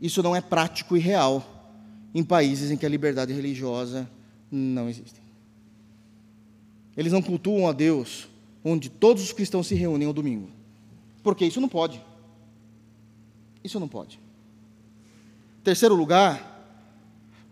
isso 0.00 0.22
não 0.22 0.34
é 0.34 0.40
prático 0.40 0.96
e 0.96 1.00
real 1.00 1.44
em 2.14 2.22
países 2.22 2.70
em 2.70 2.76
que 2.76 2.86
a 2.86 2.88
liberdade 2.88 3.32
religiosa 3.32 4.08
não 4.50 4.88
existe. 4.88 5.20
Eles 6.96 7.12
não 7.12 7.22
cultuam 7.22 7.68
a 7.68 7.72
Deus 7.72 8.28
onde 8.64 8.88
todos 8.88 9.22
os 9.22 9.32
cristãos 9.32 9.66
se 9.66 9.74
reúnem 9.74 10.06
ao 10.06 10.12
domingo. 10.12 10.50
Porque 11.22 11.44
isso 11.44 11.60
não 11.60 11.68
pode. 11.68 12.00
Isso 13.62 13.78
não 13.78 13.88
pode. 13.88 14.18
Terceiro 15.62 15.94
lugar, 15.94 16.66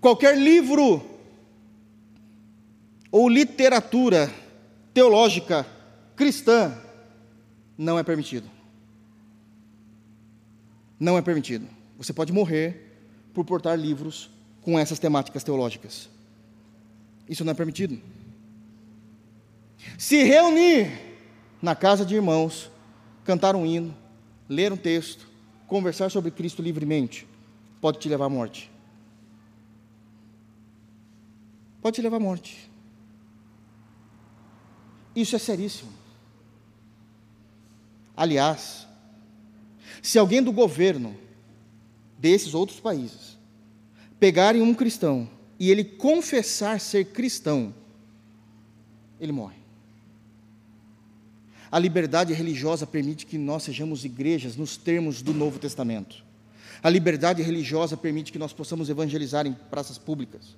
qualquer 0.01 0.39
livro 0.39 1.05
ou 3.11 3.29
literatura 3.29 4.33
teológica 4.93 5.67
cristã 6.15 6.77
não 7.77 7.99
é 7.99 8.03
permitido. 8.03 8.51
Não 10.99 11.19
é 11.19 11.23
permitido. 11.23 11.67
Você 11.99 12.13
pode 12.13 12.33
morrer 12.33 12.99
por 13.33 13.45
portar 13.45 13.79
livros 13.79 14.31
com 14.63 14.79
essas 14.79 14.99
temáticas 14.99 15.45
teológicas. 15.45 16.09
Isso 17.29 17.45
não 17.45 17.53
é 17.53 17.55
permitido. 17.55 18.01
Se 19.99 20.23
reunir 20.23 20.91
na 21.61 21.75
casa 21.75 22.05
de 22.05 22.15
irmãos, 22.15 22.71
cantar 23.25 23.57
um 23.57 23.65
hino, 23.65 23.97
ler 24.49 24.73
um 24.73 24.77
texto, 24.77 25.27
conversar 25.67 26.11
sobre 26.11 26.31
Cristo 26.31 26.63
livremente, 26.63 27.27
pode 27.81 27.99
te 27.99 28.09
levar 28.09 28.27
à 28.27 28.29
morte. 28.29 28.71
Pode 31.81 31.97
te 31.97 32.03
levar 32.03 32.17
à 32.17 32.21
morte. 32.21 32.71
Isso 35.15 35.35
é 35.35 35.39
seríssimo. 35.39 35.93
Aliás, 38.17 38.87
se 40.03 40.19
alguém 40.19 40.43
do 40.43 40.53
governo 40.53 41.17
desses 42.27 42.55
outros 42.55 42.81
países 42.81 43.39
pegarem 44.19 44.61
um 44.61 44.75
cristão 44.75 45.31
e 45.61 45.71
ele 45.71 45.85
confessar 45.85 46.81
ser 46.81 47.05
cristão, 47.05 47.73
ele 49.21 49.31
morre. 49.31 49.55
A 51.71 51.79
liberdade 51.79 52.33
religiosa 52.33 52.85
permite 52.85 53.27
que 53.27 53.39
nós 53.39 53.63
sejamos 53.63 54.05
igrejas 54.05 54.57
nos 54.57 54.77
termos 54.77 55.23
do 55.23 55.33
Novo 55.33 55.61
Testamento. 55.61 56.25
A 56.83 56.91
liberdade 56.91 57.43
religiosa 57.43 57.97
permite 57.97 58.33
que 58.33 58.39
nós 58.39 58.53
possamos 58.53 58.89
evangelizar 58.89 59.47
em 59.47 59.53
praças 59.53 59.97
públicas. 59.97 60.57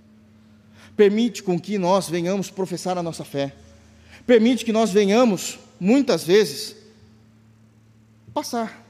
Permite 0.97 1.43
com 1.43 1.61
que 1.61 1.77
nós 1.77 2.09
venhamos 2.09 2.51
professar 2.51 2.97
a 2.97 3.03
nossa 3.03 3.25
fé. 3.25 3.55
Permite 4.27 4.64
que 4.64 4.73
nós 4.73 4.91
venhamos, 4.91 5.59
muitas 5.79 6.25
vezes, 6.25 6.77
passar 8.33 8.85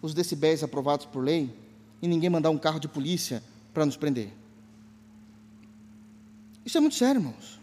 os 0.00 0.14
decibéis 0.14 0.62
aprovados 0.62 1.06
por 1.06 1.24
lei 1.24 1.50
e 2.02 2.08
ninguém 2.08 2.30
mandar 2.30 2.50
um 2.50 2.58
carro 2.58 2.80
de 2.80 2.88
polícia 2.88 3.42
para 3.72 3.86
nos 3.86 3.96
prender. 3.96 4.30
Isso 6.64 6.78
é 6.78 6.80
muito 6.80 6.96
sério, 6.96 7.20
irmãos. 7.20 7.58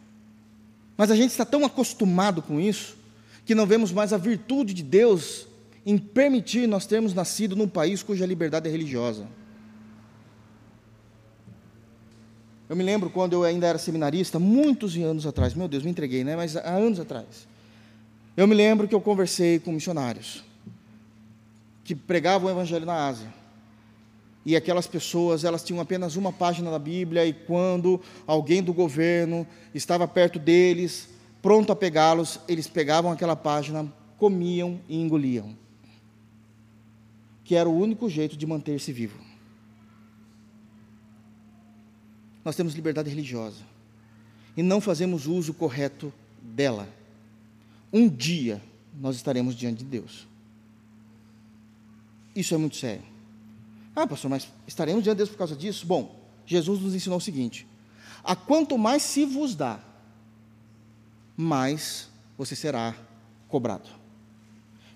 Mas 0.97 1.11
a 1.11 1.15
gente 1.15 1.31
está 1.31 1.45
tão 1.45 1.65
acostumado 1.65 2.41
com 2.41 2.59
isso 2.59 2.97
que 3.45 3.55
não 3.55 3.65
vemos 3.65 3.91
mais 3.91 4.11
a 4.11 4.17
virtude 4.17 4.73
de 4.73 4.83
Deus 4.83 5.47
em 5.85 5.97
permitir 5.97 6.67
nós 6.67 6.85
termos 6.85 7.13
nascido 7.13 7.55
num 7.55 7.67
país 7.67 8.03
cuja 8.03 8.25
liberdade 8.25 8.67
é 8.67 8.71
religiosa. 8.71 9.27
Eu 12.67 12.75
me 12.75 12.83
lembro 12.83 13.09
quando 13.09 13.33
eu 13.33 13.43
ainda 13.43 13.67
era 13.67 13.77
seminarista, 13.77 14.37
muitos 14.37 14.97
anos 14.97 15.25
atrás, 15.25 15.53
meu 15.53 15.69
Deus, 15.69 15.83
me 15.83 15.91
entreguei, 15.91 16.23
né? 16.23 16.35
Mas 16.35 16.57
há 16.57 16.75
anos 16.75 16.99
atrás. 16.99 17.47
Eu 18.35 18.45
me 18.45 18.53
lembro 18.53 18.87
que 18.87 18.93
eu 18.93 18.99
conversei 18.99 19.59
com 19.59 19.71
missionários 19.71 20.43
que 21.85 21.95
pregavam 21.95 22.49
o 22.49 22.51
evangelho 22.51 22.85
na 22.85 23.07
Ásia. 23.07 23.33
E 24.47 24.55
aquelas 24.55 24.87
pessoas 24.87 25.43
elas 25.43 25.61
tinham 25.61 25.81
apenas 25.81 26.15
uma 26.15 26.31
página 26.31 26.71
da 26.71 26.79
Bíblia 26.79 27.25
e 27.25 27.33
quando 27.33 27.99
alguém 28.25 28.63
do 28.63 28.73
governo 28.73 29.45
estava 29.75 30.07
perto 30.07 30.39
deles, 30.39 31.09
pronto 31.41 31.69
a 31.73 31.75
pegá-los, 31.75 32.39
eles 32.47 32.65
pegavam 32.65 33.11
aquela 33.11 33.35
página, 33.35 33.91
comiam 34.17 34.79
e 34.87 34.95
engoliam. 35.01 35.53
Que 37.43 37.55
era 37.55 37.67
o 37.67 37.77
único 37.77 38.09
jeito 38.09 38.37
de 38.37 38.47
manter-se 38.47 38.93
vivo. 38.93 39.19
Nós 42.45 42.55
temos 42.55 42.73
liberdade 42.73 43.09
religiosa 43.09 43.65
e 44.55 44.63
não 44.63 44.79
fazemos 44.79 45.27
uso 45.27 45.53
correto 45.53 46.13
dela. 46.41 46.87
Um 47.91 48.07
dia 48.07 48.61
nós 48.97 49.17
estaremos 49.17 49.55
diante 49.55 49.79
de 49.79 49.89
Deus. 49.89 50.25
Isso 52.33 52.55
é 52.55 52.57
muito 52.57 52.77
sério. 52.77 53.16
Ah, 53.99 54.05
pastor, 54.05 54.29
mas 54.29 54.47
estaremos 54.67 55.03
diante 55.03 55.15
de 55.15 55.17
Deus 55.17 55.29
por 55.29 55.39
causa 55.39 55.55
disso? 55.55 55.83
Bom, 55.83 56.23
Jesus 56.45 56.79
nos 56.79 56.93
ensinou 56.93 57.17
o 57.17 57.21
seguinte: 57.21 57.65
a 58.23 58.35
quanto 58.35 58.77
mais 58.77 59.01
se 59.01 59.25
vos 59.25 59.55
dá, 59.55 59.79
mais 61.35 62.07
você 62.37 62.55
será 62.55 62.95
cobrado. 63.47 63.89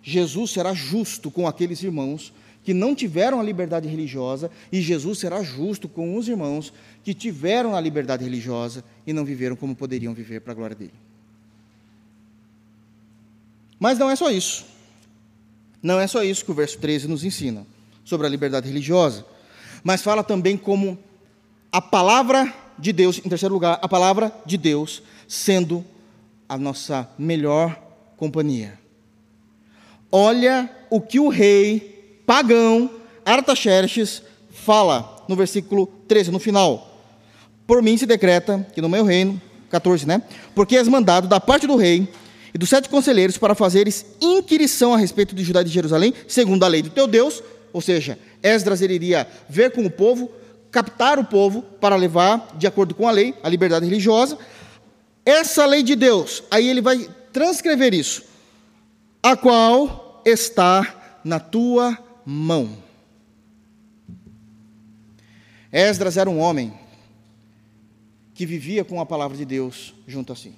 Jesus 0.04 0.52
será 0.52 0.72
justo 0.76 1.32
com 1.32 1.48
aqueles 1.48 1.82
irmãos 1.82 2.32
que 2.64 2.76
não 2.76 2.94
tiveram 2.94 3.40
a 3.40 3.44
liberdade 3.44 3.88
religiosa, 3.88 4.52
e 4.72 4.80
Jesus 4.80 5.18
será 5.18 5.42
justo 5.42 5.90
com 5.90 6.16
os 6.16 6.28
irmãos 6.28 6.72
que 7.04 7.16
tiveram 7.16 7.76
a 7.76 7.82
liberdade 7.82 8.24
religiosa 8.24 8.84
e 9.06 9.12
não 9.12 9.26
viveram 9.26 9.56
como 9.56 9.76
poderiam 9.76 10.14
viver 10.14 10.42
para 10.42 10.52
a 10.52 10.56
glória 10.56 10.76
dele. 10.76 10.94
Mas 13.80 13.98
não 13.98 14.12
é 14.12 14.16
só 14.16 14.30
isso. 14.30 14.64
Não 15.82 16.00
é 16.00 16.06
só 16.06 16.24
isso 16.24 16.46
que 16.46 16.52
o 16.52 16.54
verso 16.54 16.78
13 16.78 17.08
nos 17.08 17.24
ensina 17.24 17.66
sobre 18.12 18.28
a 18.28 18.30
liberdade 18.30 18.68
religiosa, 18.68 19.26
mas 19.82 20.02
fala 20.02 20.22
também 20.22 20.58
como 20.58 21.00
a 21.72 21.80
palavra 21.82 22.54
de 22.78 22.92
Deus, 22.92 23.22
em 23.24 23.30
terceiro 23.30 23.54
lugar, 23.54 23.80
a 23.82 23.88
palavra 23.88 24.34
de 24.46 24.58
Deus 24.58 25.02
sendo 25.30 25.86
a 26.50 26.58
nossa 26.58 27.10
melhor 27.18 27.82
companhia. 28.18 28.78
Olha 30.12 30.70
o 30.90 31.00
que 31.00 31.22
o 31.22 31.30
rei 31.30 32.22
pagão 32.28 32.90
Artaxerxes 33.24 34.22
fala 34.50 35.24
no 35.30 35.38
versículo 35.38 35.88
13, 36.10 36.32
no 36.32 36.40
final. 36.40 37.00
Por 37.66 37.82
mim 37.82 37.96
se 37.96 38.06
decreta 38.06 38.68
que 38.74 38.82
no 38.82 38.90
meu 38.90 39.06
reino, 39.06 39.42
14, 39.70 40.06
né? 40.06 40.22
Porque 40.54 40.76
és 40.76 40.90
mandado 40.90 41.30
da 41.30 41.40
parte 41.40 41.66
do 41.66 41.78
rei 41.78 42.10
e 42.54 42.58
dos 42.58 42.68
sete 42.68 42.90
conselheiros 42.90 43.38
para 43.38 43.56
fazeres 43.56 44.06
inquirição 44.20 44.94
a 44.94 44.98
respeito 44.98 45.34
de 45.34 45.46
Judá 45.46 45.62
e 45.62 45.64
de 45.64 45.70
Jerusalém, 45.70 46.14
segundo 46.28 46.66
a 46.66 46.68
lei 46.68 46.82
do 46.82 46.90
teu 46.90 47.08
Deus, 47.08 47.42
ou 47.74 47.82
seja, 47.82 48.18
Esdras 48.42 48.82
iria 48.82 49.28
ver 49.48 49.72
com 49.72 49.86
o 49.86 49.92
povo, 49.92 50.32
captar 50.72 51.20
o 51.20 51.26
povo 51.26 51.62
para 51.62 51.96
levar, 51.96 52.56
de 52.58 52.68
acordo 52.68 52.96
com 52.96 53.08
a 53.08 53.12
lei, 53.12 53.34
a 53.44 53.50
liberdade 53.50 53.86
religiosa. 53.86 54.38
Essa 55.26 55.66
lei 55.66 55.84
de 55.84 55.96
Deus, 55.96 56.44
aí 56.50 56.68
ele 56.68 56.82
vai 56.82 57.10
transcrever 57.32 57.94
isso, 57.94 58.24
a 59.22 59.36
qual 59.38 60.22
está 60.26 61.20
na 61.24 61.40
tua 61.40 61.98
mão. 62.26 62.78
Esdras 65.72 66.18
era 66.18 66.30
um 66.30 66.40
homem 66.40 66.74
que 68.34 68.46
vivia 68.46 68.84
com 68.84 69.00
a 69.00 69.06
palavra 69.06 69.38
de 69.38 69.46
Deus 69.46 69.94
junto 70.08 70.34
a 70.34 70.36
si. 70.36 70.54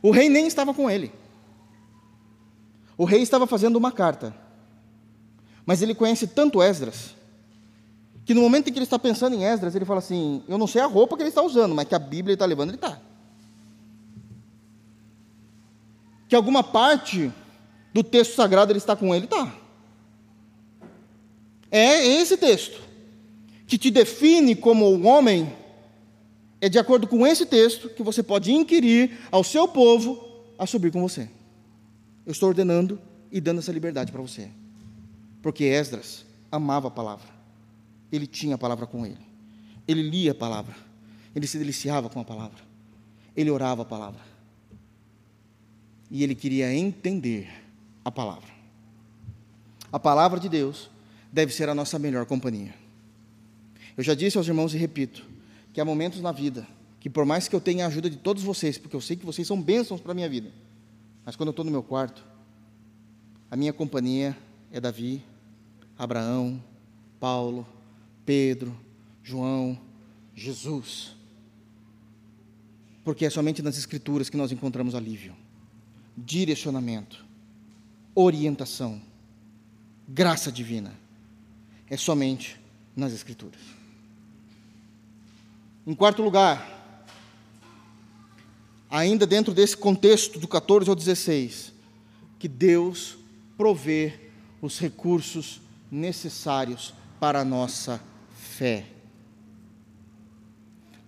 O 0.00 0.10
rei 0.10 0.28
nem 0.28 0.46
estava 0.46 0.72
com 0.72 0.90
ele. 0.90 1.12
O 3.00 3.06
rei 3.06 3.22
estava 3.22 3.46
fazendo 3.46 3.76
uma 3.76 3.90
carta. 3.90 4.34
Mas 5.64 5.80
ele 5.80 5.94
conhece 5.94 6.26
tanto 6.26 6.62
Esdras, 6.62 7.16
que 8.26 8.34
no 8.34 8.42
momento 8.42 8.68
em 8.68 8.72
que 8.74 8.78
ele 8.78 8.84
está 8.84 8.98
pensando 8.98 9.34
em 9.34 9.42
Esdras, 9.42 9.74
ele 9.74 9.86
fala 9.86 10.00
assim: 10.00 10.42
Eu 10.46 10.58
não 10.58 10.66
sei 10.66 10.82
a 10.82 10.86
roupa 10.86 11.16
que 11.16 11.22
ele 11.22 11.30
está 11.30 11.40
usando, 11.40 11.74
mas 11.74 11.88
que 11.88 11.94
a 11.94 11.98
Bíblia 11.98 12.32
ele 12.32 12.34
está 12.34 12.44
levando, 12.44 12.68
ele 12.68 12.76
está. 12.76 13.00
Que 16.28 16.36
alguma 16.36 16.62
parte 16.62 17.32
do 17.90 18.04
texto 18.04 18.34
sagrado 18.34 18.70
ele 18.70 18.78
está 18.78 18.94
com 18.94 19.14
ele, 19.14 19.24
está. 19.24 19.50
É 21.70 22.06
esse 22.06 22.36
texto 22.36 22.82
que 23.66 23.78
te 23.78 23.90
define 23.90 24.54
como 24.54 24.92
um 24.92 25.06
homem, 25.06 25.50
é 26.60 26.68
de 26.68 26.78
acordo 26.78 27.06
com 27.06 27.26
esse 27.26 27.46
texto 27.46 27.88
que 27.88 28.02
você 28.02 28.22
pode 28.22 28.52
inquirir 28.52 29.18
ao 29.30 29.42
seu 29.42 29.66
povo 29.66 30.22
a 30.58 30.66
subir 30.66 30.92
com 30.92 31.00
você. 31.00 31.30
Eu 32.26 32.32
estou 32.32 32.48
ordenando 32.48 33.00
e 33.30 33.40
dando 33.40 33.58
essa 33.58 33.72
liberdade 33.72 34.12
para 34.12 34.20
você. 34.20 34.50
Porque 35.42 35.64
Esdras 35.64 36.24
amava 36.50 36.88
a 36.88 36.90
palavra. 36.90 37.28
Ele 38.12 38.26
tinha 38.26 38.56
a 38.56 38.58
palavra 38.58 38.86
com 38.86 39.06
ele. 39.06 39.18
Ele 39.86 40.02
lia 40.02 40.32
a 40.32 40.34
palavra. 40.34 40.74
Ele 41.34 41.46
se 41.46 41.58
deliciava 41.58 42.08
com 42.08 42.20
a 42.20 42.24
palavra. 42.24 42.58
Ele 43.36 43.50
orava 43.50 43.82
a 43.82 43.84
palavra. 43.84 44.20
E 46.10 46.22
ele 46.22 46.34
queria 46.34 46.74
entender 46.74 47.48
a 48.04 48.10
palavra. 48.10 48.50
A 49.92 49.98
palavra 49.98 50.38
de 50.40 50.48
Deus 50.48 50.90
deve 51.32 51.52
ser 51.52 51.68
a 51.68 51.74
nossa 51.74 51.98
melhor 51.98 52.26
companhia. 52.26 52.74
Eu 53.96 54.02
já 54.02 54.14
disse 54.14 54.36
aos 54.36 54.46
irmãos 54.46 54.74
e 54.74 54.78
repito 54.78 55.24
que 55.72 55.80
há 55.80 55.84
momentos 55.84 56.20
na 56.20 56.32
vida 56.32 56.66
que, 57.00 57.08
por 57.08 57.24
mais 57.24 57.48
que 57.48 57.56
eu 57.56 57.60
tenha 57.60 57.84
a 57.84 57.88
ajuda 57.88 58.10
de 58.10 58.16
todos 58.16 58.42
vocês, 58.42 58.76
porque 58.76 58.94
eu 58.94 59.00
sei 59.00 59.16
que 59.16 59.24
vocês 59.24 59.48
são 59.48 59.60
bênçãos 59.60 60.00
para 60.00 60.12
a 60.12 60.14
minha 60.14 60.28
vida, 60.28 60.50
mas 61.24 61.36
quando 61.36 61.48
eu 61.48 61.50
estou 61.52 61.64
no 61.64 61.70
meu 61.70 61.82
quarto, 61.82 62.24
a 63.50 63.56
minha 63.56 63.72
companhia 63.72 64.36
é 64.70 64.80
Davi, 64.80 65.22
Abraão, 65.98 66.62
Paulo, 67.18 67.66
Pedro, 68.24 68.74
João, 69.22 69.78
Jesus. 70.34 71.14
Porque 73.04 73.24
é 73.26 73.30
somente 73.30 73.60
nas 73.60 73.76
Escrituras 73.76 74.30
que 74.30 74.36
nós 74.36 74.52
encontramos 74.52 74.94
alívio, 74.94 75.34
direcionamento, 76.16 77.24
orientação, 78.14 79.00
graça 80.08 80.50
divina. 80.50 80.92
É 81.88 81.96
somente 81.96 82.58
nas 82.94 83.12
Escrituras. 83.12 83.60
Em 85.86 85.94
quarto 85.94 86.22
lugar, 86.22 86.79
ainda 88.90 89.26
dentro 89.26 89.54
desse 89.54 89.76
contexto 89.76 90.38
do 90.38 90.48
14 90.48 90.90
ao 90.90 90.96
16, 90.96 91.72
que 92.38 92.48
Deus 92.48 93.16
provê 93.56 94.14
os 94.60 94.78
recursos 94.78 95.60
necessários 95.90 96.92
para 97.20 97.40
a 97.40 97.44
nossa 97.44 98.00
fé. 98.34 98.84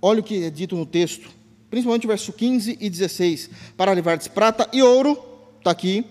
Olha 0.01 0.21
o 0.21 0.23
que 0.23 0.45
é 0.45 0.51
dito 0.51 0.77
no 0.77 0.87
texto, 0.87 1.29
principalmente 1.71 2.07
o 2.07 2.09
verso 2.09 2.33
15 2.33 2.79
e 2.81 2.91
16: 2.91 3.51
para 3.77 3.93
levar-te 3.93 4.29
prata 4.31 4.69
e 4.73 4.83
ouro, 4.83 5.19
está 5.59 5.71
aqui. 5.71 6.05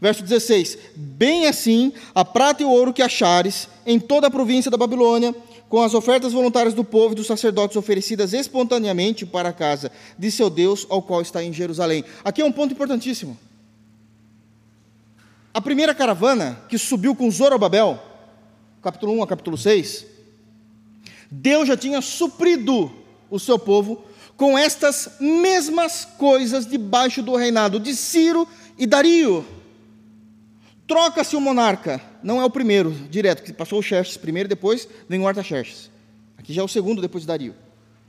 Verso 0.00 0.22
16: 0.22 0.78
Bem 0.96 1.46
assim, 1.46 1.92
a 2.14 2.24
prata 2.24 2.62
e 2.62 2.66
o 2.66 2.70
ouro 2.70 2.92
que 2.92 3.02
achares 3.02 3.68
em 3.86 4.00
toda 4.00 4.26
a 4.26 4.30
província 4.30 4.70
da 4.70 4.76
Babilônia, 4.76 5.34
com 5.72 5.80
as 5.80 5.94
ofertas 5.94 6.34
voluntárias 6.34 6.74
do 6.74 6.84
povo 6.84 7.14
e 7.14 7.16
dos 7.16 7.26
sacerdotes 7.26 7.78
oferecidas 7.78 8.34
espontaneamente 8.34 9.24
para 9.24 9.48
a 9.48 9.52
casa 9.54 9.90
de 10.18 10.30
seu 10.30 10.50
Deus, 10.50 10.86
ao 10.90 11.00
qual 11.00 11.22
está 11.22 11.42
em 11.42 11.50
Jerusalém. 11.50 12.04
Aqui 12.22 12.42
é 12.42 12.44
um 12.44 12.52
ponto 12.52 12.74
importantíssimo. 12.74 13.38
A 15.54 15.62
primeira 15.62 15.94
caravana 15.94 16.60
que 16.68 16.76
subiu 16.76 17.16
com 17.16 17.30
Zorobabel, 17.30 17.98
capítulo 18.82 19.14
1 19.14 19.22
a 19.22 19.26
capítulo 19.26 19.56
6, 19.56 20.04
Deus 21.30 21.66
já 21.66 21.74
tinha 21.74 22.02
suprido 22.02 22.92
o 23.30 23.40
seu 23.40 23.58
povo 23.58 24.04
com 24.36 24.58
estas 24.58 25.12
mesmas 25.18 26.04
coisas 26.04 26.66
debaixo 26.66 27.22
do 27.22 27.34
reinado 27.34 27.80
de 27.80 27.96
Ciro 27.96 28.46
e 28.76 28.86
Dario. 28.86 29.42
Troca-se 30.86 31.36
o 31.36 31.40
monarca, 31.40 32.00
não 32.22 32.40
é 32.40 32.44
o 32.44 32.50
primeiro, 32.50 32.90
direto, 33.10 33.42
que 33.42 33.52
passou 33.52 33.78
o 33.78 33.82
Xerxes 33.82 34.16
primeiro, 34.16 34.48
depois 34.48 34.88
vem 35.08 35.20
o 35.20 35.28
Artaxerxes. 35.28 35.90
Aqui 36.36 36.52
já 36.52 36.62
é 36.62 36.64
o 36.64 36.68
segundo 36.68 37.00
depois 37.00 37.22
de 37.22 37.28
Dario. 37.28 37.54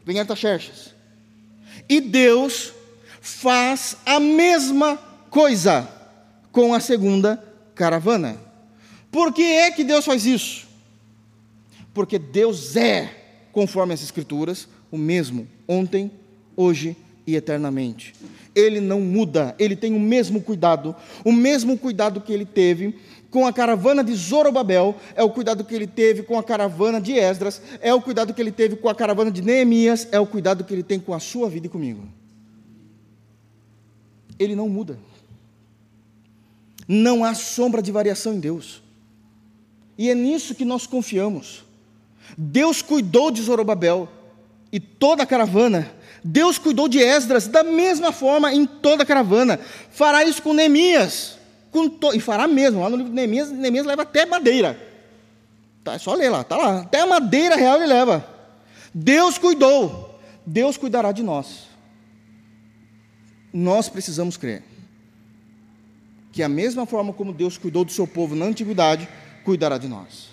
Vem 0.05 0.19
Artaxerxes. 0.19 0.93
E 1.87 2.01
Deus 2.01 2.73
faz 3.21 3.97
a 4.05 4.19
mesma 4.19 4.97
coisa 5.29 5.87
com 6.51 6.73
a 6.73 6.79
segunda 6.79 7.41
caravana. 7.73 8.37
Por 9.11 9.31
que 9.31 9.43
é 9.43 9.71
que 9.71 9.83
Deus 9.83 10.05
faz 10.05 10.25
isso? 10.25 10.67
Porque 11.93 12.17
Deus 12.17 12.75
é, 12.75 13.09
conforme 13.51 13.93
as 13.93 14.01
Escrituras, 14.01 14.67
o 14.91 14.97
mesmo 14.97 15.47
ontem, 15.67 16.11
hoje 16.55 16.97
e 17.25 17.35
eternamente. 17.35 18.13
Ele 18.55 18.79
não 18.79 19.01
muda, 19.01 19.55
ele 19.57 19.75
tem 19.75 19.95
o 19.95 19.99
mesmo 19.99 20.41
cuidado, 20.41 20.95
o 21.25 21.31
mesmo 21.31 21.77
cuidado 21.77 22.21
que 22.21 22.31
ele 22.31 22.45
teve 22.45 22.95
com 23.33 23.47
a 23.47 23.51
caravana 23.51 24.03
de 24.03 24.13
Zorobabel, 24.13 24.95
é 25.15 25.23
o 25.23 25.29
cuidado 25.29 25.63
que 25.63 25.73
ele 25.73 25.87
teve 25.87 26.21
com 26.21 26.37
a 26.37 26.43
caravana 26.43 27.01
de 27.01 27.13
Esdras, 27.13 27.59
é 27.81 27.91
o 27.91 27.99
cuidado 27.99 28.31
que 28.31 28.39
ele 28.39 28.51
teve 28.51 28.75
com 28.75 28.87
a 28.87 28.93
caravana 28.93 29.31
de 29.31 29.41
Neemias, 29.41 30.07
é 30.11 30.19
o 30.19 30.27
cuidado 30.27 30.63
que 30.63 30.71
ele 30.71 30.83
tem 30.83 30.99
com 30.99 31.15
a 31.15 31.19
sua 31.19 31.49
vida 31.49 31.65
e 31.65 31.69
comigo. 31.69 32.03
Ele 34.37 34.55
não 34.55 34.69
muda. 34.69 34.99
Não 36.87 37.23
há 37.23 37.33
sombra 37.33 37.81
de 37.81 37.91
variação 37.91 38.33
em 38.33 38.39
Deus. 38.39 38.83
E 39.97 40.11
é 40.11 40.15
nisso 40.15 40.53
que 40.53 40.63
nós 40.63 40.85
confiamos. 40.85 41.65
Deus 42.37 42.83
cuidou 42.83 43.31
de 43.31 43.41
Zorobabel 43.41 44.07
e 44.71 44.79
toda 44.79 45.23
a 45.23 45.25
caravana. 45.25 45.91
Deus 46.23 46.57
cuidou 46.57 46.87
de 46.87 46.99
Esdras 46.99 47.47
da 47.47 47.63
mesma 47.63 48.11
forma 48.11 48.53
em 48.53 48.65
toda 48.65 49.03
a 49.03 49.05
caravana. 49.05 49.59
Fará 49.91 50.23
isso 50.23 50.41
com 50.41 50.53
Neemias. 50.53 51.37
Com 51.71 51.89
to... 51.89 52.13
E 52.13 52.19
fará 52.19 52.47
mesmo. 52.47 52.81
Lá 52.81 52.89
no 52.89 52.95
livro 52.95 53.11
de 53.11 53.15
Neemias, 53.15 53.51
Neemias 53.51 53.85
leva 53.85 54.03
até 54.03 54.25
madeira. 54.25 54.79
Tá, 55.83 55.93
é 55.95 55.97
só 55.97 56.13
ler 56.13 56.29
lá, 56.29 56.43
tá 56.43 56.55
lá. 56.55 56.79
Até 56.81 57.01
a 57.01 57.07
madeira 57.07 57.55
real 57.55 57.77
ele 57.77 57.87
leva. 57.87 58.25
Deus 58.93 59.37
cuidou. 59.37 60.19
Deus 60.45 60.77
cuidará 60.77 61.11
de 61.11 61.23
nós. 61.23 61.67
Nós 63.51 63.89
precisamos 63.89 64.37
crer 64.37 64.63
que 66.31 66.41
a 66.41 66.49
mesma 66.49 66.87
forma 66.87 67.13
como 67.13 67.31
Deus 67.31 67.57
cuidou 67.59 67.85
do 67.85 67.91
seu 67.91 68.07
povo 68.07 68.35
na 68.35 68.45
antiguidade, 68.45 69.07
cuidará 69.45 69.77
de 69.77 69.87
nós. 69.87 70.29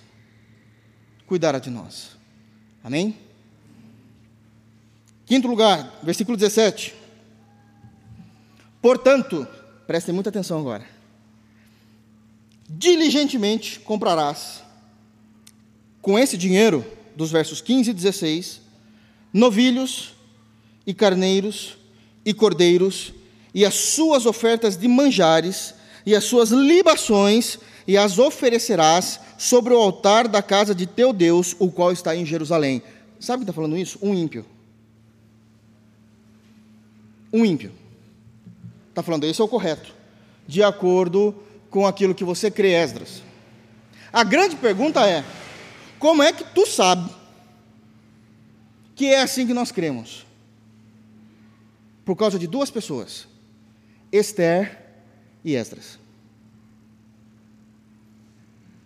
Cuidará 1.26 1.59
de 1.59 1.68
nós. 1.68 2.16
Amém? 2.82 3.18
Quinto 5.31 5.47
lugar, 5.47 6.01
versículo 6.03 6.37
17. 6.37 6.93
Portanto, 8.83 9.47
prestem 9.87 10.12
muita 10.12 10.28
atenção 10.28 10.59
agora. 10.59 10.85
Diligentemente 12.68 13.78
comprarás 13.78 14.61
com 16.03 16.18
esse 16.18 16.37
dinheiro, 16.37 16.85
dos 17.14 17.31
versos 17.31 17.61
15 17.61 17.91
e 17.91 17.95
16, 17.95 18.61
novilhos 19.33 20.14
e 20.85 20.93
carneiros 20.93 21.78
e 22.24 22.35
cordeiros 22.35 23.12
e 23.55 23.64
as 23.64 23.74
suas 23.74 24.26
ofertas 24.26 24.76
de 24.76 24.89
manjares 24.89 25.74
e 26.05 26.12
as 26.12 26.24
suas 26.24 26.51
libações 26.51 27.57
e 27.87 27.97
as 27.97 28.18
oferecerás 28.18 29.20
sobre 29.39 29.74
o 29.74 29.78
altar 29.78 30.26
da 30.26 30.43
casa 30.43 30.74
de 30.74 30.87
teu 30.87 31.12
Deus, 31.12 31.55
o 31.61 31.70
qual 31.70 31.93
está 31.93 32.16
em 32.16 32.26
Jerusalém. 32.26 32.83
Sabe 33.20 33.39
quem 33.39 33.43
está 33.45 33.53
falando 33.53 33.78
isso? 33.78 33.97
Um 34.03 34.12
ímpio. 34.12 34.45
Um 37.33 37.45
ímpio. 37.45 37.72
Está 38.89 39.03
falando, 39.03 39.24
esse 39.24 39.41
é 39.41 39.45
o 39.45 39.49
correto, 39.49 39.95
de 40.47 40.62
acordo 40.62 41.35
com 41.70 41.87
aquilo 41.87 42.14
que 42.14 42.24
você 42.24 42.51
crê, 42.51 42.72
Esdras. 42.72 43.22
A 44.12 44.24
grande 44.24 44.57
pergunta 44.57 45.07
é: 45.07 45.24
como 45.99 46.22
é 46.22 46.33
que 46.33 46.45
tu 46.45 46.66
sabe 46.66 47.09
que 48.97 49.07
é 49.07 49.22
assim 49.22 49.47
que 49.47 49.55
nós 49.55 49.70
cremos? 49.70 50.26
Por 52.05 52.16
causa 52.16 52.39
de 52.39 52.47
duas 52.47 52.70
pessoas, 52.70 53.28
Esther 54.11 54.78
e 55.45 55.55
Esdras. 55.55 55.99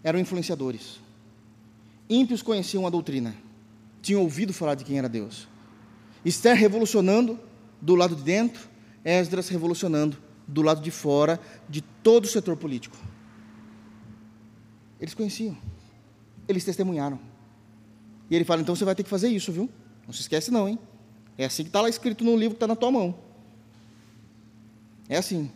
Eram 0.03 0.18
influenciadores. 0.18 1.01
Ímpios 2.11 2.42
conheciam 2.42 2.86
a 2.86 2.90
doutrina, 2.90 3.34
tinham 4.03 4.20
ouvido 4.20 4.53
falar 4.53 4.74
de 4.74 4.84
quem 4.84 4.99
era 4.99 5.09
Deus. 5.09 5.49
Esther 6.22 6.55
revolucionando 6.55 7.40
do 7.85 7.95
lado 7.95 8.16
de 8.16 8.22
dentro, 8.22 8.66
Esdras 9.05 9.51
revolucionando 9.51 10.16
do 10.49 10.62
lado 10.62 10.80
de 10.80 10.91
fora 10.91 11.39
de 11.68 11.82
todo 11.82 12.24
o 12.24 12.28
setor 12.28 12.57
político. 12.57 12.97
Eles 14.99 15.12
conheciam, 15.12 15.57
eles 16.49 16.64
testemunharam. 16.64 17.20
E 18.30 18.35
ele 18.35 18.45
fala: 18.45 18.62
então 18.62 18.74
você 18.74 18.87
vai 18.87 18.95
ter 18.95 19.03
que 19.03 19.11
fazer 19.11 19.28
isso, 19.28 19.53
viu? 19.53 19.68
Não 20.07 20.14
se 20.14 20.22
esquece, 20.22 20.51
não, 20.51 20.66
hein? 20.66 20.78
É 21.37 21.45
assim 21.45 21.62
que 21.62 21.68
está 21.68 21.82
lá 21.82 21.89
escrito 21.91 22.24
no 22.24 22.35
livro 22.35 22.55
que 22.55 22.57
está 22.57 22.66
na 22.66 22.74
tua 22.74 22.91
mão. 22.91 23.14
É 25.07 25.18
assim. 25.18 25.51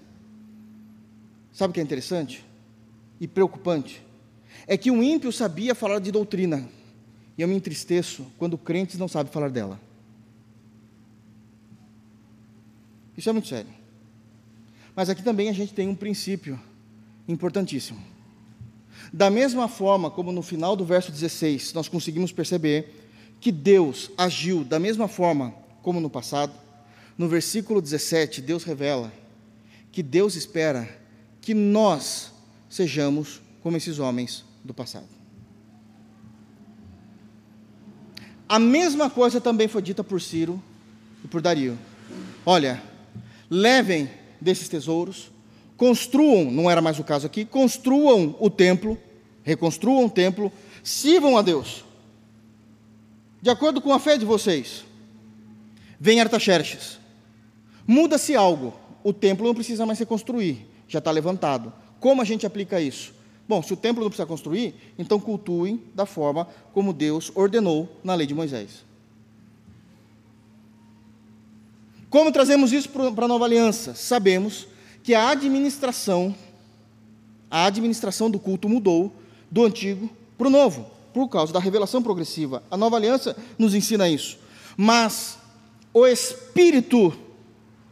Sabe 1.51 1.71
o 1.71 1.75
que 1.75 1.81
é 1.81 1.83
interessante 1.83 2.45
e 3.19 3.27
preocupante? 3.27 4.05
É 4.67 4.77
que 4.77 4.91
um 4.91 5.03
ímpio 5.03 5.33
sabia 5.33 5.75
falar 5.75 5.99
de 5.99 6.13
doutrina, 6.13 6.69
e 7.39 7.43
eu 7.43 7.49
me 7.49 7.55
entristeço 7.55 8.27
quando 8.37 8.59
crentes 8.59 8.99
não 8.99 9.09
sabem 9.09 9.33
falar 9.33 9.49
dela. 9.49 9.88
Isso 13.19 13.29
é 13.29 13.33
muito 13.33 13.49
sério. 13.49 13.71
Mas 14.95 15.11
aqui 15.11 15.25
também 15.25 15.49
a 15.49 15.53
gente 15.53 15.75
tem 15.75 15.89
um 15.89 15.95
princípio 15.95 16.59
importantíssimo. 17.27 18.01
Da 19.13 19.29
mesma 19.29 19.67
forma 19.67 20.09
como 20.09 20.31
no 20.31 20.41
final 20.41 20.77
do 20.77 20.85
verso 20.85 21.11
16 21.11 21.73
nós 21.73 21.89
conseguimos 21.89 22.31
perceber 22.31 22.95
que 23.41 23.51
Deus 23.51 24.09
agiu 24.17 24.63
da 24.63 24.79
mesma 24.79 25.09
forma 25.09 25.53
como 25.83 26.01
no 26.01 26.09
passado, 26.09 26.53
no 27.17 27.29
versículo 27.29 27.83
17 27.83 28.41
Deus 28.41 28.63
revela 28.63 29.13
que 29.91 30.03
Deus 30.03 30.37
espera 30.37 30.89
que 31.41 31.55
nós 31.55 32.33
sejamos 32.71 33.41
como 33.63 33.77
esses 33.77 33.99
homens 33.99 34.45
do 34.63 34.73
passado. 34.73 35.09
A 38.49 38.61
mesma 38.61 39.11
coisa 39.11 39.41
também 39.41 39.67
foi 39.67 39.83
dita 39.83 40.05
por 40.05 40.21
Ciro 40.21 40.63
e 41.25 41.29
por 41.29 41.43
Dario. 41.43 41.77
Olha, 42.47 42.83
levem 43.51 44.11
desses 44.41 44.69
tesouros, 44.69 45.31
construam, 45.77 46.51
não 46.51 46.71
era 46.71 46.81
mais 46.81 46.99
o 46.99 47.05
caso 47.05 47.27
aqui, 47.27 47.45
construam 47.45 48.35
o 48.39 48.51
templo, 48.51 48.99
reconstruam 49.43 50.07
o 50.07 50.11
templo, 50.11 50.53
sirvam 50.83 51.37
a 51.37 51.43
Deus. 51.43 51.85
De 53.41 53.51
acordo 53.51 53.81
com 53.81 53.93
a 53.93 54.01
fé 54.01 54.19
de 54.19 54.25
vocês, 54.25 54.85
vem 55.99 56.21
Artaxerxes. 56.21 56.99
Muda-se 57.87 58.35
algo, 58.35 58.75
o 59.03 59.13
templo 59.13 59.47
não 59.47 59.55
precisa 59.55 59.87
mais 59.87 59.99
se 59.99 60.05
construir, 60.05 60.67
já 60.89 60.99
está 60.99 61.11
levantado. 61.11 61.73
Como 62.01 62.21
a 62.21 62.25
gente 62.25 62.47
aplica 62.47 62.81
isso? 62.81 63.15
Bom, 63.49 63.63
se 63.63 63.73
o 63.73 63.77
templo 63.77 64.03
não 64.03 64.11
precisa 64.11 64.27
construir, 64.27 64.75
então 64.99 65.19
cultuem 65.19 65.83
da 65.95 66.05
forma 66.05 66.47
como 66.75 66.93
Deus 66.93 67.33
ordenou 67.35 67.89
na 68.05 68.15
lei 68.15 68.27
de 68.27 68.35
Moisés. 68.35 68.85
Como 72.11 72.33
trazemos 72.33 72.73
isso 72.73 72.89
para 72.89 73.25
a 73.25 73.29
nova 73.29 73.45
aliança? 73.45 73.95
Sabemos 73.95 74.67
que 75.03 75.15
a 75.15 75.31
administração, 75.31 76.35
a 77.51 77.67
administração 77.67 78.31
do 78.31 78.39
culto 78.39 78.69
mudou 78.69 79.13
do 79.51 79.65
antigo 79.65 80.09
para 80.37 80.47
o 80.47 80.51
novo, 80.51 80.91
por 81.13 81.29
causa 81.29 81.53
da 81.53 81.61
revelação 81.61 82.03
progressiva. 82.03 82.63
A 82.71 82.77
nova 82.77 82.97
aliança 82.97 83.37
nos 83.59 83.75
ensina 83.75 84.09
isso. 84.09 84.39
Mas 84.77 85.39
o 85.93 86.07
espírito 86.07 87.13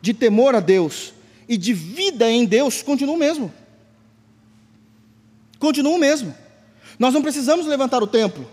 de 0.00 0.14
temor 0.14 0.54
a 0.54 0.60
Deus 0.60 1.12
e 1.48 1.56
de 1.56 1.72
vida 1.72 2.30
em 2.30 2.44
Deus 2.44 2.82
continua 2.82 3.14
o 3.14 3.18
mesmo. 3.18 3.52
Continua 5.58 5.94
o 5.94 5.98
mesmo. 5.98 6.34
Nós 6.98 7.12
não 7.12 7.22
precisamos 7.22 7.66
levantar 7.66 8.02
o 8.02 8.06
templo. 8.06 8.48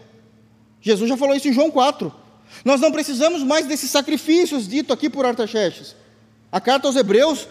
Jesus 0.81 1.07
já 1.07 1.15
falou 1.15 1.35
isso 1.35 1.47
em 1.47 1.53
João 1.53 1.71
4. 1.71 2.22
Nós 2.63 2.79
não 2.79 2.91
precisamos 2.91 3.43
mais 3.43 3.65
desses 3.65 3.89
sacrifícios 3.89 4.67
dito 4.67 4.93
aqui 4.93 5.09
por 5.09 5.25
Artaxerxes. 5.25 5.95
A 6.51 6.61
carta 6.61 6.87
aos 6.87 6.95
Hebreus 6.95 7.47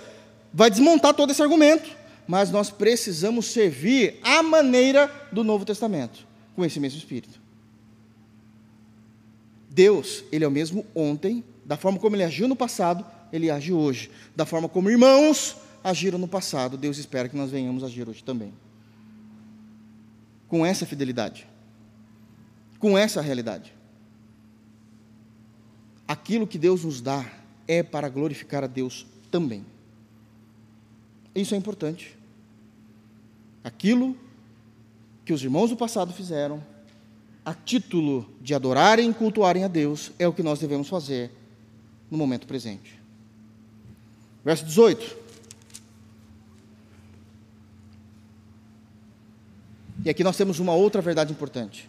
vai 0.52 0.70
desmontar 0.70 1.14
todo 1.14 1.30
esse 1.30 1.42
argumento, 1.42 1.90
mas 2.26 2.50
nós 2.50 2.70
precisamos 2.70 3.46
servir 3.46 4.18
à 4.22 4.42
maneira 4.42 5.10
do 5.32 5.42
Novo 5.42 5.64
Testamento, 5.64 6.26
com 6.54 6.64
esse 6.64 6.78
mesmo 6.78 6.98
espírito. 6.98 7.40
Deus, 9.68 10.22
ele 10.30 10.44
é 10.44 10.48
o 10.48 10.50
mesmo 10.50 10.84
ontem, 10.94 11.42
da 11.64 11.76
forma 11.76 11.98
como 11.98 12.14
ele 12.14 12.24
agiu 12.24 12.46
no 12.46 12.54
passado, 12.54 13.04
ele 13.32 13.50
age 13.50 13.72
hoje. 13.72 14.10
Da 14.36 14.44
forma 14.44 14.68
como 14.68 14.90
irmãos 14.90 15.56
agiram 15.82 16.18
no 16.18 16.28
passado, 16.28 16.76
Deus 16.76 16.98
espera 16.98 17.28
que 17.28 17.36
nós 17.36 17.50
venhamos 17.50 17.82
agir 17.82 18.08
hoje 18.08 18.22
também. 18.22 18.52
Com 20.48 20.64
essa 20.64 20.84
fidelidade, 20.84 21.46
com 22.78 22.96
essa 22.96 23.22
realidade. 23.22 23.72
Aquilo 26.06 26.46
que 26.46 26.58
Deus 26.58 26.84
nos 26.84 27.00
dá 27.00 27.24
é 27.66 27.82
para 27.82 28.08
glorificar 28.08 28.64
a 28.64 28.66
Deus 28.66 29.06
também. 29.30 29.64
Isso 31.34 31.54
é 31.54 31.58
importante. 31.58 32.16
Aquilo 33.64 34.16
que 35.24 35.32
os 35.32 35.42
irmãos 35.42 35.70
do 35.70 35.76
passado 35.76 36.12
fizeram, 36.12 36.62
a 37.44 37.54
título 37.54 38.28
de 38.40 38.54
adorarem 38.54 39.10
e 39.10 39.14
cultuarem 39.14 39.64
a 39.64 39.68
Deus, 39.68 40.12
é 40.18 40.28
o 40.28 40.32
que 40.32 40.42
nós 40.42 40.58
devemos 40.58 40.88
fazer 40.88 41.30
no 42.10 42.18
momento 42.18 42.46
presente. 42.46 43.00
Verso 44.44 44.64
18. 44.64 45.16
E 50.04 50.10
aqui 50.10 50.24
nós 50.24 50.36
temos 50.36 50.58
uma 50.58 50.74
outra 50.74 51.00
verdade 51.00 51.32
importante. 51.32 51.88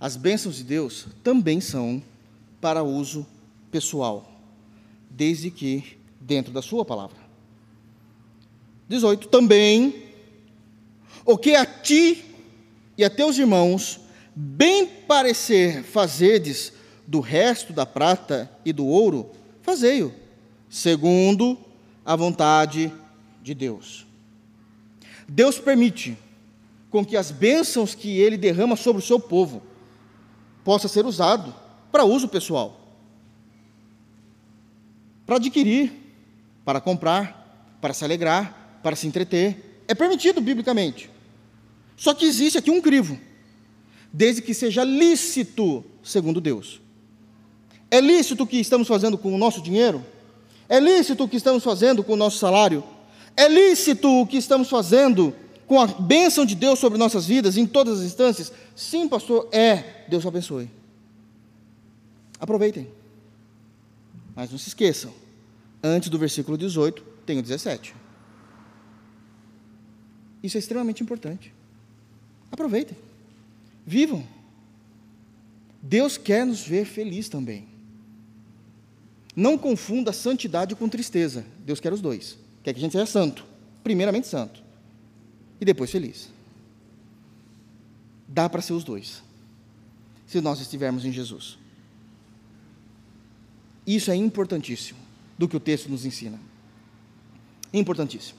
As 0.00 0.16
bênçãos 0.16 0.56
de 0.56 0.64
Deus 0.64 1.06
também 1.22 1.60
são 1.60 2.02
para 2.64 2.82
uso 2.82 3.26
pessoal, 3.70 4.26
desde 5.10 5.50
que 5.50 5.98
dentro 6.18 6.50
da 6.50 6.62
sua 6.62 6.82
palavra. 6.82 7.18
18. 8.88 9.28
Também 9.28 10.04
o 11.26 11.36
que 11.36 11.54
a 11.54 11.66
ti 11.66 12.24
e 12.96 13.04
a 13.04 13.10
teus 13.10 13.36
irmãos 13.36 14.00
bem 14.34 14.86
parecer 14.86 15.82
fazedes 15.82 16.72
do 17.06 17.20
resto 17.20 17.70
da 17.70 17.84
prata 17.84 18.50
e 18.64 18.72
do 18.72 18.86
ouro, 18.86 19.30
fazei-o 19.60 20.14
segundo 20.70 21.58
a 22.02 22.16
vontade 22.16 22.90
de 23.42 23.52
Deus. 23.52 24.06
Deus 25.28 25.58
permite, 25.58 26.16
com 26.90 27.04
que 27.04 27.14
as 27.14 27.30
bênçãos 27.30 27.94
que 27.94 28.18
ele 28.18 28.38
derrama 28.38 28.74
sobre 28.74 29.02
o 29.02 29.04
seu 29.04 29.20
povo 29.20 29.62
possa 30.64 30.88
ser 30.88 31.04
usado 31.04 31.62
para 31.94 32.04
uso 32.04 32.26
pessoal. 32.26 32.76
Para 35.24 35.36
adquirir, 35.36 35.92
para 36.64 36.80
comprar, 36.80 37.78
para 37.80 37.94
se 37.94 38.04
alegrar, 38.04 38.80
para 38.82 38.96
se 38.96 39.06
entreter. 39.06 39.84
É 39.86 39.94
permitido 39.94 40.40
biblicamente. 40.40 41.08
Só 41.96 42.12
que 42.12 42.26
existe 42.26 42.58
aqui 42.58 42.68
um 42.68 42.80
crivo, 42.80 43.16
desde 44.12 44.42
que 44.42 44.52
seja 44.52 44.82
lícito 44.82 45.84
segundo 46.02 46.40
Deus. 46.40 46.80
É 47.88 48.00
lícito 48.00 48.42
o 48.42 48.46
que 48.48 48.58
estamos 48.58 48.88
fazendo 48.88 49.16
com 49.16 49.32
o 49.32 49.38
nosso 49.38 49.62
dinheiro? 49.62 50.04
É 50.68 50.80
lícito 50.80 51.22
o 51.22 51.28
que 51.28 51.36
estamos 51.36 51.62
fazendo 51.62 52.02
com 52.02 52.14
o 52.14 52.16
nosso 52.16 52.38
salário? 52.38 52.82
É 53.36 53.46
lícito 53.46 54.10
o 54.10 54.26
que 54.26 54.38
estamos 54.38 54.68
fazendo 54.68 55.32
com 55.64 55.80
a 55.80 55.86
bênção 55.86 56.44
de 56.44 56.56
Deus 56.56 56.80
sobre 56.80 56.98
nossas 56.98 57.24
vidas 57.24 57.56
em 57.56 57.64
todas 57.66 58.00
as 58.00 58.04
instâncias? 58.04 58.52
Sim, 58.74 59.06
pastor, 59.06 59.48
é. 59.52 60.04
Deus 60.08 60.26
abençoe. 60.26 60.68
Aproveitem. 62.38 62.88
Mas 64.34 64.50
não 64.50 64.58
se 64.58 64.68
esqueçam, 64.68 65.12
antes 65.82 66.08
do 66.08 66.18
versículo 66.18 66.58
18, 66.58 67.02
tem 67.24 67.38
o 67.38 67.42
17. 67.42 67.94
Isso 70.42 70.56
é 70.56 70.60
extremamente 70.60 71.02
importante. 71.02 71.54
Aproveitem. 72.50 72.96
Vivam. 73.86 74.26
Deus 75.80 76.16
quer 76.16 76.44
nos 76.46 76.66
ver 76.66 76.84
felizes 76.84 77.28
também. 77.28 77.66
Não 79.36 79.58
confunda 79.58 80.12
santidade 80.12 80.74
com 80.74 80.88
tristeza. 80.88 81.44
Deus 81.64 81.80
quer 81.80 81.92
os 81.92 82.00
dois. 82.00 82.38
Quer 82.62 82.72
que 82.72 82.78
a 82.78 82.82
gente 82.82 82.92
seja 82.92 83.06
santo. 83.06 83.44
Primeiramente 83.82 84.26
santo. 84.26 84.62
E 85.60 85.64
depois 85.64 85.90
feliz. 85.90 86.30
Dá 88.28 88.48
para 88.48 88.62
ser 88.62 88.72
os 88.72 88.84
dois. 88.84 89.22
Se 90.26 90.40
nós 90.40 90.60
estivermos 90.60 91.04
em 91.04 91.12
Jesus. 91.12 91.58
Isso 93.86 94.10
é 94.10 94.16
importantíssimo 94.16 94.98
do 95.38 95.48
que 95.48 95.56
o 95.56 95.60
texto 95.60 95.88
nos 95.88 96.04
ensina. 96.04 96.40
Importantíssimo. 97.72 98.38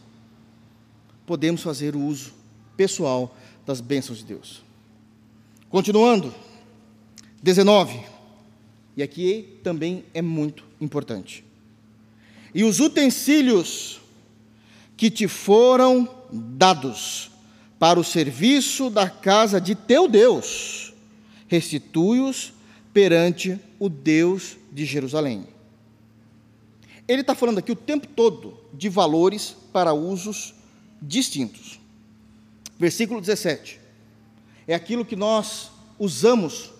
Podemos 1.25 1.61
fazer 1.61 1.95
o 1.95 2.01
uso 2.01 2.33
pessoal 2.77 3.35
das 3.65 3.81
bênçãos 3.81 4.19
de 4.19 4.25
Deus. 4.25 4.63
Continuando, 5.69 6.33
19. 7.43 7.99
E 8.97 9.03
aqui 9.03 9.59
também 9.63 10.05
é 10.13 10.21
muito 10.21 10.63
importante. 10.79 11.43
E 12.53 12.63
os 12.63 12.79
utensílios 12.79 13.99
que 14.95 15.11
te 15.11 15.27
foram 15.27 16.09
dados 16.31 17.29
para 17.77 17.99
o 17.99 18.03
serviço 18.03 18.89
da 18.89 19.09
casa 19.09 19.59
de 19.59 19.75
teu 19.75 20.07
Deus, 20.07 20.93
restitui-os 21.47 22.53
perante 22.95 23.59
o 23.77 23.89
Deus 23.89 24.55
de 24.71 24.85
Jerusalém. 24.85 25.45
Ele 27.05 27.19
está 27.19 27.35
falando 27.35 27.57
aqui 27.57 27.69
o 27.69 27.75
tempo 27.75 28.07
todo 28.07 28.57
de 28.73 28.87
valores 28.87 29.53
para 29.73 29.93
usos 29.93 30.55
distintos. 31.01 31.77
Versículo 32.79 33.19
17. 33.19 33.81
É 34.65 34.73
aquilo 34.73 35.03
que 35.03 35.17
nós 35.17 35.71
usamos 35.99 36.71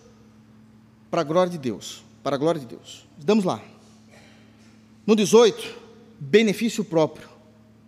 para 1.11 1.20
a 1.20 1.24
glória 1.26 1.51
de 1.51 1.57
Deus. 1.57 2.01
Para 2.24 2.38
a 2.38 2.39
glória 2.39 2.61
de 2.61 2.68
Deus. 2.68 3.05
Damos 3.18 3.43
lá. 3.43 3.61
No 5.05 5.18
18, 5.18 5.76
benefício 6.18 6.86
próprio. 6.86 7.28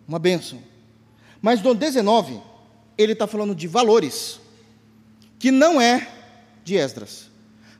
Uma 0.05 0.19
bênção. 0.19 0.61
Mas 1.41 1.61
no 1.61 1.73
19, 1.73 2.41
ele 2.97 3.13
está 3.13 3.25
falando 3.25 3.55
de 3.55 3.69
valores. 3.69 4.41
Que 5.39 5.49
não 5.49 5.79
é 5.79 6.05
de 6.65 6.75
Esdras. 6.75 7.26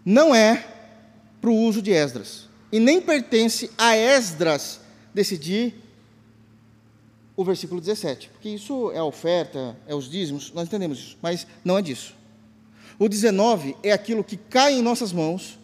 Não 0.09 0.33
é 0.33 0.65
para 1.41 1.49
o 1.49 1.53
uso 1.53 1.81
de 1.81 1.91
Esdras. 1.91 2.47
E 2.71 2.79
nem 2.79 3.01
pertence 3.01 3.69
a 3.77 3.93
Esdras 3.93 4.79
decidir 5.13 5.75
o 7.35 7.43
versículo 7.43 7.81
17, 7.81 8.29
porque 8.29 8.47
isso 8.47 8.89
é 8.93 8.99
a 8.99 9.03
oferta, 9.03 9.75
é 9.85 9.93
os 9.93 10.09
dízimos, 10.09 10.53
nós 10.53 10.65
entendemos 10.65 10.97
isso, 10.97 11.17
mas 11.21 11.45
não 11.61 11.77
é 11.77 11.81
disso. 11.81 12.15
O 12.97 13.09
19 13.09 13.75
é 13.83 13.91
aquilo 13.91 14.23
que 14.23 14.37
cai 14.37 14.75
em 14.75 14.81
nossas 14.81 15.11
mãos, 15.11 15.59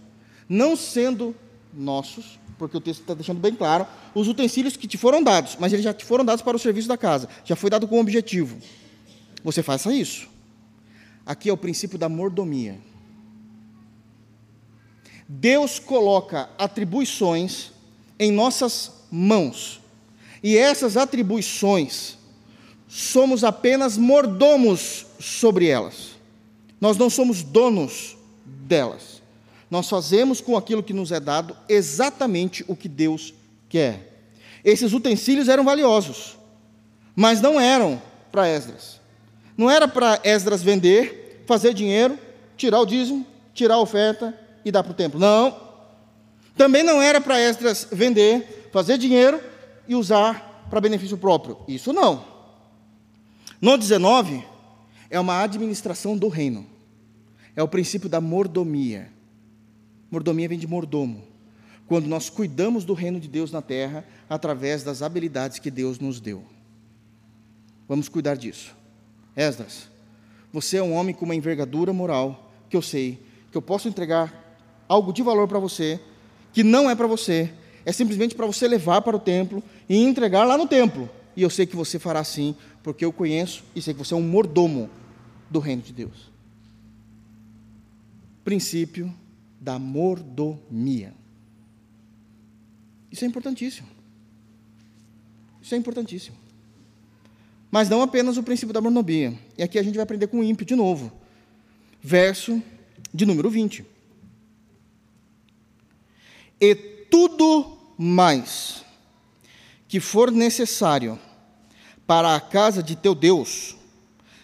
não 0.50 0.76
sendo 0.76 1.34
nossos, 1.74 2.38
porque 2.60 2.76
o 2.76 2.82
texto 2.82 3.00
está 3.00 3.14
deixando 3.14 3.40
bem 3.40 3.56
claro, 3.56 3.88
os 4.14 4.28
utensílios 4.28 4.76
que 4.76 4.90
te 4.90 4.98
foram 4.98 5.24
dados, 5.24 5.56
mas 5.58 5.72
eles 5.72 5.86
já 5.86 5.94
te 5.94 6.04
foram 6.04 6.26
dados 6.26 6.42
para 6.42 6.58
o 6.58 6.60
serviço 6.60 6.90
da 6.90 6.98
casa, 6.98 7.30
já 7.46 7.56
foi 7.56 7.70
dado 7.70 7.88
com 7.88 7.98
objetivo. 7.98 8.58
Você 9.42 9.64
faça 9.64 9.94
isso. 9.94 10.28
Aqui 11.26 11.50
é 11.50 11.54
o 11.54 11.58
princípio 11.58 11.98
da 11.98 12.10
mordomia. 12.10 12.78
Deus 15.28 15.80
coloca 15.80 16.50
atribuições 16.58 17.72
em 18.20 18.32
nossas 18.32 18.92
mãos 19.12 19.84
e 20.44 20.58
essas 20.58 20.98
atribuições, 20.98 22.18
somos 22.90 23.46
apenas 23.46 23.98
mordomos 23.98 25.06
sobre 25.18 25.68
elas. 25.68 26.12
Nós 26.82 26.98
não 26.98 27.10
somos 27.10 27.42
donos 27.42 28.18
delas. 28.46 29.22
Nós 29.72 29.88
fazemos 29.88 30.42
com 30.42 30.58
aquilo 30.58 30.84
que 30.84 30.92
nos 30.92 31.14
é 31.14 31.20
dado 31.20 31.56
exatamente 31.70 32.66
o 32.68 32.76
que 32.76 32.90
Deus 32.90 33.34
quer. 33.70 34.28
Esses 34.66 34.92
utensílios 34.92 35.48
eram 35.48 35.64
valiosos, 35.64 36.38
mas 37.16 37.40
não 37.40 37.60
eram 37.60 38.02
para 38.30 38.48
Esdras. 38.48 39.00
Não 39.58 39.72
era 39.72 39.88
para 39.88 40.20
Esdras 40.26 40.62
vender, 40.62 41.44
fazer 41.48 41.74
dinheiro, 41.74 42.20
tirar 42.58 42.82
o 42.82 42.86
dízimo, 42.86 43.26
tirar 43.54 43.76
a 43.76 43.80
oferta 43.80 44.38
e 44.64 44.72
dar 44.72 44.84
para 44.84 44.92
o 44.92 44.96
templo. 44.96 45.20
Não. 45.20 45.56
Também 46.56 46.84
não 46.84 47.02
era 47.02 47.20
para 47.20 47.40
Esdras 47.40 47.88
vender, 47.92 48.70
fazer 48.72 48.98
dinheiro 48.98 49.42
e 49.88 49.96
usar 49.96 50.66
para 50.70 50.82
benefício 50.82 51.18
próprio. 51.18 51.58
Isso 51.68 51.92
não. 51.92 52.26
No 53.60 53.78
19, 53.78 54.44
é 55.10 55.20
uma 55.20 55.42
administração 55.42 56.18
do 56.18 56.28
reino. 56.28 56.66
É 57.56 57.64
o 57.64 57.68
princípio 57.68 58.10
da 58.10 58.20
mordomia. 58.20 59.12
Mordomia 60.10 60.50
vem 60.50 60.60
de 60.60 60.68
mordomo. 60.68 61.24
Quando 61.88 62.08
nós 62.08 62.30
cuidamos 62.30 62.86
do 62.86 62.94
reino 62.94 63.20
de 63.20 63.28
Deus 63.28 63.52
na 63.52 63.62
terra 63.62 64.06
através 64.30 64.84
das 64.84 65.02
habilidades 65.02 65.60
que 65.60 65.70
Deus 65.70 66.00
nos 66.00 66.20
deu. 66.20 66.44
Vamos 67.88 68.10
cuidar 68.10 68.36
disso. 68.36 68.76
Esdras, 69.36 69.90
você 70.52 70.78
é 70.78 70.84
um 70.84 70.94
homem 70.94 71.14
com 71.14 71.26
uma 71.26 71.36
envergadura 71.36 71.92
moral 71.92 72.52
que 72.70 72.78
eu 72.78 72.82
sei 72.82 73.24
que 73.54 73.58
eu 73.58 73.62
posso 73.62 73.88
entregar 73.88 74.43
algo 74.94 75.12
de 75.12 75.24
valor 75.24 75.48
para 75.48 75.60
você 75.60 76.00
que 76.54 76.64
não 76.64 76.88
é 76.90 76.96
para 76.96 77.08
você, 77.08 77.52
é 77.84 77.92
simplesmente 77.92 78.36
para 78.36 78.46
você 78.46 78.68
levar 78.68 79.02
para 79.02 79.18
o 79.18 79.20
templo 79.20 79.62
e 79.90 79.98
entregar 79.98 80.46
lá 80.46 80.56
no 80.56 80.68
templo. 80.68 81.10
E 81.36 81.42
eu 81.42 81.50
sei 81.50 81.66
que 81.66 81.76
você 81.76 81.98
fará 81.98 82.20
assim, 82.20 82.56
porque 82.84 83.04
eu 83.04 83.12
conheço 83.12 83.64
e 83.76 83.82
sei 83.82 83.94
que 83.94 83.98
você 83.98 84.14
é 84.14 84.18
um 84.18 84.22
mordomo 84.22 84.88
do 85.50 85.60
reino 85.60 85.82
de 85.82 85.92
Deus. 85.92 86.32
Princípio 88.44 89.12
da 89.60 89.80
mordomia. 89.80 91.14
Isso 93.12 93.26
é 93.26 93.28
importantíssimo. 93.28 93.88
Isso 95.60 95.74
é 95.74 95.78
importantíssimo. 95.78 96.38
Mas 97.72 97.90
não 97.90 98.04
apenas 98.04 98.38
o 98.38 98.44
princípio 98.44 98.74
da 98.74 98.82
mordomia. 98.82 99.34
E 99.58 99.64
aqui 99.64 99.80
a 99.80 99.84
gente 99.84 99.96
vai 99.96 100.04
aprender 100.04 100.28
com 100.28 100.40
o 100.40 100.44
ímpio 100.44 100.66
de 100.66 100.76
novo. 100.76 101.12
Verso 102.00 102.62
de 103.12 103.26
número 103.26 103.50
20. 103.50 103.93
E 106.64 106.76
tudo 106.76 107.78
mais 107.98 108.86
que 109.86 110.00
for 110.00 110.32
necessário 110.32 111.20
para 112.08 112.34
a 112.36 112.40
casa 112.40 112.82
de 112.82 112.96
teu 112.96 113.14
Deus, 113.14 113.76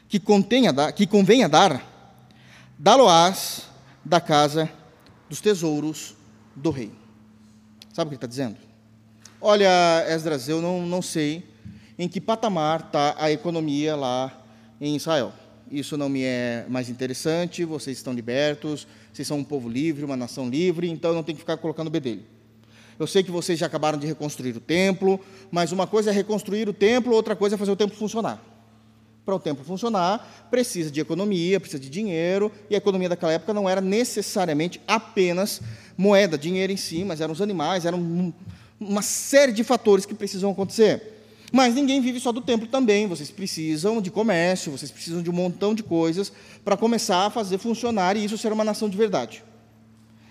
que, 0.10 0.20
contenha, 0.20 0.74
que 0.92 1.08
convenha 1.08 1.48
dar, 1.48 1.82
dá-lo-ás 2.78 3.70
da 4.04 4.20
casa 4.20 4.70
dos 5.30 5.40
tesouros 5.40 6.14
do 6.54 6.72
rei. 6.72 6.92
Sabe 7.94 8.08
o 8.08 8.10
que 8.10 8.16
ele 8.16 8.18
está 8.18 8.28
dizendo? 8.28 8.58
Olha, 9.40 9.70
Esdras, 10.10 10.50
eu 10.50 10.62
não, 10.62 10.86
não 10.86 11.02
sei 11.02 11.48
em 11.98 12.10
que 12.10 12.20
patamar 12.20 12.82
está 12.82 13.16
a 13.18 13.32
economia 13.32 13.96
lá 13.96 14.44
em 14.82 14.94
Israel. 14.94 15.32
Isso 15.72 15.96
não 15.96 16.10
me 16.10 16.24
é 16.24 16.66
mais 16.68 16.90
interessante, 16.90 17.64
vocês 17.64 17.96
estão 17.96 18.12
libertos, 18.12 18.86
vocês 19.14 19.28
são 19.28 19.38
um 19.38 19.44
povo 19.44 19.68
livre, 19.68 20.06
uma 20.06 20.18
nação 20.18 20.50
livre, 20.50 20.90
então 20.90 21.14
não 21.14 21.24
tenho 21.24 21.36
que 21.36 21.42
ficar 21.42 21.58
colocando 21.58 21.90
bedelho. 21.90 22.24
Eu 23.00 23.08
sei 23.08 23.24
que 23.24 23.32
vocês 23.32 23.58
já 23.58 23.66
acabaram 23.66 23.98
de 23.98 24.06
reconstruir 24.06 24.56
o 24.58 24.60
templo, 24.60 25.20
mas 25.50 25.72
uma 25.72 25.88
coisa 25.88 26.10
é 26.10 26.14
reconstruir 26.14 26.68
o 26.68 26.74
templo, 26.74 27.14
outra 27.14 27.36
coisa 27.36 27.56
é 27.56 27.58
fazer 27.58 27.72
o 27.72 27.76
templo 27.76 27.96
funcionar. 27.96 28.44
Para 29.26 29.36
o 29.36 29.40
templo 29.40 29.64
funcionar, 29.64 30.48
precisa 30.50 30.92
de 30.92 31.00
economia, 31.00 31.60
precisa 31.60 31.82
de 31.82 31.90
dinheiro, 31.90 32.52
e 32.70 32.76
a 32.76 32.78
economia 32.78 33.08
daquela 33.08 33.32
época 33.32 33.54
não 33.54 33.70
era 33.70 33.80
necessariamente 33.80 34.82
apenas 34.86 35.62
moeda, 35.98 36.38
dinheiro 36.38 36.74
em 36.74 36.78
si, 36.78 37.06
mas 37.06 37.22
eram 37.22 37.32
os 37.32 37.42
animais, 37.42 37.86
eram 37.86 38.34
uma 38.80 39.02
série 39.02 39.52
de 39.52 39.64
fatores 39.64 40.06
que 40.06 40.14
precisam 40.14 40.52
acontecer. 40.52 41.19
Mas 41.52 41.74
ninguém 41.74 42.02
vive 42.02 42.20
só 42.20 42.32
do 42.32 42.42
templo 42.42 42.68
também. 42.68 43.08
Vocês 43.08 43.32
precisam 43.32 44.02
de 44.02 44.12
comércio, 44.12 44.72
vocês 44.72 44.92
precisam 44.92 45.22
de 45.22 45.30
um 45.30 45.34
montão 45.34 45.74
de 45.74 45.84
coisas 45.84 46.32
para 46.64 46.78
começar 46.78 47.26
a 47.26 47.30
fazer 47.30 47.58
funcionar 47.58 48.16
e 48.16 48.24
isso 48.26 48.38
ser 48.38 48.52
uma 48.52 48.64
nação 48.64 48.90
de 48.90 48.98
verdade. 48.98 49.44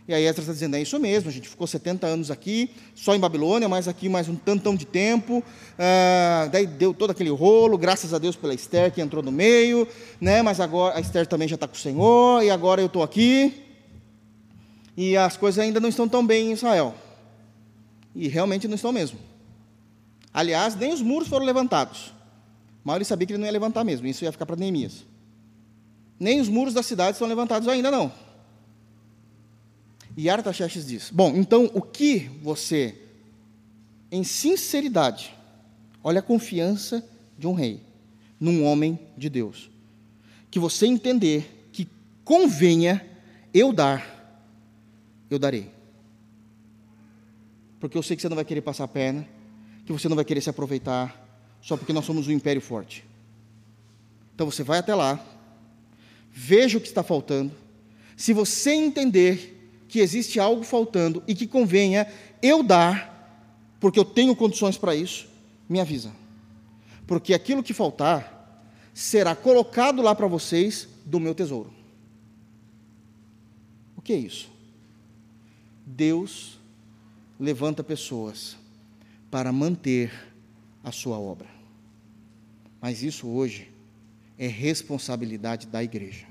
E 0.08 0.14
aí 0.14 0.24
Esdras 0.24 0.44
está 0.44 0.54
dizendo, 0.54 0.74
é 0.76 0.80
isso 0.80 0.98
mesmo, 0.98 1.28
a 1.28 1.32
gente 1.32 1.46
ficou 1.46 1.66
70 1.66 2.06
anos 2.06 2.30
aqui, 2.30 2.70
só 2.94 3.14
em 3.14 3.20
Babilônia, 3.20 3.68
mas 3.68 3.86
aqui 3.86 4.08
mais 4.08 4.26
um 4.26 4.34
tantão 4.34 4.74
de 4.74 4.86
tempo, 4.86 5.44
ah, 5.78 6.48
daí 6.50 6.66
deu 6.66 6.94
todo 6.94 7.10
aquele 7.10 7.28
rolo, 7.28 7.76
graças 7.76 8.14
a 8.14 8.18
Deus 8.18 8.34
pela 8.34 8.54
Esther 8.54 8.90
que 8.90 9.02
entrou 9.02 9.22
no 9.22 9.30
meio, 9.30 9.86
né, 10.18 10.40
mas 10.40 10.60
agora 10.60 10.96
a 10.96 11.00
Esther 11.00 11.26
também 11.26 11.46
já 11.46 11.56
está 11.56 11.68
com 11.68 11.74
o 11.74 11.78
Senhor, 11.78 12.42
e 12.42 12.48
agora 12.48 12.80
eu 12.80 12.86
estou 12.86 13.02
aqui, 13.02 13.52
e 14.96 15.14
as 15.14 15.36
coisas 15.36 15.62
ainda 15.62 15.78
não 15.78 15.90
estão 15.90 16.08
tão 16.08 16.26
bem 16.26 16.48
em 16.48 16.52
Israel. 16.52 16.94
E 18.16 18.28
realmente 18.28 18.66
não 18.66 18.76
estão 18.76 18.90
mesmo. 18.90 19.18
Aliás, 20.38 20.76
nem 20.76 20.92
os 20.92 21.02
muros 21.02 21.26
foram 21.26 21.44
levantados. 21.44 22.14
Ele 22.94 23.04
sabia 23.04 23.26
que 23.26 23.32
ele 23.32 23.40
não 23.40 23.46
ia 23.46 23.52
levantar 23.52 23.82
mesmo, 23.82 24.06
isso 24.06 24.22
ia 24.22 24.30
ficar 24.30 24.46
para 24.46 24.54
Neemias. 24.54 25.04
Nem 26.18 26.40
os 26.40 26.48
muros 26.48 26.72
da 26.72 26.80
cidade 26.80 27.14
estão 27.14 27.26
levantados 27.26 27.66
ainda 27.66 27.90
não. 27.90 28.12
E 30.16 30.30
Artaxerxes 30.30 30.86
diz: 30.86 31.10
Bom, 31.10 31.34
então 31.34 31.68
o 31.74 31.82
que 31.82 32.30
você, 32.40 32.96
em 34.12 34.22
sinceridade, 34.22 35.34
olha 36.04 36.20
a 36.20 36.22
confiança 36.22 37.04
de 37.36 37.48
um 37.48 37.52
rei 37.52 37.82
num 38.38 38.64
homem 38.64 38.96
de 39.16 39.28
Deus, 39.28 39.68
que 40.52 40.60
você 40.60 40.86
entender 40.86 41.68
que 41.72 41.88
convenha 42.24 43.04
eu 43.52 43.72
dar, 43.72 44.38
eu 45.28 45.36
darei. 45.36 45.68
Porque 47.80 47.98
eu 47.98 48.04
sei 48.04 48.14
que 48.14 48.22
você 48.22 48.28
não 48.28 48.36
vai 48.36 48.44
querer 48.44 48.60
passar 48.60 48.84
a 48.84 48.88
perna, 48.88 49.26
que 49.88 49.92
você 49.92 50.06
não 50.06 50.16
vai 50.16 50.24
querer 50.26 50.42
se 50.42 50.50
aproveitar, 50.50 51.18
só 51.62 51.74
porque 51.74 51.94
nós 51.94 52.04
somos 52.04 52.28
um 52.28 52.30
império 52.30 52.60
forte. 52.60 53.02
Então 54.34 54.44
você 54.44 54.62
vai 54.62 54.80
até 54.80 54.94
lá, 54.94 55.18
veja 56.30 56.76
o 56.76 56.80
que 56.80 56.88
está 56.88 57.02
faltando. 57.02 57.52
Se 58.14 58.34
você 58.34 58.70
entender 58.72 59.72
que 59.88 60.00
existe 60.00 60.38
algo 60.38 60.62
faltando 60.62 61.22
e 61.26 61.34
que 61.34 61.46
convenha 61.46 62.06
eu 62.42 62.62
dar, 62.62 63.48
porque 63.80 63.98
eu 63.98 64.04
tenho 64.04 64.36
condições 64.36 64.76
para 64.76 64.94
isso, 64.94 65.26
me 65.66 65.80
avisa. 65.80 66.12
Porque 67.06 67.32
aquilo 67.32 67.62
que 67.62 67.72
faltar 67.72 68.62
será 68.92 69.34
colocado 69.34 70.02
lá 70.02 70.14
para 70.14 70.26
vocês 70.26 70.86
do 71.06 71.18
meu 71.18 71.34
tesouro. 71.34 71.72
O 73.96 74.02
que 74.02 74.12
é 74.12 74.16
isso? 74.16 74.50
Deus 75.86 76.58
levanta 77.40 77.82
pessoas 77.82 78.67
para 79.30 79.52
manter 79.52 80.12
a 80.82 80.92
sua 80.92 81.18
obra. 81.18 81.48
Mas 82.80 83.02
isso 83.02 83.26
hoje 83.26 83.70
é 84.38 84.46
responsabilidade 84.46 85.66
da 85.66 85.82
igreja. 85.82 86.26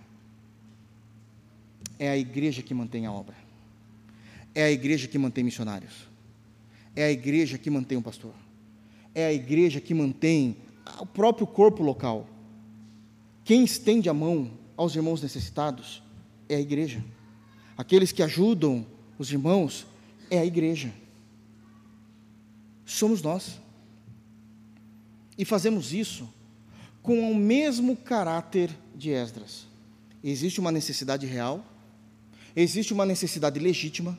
É 2.00 2.10
a 2.10 2.18
igreja 2.18 2.62
que 2.62 2.74
mantém 2.74 3.06
a 3.06 3.12
obra. 3.12 3.36
É 4.56 4.64
a 4.64 4.72
igreja 4.72 5.08
que 5.08 5.18
mantém 5.18 5.44
missionários. 5.44 6.08
É 6.96 7.06
a 7.06 7.12
igreja 7.12 7.58
que 7.58 7.70
mantém 7.70 7.98
um 7.98 8.02
pastor. 8.02 8.34
É 9.14 9.26
a 9.26 9.34
igreja 9.34 9.82
que 9.82 9.94
mantém 9.94 10.58
o 11.00 11.06
próprio 11.06 11.46
corpo 11.46 11.84
local. 11.84 12.28
Quem 13.44 13.64
estende 13.64 14.10
a 14.10 14.14
mão 14.14 14.52
aos 14.76 14.96
irmãos 14.96 15.22
necessitados 15.22 16.02
é 16.48 16.56
a 16.56 16.60
igreja. 16.60 17.04
Aqueles 17.78 18.12
que 18.12 18.24
ajudam 18.24 18.86
os 19.18 19.32
irmãos 19.32 19.86
é 20.30 20.40
a 20.40 20.46
igreja. 20.46 20.92
Somos 22.88 23.22
nós. 23.22 23.60
E 25.38 25.46
fazemos 25.46 25.94
isso 25.94 26.28
com 27.04 27.32
o 27.32 27.36
mesmo 27.36 27.96
caráter 27.96 28.76
de 28.96 29.12
Esdras. 29.12 29.68
Existe 30.24 30.60
uma 30.60 30.72
necessidade 30.72 31.28
real, 31.28 31.64
existe 32.56 32.92
uma 32.92 33.06
necessidade 33.06 33.60
legítima, 33.60 34.18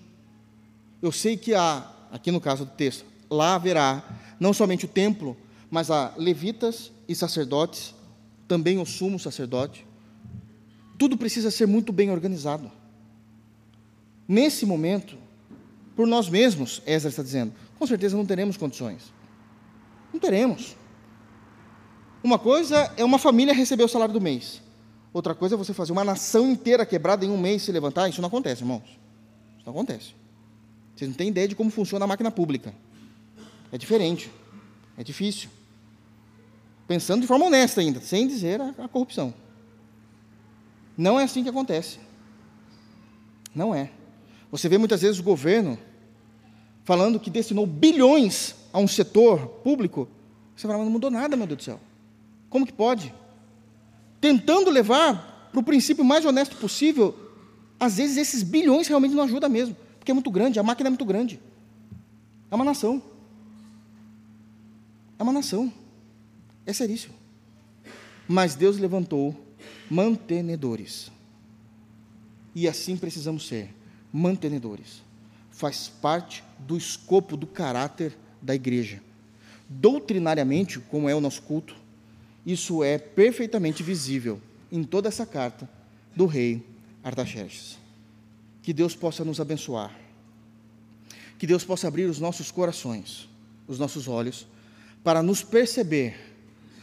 eu 1.02 1.10
sei 1.10 1.36
que 1.36 1.54
há, 1.54 1.90
aqui 2.12 2.30
no 2.30 2.40
caso 2.40 2.64
do 2.64 2.70
texto, 2.70 3.04
lá 3.28 3.56
haverá 3.56 4.02
não 4.38 4.52
somente 4.52 4.84
o 4.84 4.88
templo, 4.88 5.36
mas 5.70 5.90
há 5.90 6.14
levitas 6.16 6.92
e 7.08 7.14
sacerdotes, 7.14 7.94
também 8.46 8.78
o 8.78 8.86
sumo 8.86 9.18
sacerdote. 9.18 9.84
Tudo 10.96 11.16
precisa 11.16 11.50
ser 11.50 11.66
muito 11.66 11.92
bem 11.92 12.10
organizado. 12.10 12.70
Nesse 14.26 14.64
momento, 14.64 15.17
por 15.98 16.06
nós 16.06 16.28
mesmos, 16.28 16.80
Ezra 16.86 17.08
está 17.08 17.24
dizendo, 17.24 17.52
com 17.76 17.84
certeza 17.84 18.16
não 18.16 18.24
teremos 18.24 18.56
condições. 18.56 19.12
Não 20.12 20.20
teremos. 20.20 20.76
Uma 22.22 22.38
coisa 22.38 22.94
é 22.96 23.04
uma 23.04 23.18
família 23.18 23.52
receber 23.52 23.82
o 23.82 23.88
salário 23.88 24.14
do 24.14 24.20
mês. 24.20 24.62
Outra 25.12 25.34
coisa 25.34 25.56
é 25.56 25.58
você 25.58 25.74
fazer 25.74 25.90
uma 25.90 26.04
nação 26.04 26.52
inteira 26.52 26.86
quebrada 26.86 27.24
em 27.24 27.30
um 27.30 27.36
mês 27.36 27.62
se 27.62 27.72
levantar. 27.72 28.08
Isso 28.08 28.20
não 28.20 28.28
acontece, 28.28 28.62
irmãos. 28.62 28.84
Isso 28.84 29.66
não 29.66 29.72
acontece. 29.72 30.14
Vocês 30.94 31.10
não 31.10 31.16
têm 31.16 31.30
ideia 31.30 31.48
de 31.48 31.56
como 31.56 31.68
funciona 31.68 32.04
a 32.04 32.08
máquina 32.08 32.30
pública. 32.30 32.72
É 33.72 33.76
diferente. 33.76 34.30
É 34.96 35.02
difícil. 35.02 35.50
Pensando 36.86 37.22
de 37.22 37.26
forma 37.26 37.46
honesta 37.46 37.80
ainda, 37.80 38.00
sem 38.00 38.28
dizer 38.28 38.60
a, 38.60 38.68
a 38.84 38.86
corrupção. 38.86 39.34
Não 40.96 41.18
é 41.18 41.24
assim 41.24 41.42
que 41.42 41.48
acontece. 41.48 41.98
Não 43.52 43.74
é. 43.74 43.90
Você 44.48 44.68
vê 44.68 44.78
muitas 44.78 45.02
vezes 45.02 45.18
o 45.18 45.24
governo 45.24 45.76
falando 46.88 47.20
que 47.20 47.28
destinou 47.28 47.66
bilhões 47.66 48.54
a 48.72 48.78
um 48.78 48.88
setor 48.88 49.46
público. 49.62 50.08
Você 50.56 50.66
fala, 50.66 50.82
não 50.82 50.90
mudou 50.90 51.10
nada, 51.10 51.36
meu 51.36 51.46
Deus 51.46 51.58
do 51.58 51.62
céu. 51.62 51.78
Como 52.48 52.64
que 52.64 52.72
pode? 52.72 53.14
Tentando 54.22 54.70
levar 54.70 55.50
para 55.52 55.60
o 55.60 55.62
princípio 55.62 56.02
mais 56.02 56.24
honesto 56.24 56.56
possível, 56.56 57.14
às 57.78 57.98
vezes 57.98 58.16
esses 58.16 58.42
bilhões 58.42 58.88
realmente 58.88 59.14
não 59.14 59.24
ajudam 59.24 59.50
mesmo 59.50 59.76
porque 59.98 60.12
é 60.12 60.14
muito 60.14 60.30
grande, 60.30 60.58
a 60.58 60.62
máquina 60.62 60.88
é 60.88 60.92
muito 60.92 61.04
grande. 61.04 61.38
É 62.50 62.54
uma 62.54 62.64
nação. 62.64 63.02
É 65.18 65.22
uma 65.22 65.34
nação. 65.34 65.70
É 66.64 66.72
seríssimo. 66.72 67.12
Mas 68.26 68.54
Deus 68.54 68.78
levantou 68.78 69.36
mantenedores. 69.90 71.12
E 72.54 72.66
assim 72.66 72.96
precisamos 72.96 73.46
ser 73.46 73.74
mantenedores. 74.10 75.06
Faz 75.58 75.88
parte 75.88 76.44
do 76.60 76.76
escopo 76.76 77.36
do 77.36 77.44
caráter 77.44 78.16
da 78.40 78.54
igreja. 78.54 79.02
Doutrinariamente, 79.68 80.78
como 80.78 81.08
é 81.08 81.14
o 81.16 81.20
nosso 81.20 81.42
culto, 81.42 81.74
isso 82.46 82.84
é 82.84 82.96
perfeitamente 82.96 83.82
visível 83.82 84.40
em 84.70 84.84
toda 84.84 85.08
essa 85.08 85.26
carta 85.26 85.68
do 86.14 86.26
rei 86.26 86.64
Artaxerxes. 87.02 87.76
Que 88.62 88.72
Deus 88.72 88.94
possa 88.94 89.24
nos 89.24 89.40
abençoar. 89.40 89.92
Que 91.40 91.46
Deus 91.46 91.64
possa 91.64 91.88
abrir 91.88 92.04
os 92.04 92.20
nossos 92.20 92.52
corações, 92.52 93.28
os 93.66 93.80
nossos 93.80 94.06
olhos, 94.06 94.46
para 95.02 95.24
nos 95.24 95.42
perceber 95.42 96.36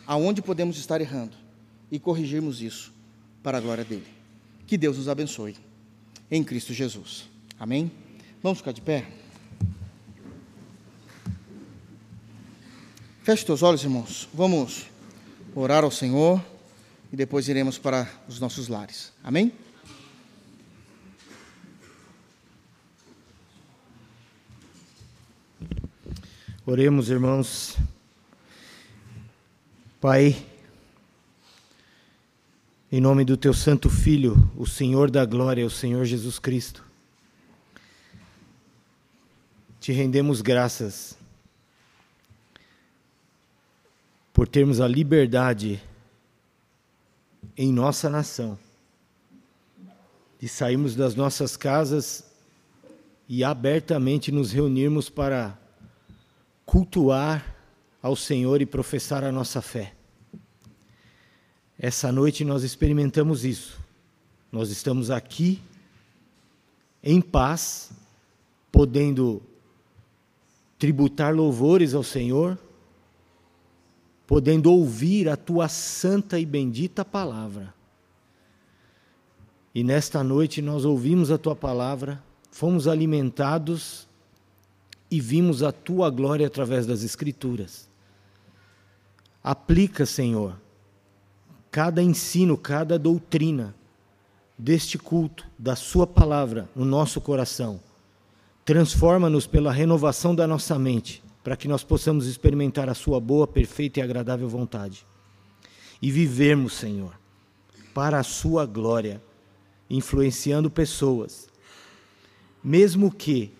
aonde 0.05 0.41
podemos 0.41 0.77
estar 0.77 0.99
errando 0.99 1.37
e 1.89 1.97
corrigirmos 1.97 2.61
isso 2.61 2.91
para 3.41 3.57
a 3.57 3.61
glória 3.61 3.85
dele. 3.85 4.07
Que 4.67 4.77
Deus 4.77 4.97
nos 4.97 5.07
abençoe. 5.07 5.55
Em 6.29 6.43
Cristo 6.43 6.73
Jesus. 6.73 7.29
Amém? 7.57 7.89
Vamos 8.45 8.59
ficar 8.59 8.73
de 8.73 8.81
pé? 8.81 9.03
Feche 13.23 13.43
teus 13.43 13.63
olhos, 13.63 13.83
irmãos. 13.83 14.29
Vamos 14.31 14.85
orar 15.55 15.83
ao 15.83 15.89
Senhor 15.89 16.39
e 17.11 17.15
depois 17.15 17.49
iremos 17.49 17.79
para 17.79 18.07
os 18.27 18.39
nossos 18.39 18.67
lares. 18.67 19.11
Amém? 19.23 19.51
Oremos, 26.67 27.09
irmãos. 27.09 27.75
Pai, 29.99 30.45
em 32.91 33.01
nome 33.01 33.25
do 33.25 33.35
teu 33.35 33.55
santo 33.55 33.89
Filho, 33.89 34.51
o 34.55 34.67
Senhor 34.67 35.09
da 35.09 35.25
glória, 35.25 35.65
o 35.65 35.71
Senhor 35.71 36.05
Jesus 36.05 36.37
Cristo, 36.37 36.84
te 39.85 39.91
rendemos 39.91 40.41
graças 40.41 41.15
por 44.33 44.47
termos 44.47 44.81
a 44.81 44.87
liberdade 44.87 45.79
em 47.55 47.71
nossa 47.71 48.09
nação 48.09 48.57
de 50.39 50.49
sairmos 50.49 50.95
das 50.95 51.13
nossas 51.13 51.55
casas 51.55 52.23
e 53.29 53.43
abertamente 53.43 54.31
nos 54.31 54.51
reunirmos 54.51 55.07
para 55.07 55.55
cultuar 56.65 57.55
ao 58.01 58.15
Senhor 58.15 58.63
e 58.63 58.65
professar 58.65 59.23
a 59.23 59.31
nossa 59.31 59.61
fé. 59.61 59.93
Essa 61.77 62.11
noite 62.11 62.43
nós 62.43 62.63
experimentamos 62.63 63.45
isso. 63.45 63.79
Nós 64.51 64.71
estamos 64.71 65.11
aqui 65.11 65.61
em 67.03 67.21
paz, 67.21 67.91
podendo 68.71 69.43
tributar 70.77 71.33
louvores 71.33 71.93
ao 71.93 72.03
Senhor, 72.03 72.57
podendo 74.27 74.71
ouvir 74.71 75.29
a 75.29 75.37
tua 75.37 75.67
santa 75.67 76.39
e 76.39 76.45
bendita 76.45 77.05
palavra. 77.05 77.73
E 79.73 79.83
nesta 79.83 80.23
noite 80.23 80.61
nós 80.61 80.85
ouvimos 80.85 81.31
a 81.31 81.37
tua 81.37 81.55
palavra, 81.55 82.23
fomos 82.49 82.87
alimentados 82.87 84.07
e 85.11 85.19
vimos 85.19 85.61
a 85.61 85.71
tua 85.71 86.09
glória 86.09 86.47
através 86.47 86.85
das 86.85 87.03
Escrituras. 87.03 87.87
Aplica, 89.43 90.05
Senhor, 90.05 90.59
cada 91.69 92.01
ensino, 92.01 92.57
cada 92.57 92.97
doutrina 92.97 93.75
deste 94.57 94.97
culto, 94.97 95.45
da 95.59 95.75
Sua 95.75 96.07
palavra 96.07 96.69
no 96.75 96.85
nosso 96.85 97.19
coração. 97.19 97.79
Transforma-nos 98.65 99.47
pela 99.47 99.71
renovação 99.71 100.35
da 100.35 100.45
nossa 100.45 100.77
mente, 100.77 101.23
para 101.43 101.55
que 101.55 101.67
nós 101.67 101.83
possamos 101.83 102.25
experimentar 102.25 102.89
a 102.89 102.93
Sua 102.93 103.19
boa, 103.19 103.47
perfeita 103.47 103.99
e 103.99 104.03
agradável 104.03 104.49
vontade. 104.49 105.05
E 106.01 106.11
vivermos, 106.11 106.73
Senhor, 106.73 107.13
para 107.93 108.19
a 108.19 108.23
Sua 108.23 108.65
glória, 108.65 109.21
influenciando 109.89 110.69
pessoas. 110.69 111.47
Mesmo 112.63 113.11
que 113.11 113.53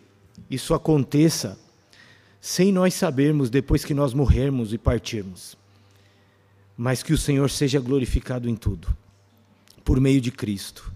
isso 0.49 0.74
aconteça 0.74 1.58
sem 2.41 2.72
nós 2.72 2.95
sabermos 2.95 3.49
depois 3.49 3.86
que 3.86 3.93
nós 3.93 4.14
morrermos 4.14 4.74
e 4.74 4.78
partirmos 4.78 5.56
mas 6.78 7.01
que 7.01 7.14
o 7.14 7.18
Senhor 7.18 7.49
seja 7.49 7.80
glorificado 7.80 8.49
em 8.49 8.56
tudo, 8.56 8.95
por 9.84 9.99
meio 9.99 10.20
de 10.20 10.32
Cristo. 10.32 10.91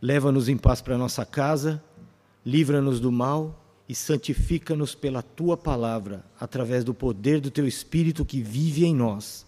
Leva-nos 0.00 0.48
em 0.48 0.56
paz 0.56 0.80
para 0.80 0.98
nossa 0.98 1.24
casa, 1.24 1.82
livra-nos 2.48 2.98
do 2.98 3.12
mal 3.12 3.62
e 3.86 3.94
santifica-nos 3.94 4.94
pela 4.94 5.20
tua 5.20 5.54
palavra, 5.54 6.24
através 6.40 6.82
do 6.82 6.94
poder 6.94 7.42
do 7.42 7.50
teu 7.50 7.68
Espírito 7.68 8.24
que 8.24 8.40
vive 8.40 8.86
em 8.86 8.94
nós, 8.94 9.44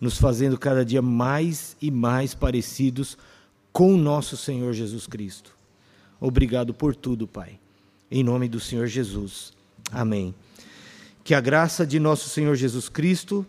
nos 0.00 0.18
fazendo 0.18 0.58
cada 0.58 0.84
dia 0.84 1.00
mais 1.00 1.76
e 1.80 1.88
mais 1.88 2.34
parecidos 2.34 3.16
com 3.72 3.96
nosso 3.96 4.36
Senhor 4.36 4.72
Jesus 4.72 5.06
Cristo. 5.06 5.54
Obrigado 6.20 6.74
por 6.74 6.96
tudo, 6.96 7.28
Pai. 7.28 7.60
Em 8.10 8.24
nome 8.24 8.48
do 8.48 8.58
Senhor 8.58 8.88
Jesus. 8.88 9.52
Amém. 9.92 10.34
Que 11.22 11.34
a 11.34 11.40
graça 11.40 11.86
de 11.86 12.00
nosso 12.00 12.28
Senhor 12.28 12.56
Jesus 12.56 12.88
Cristo 12.88 13.46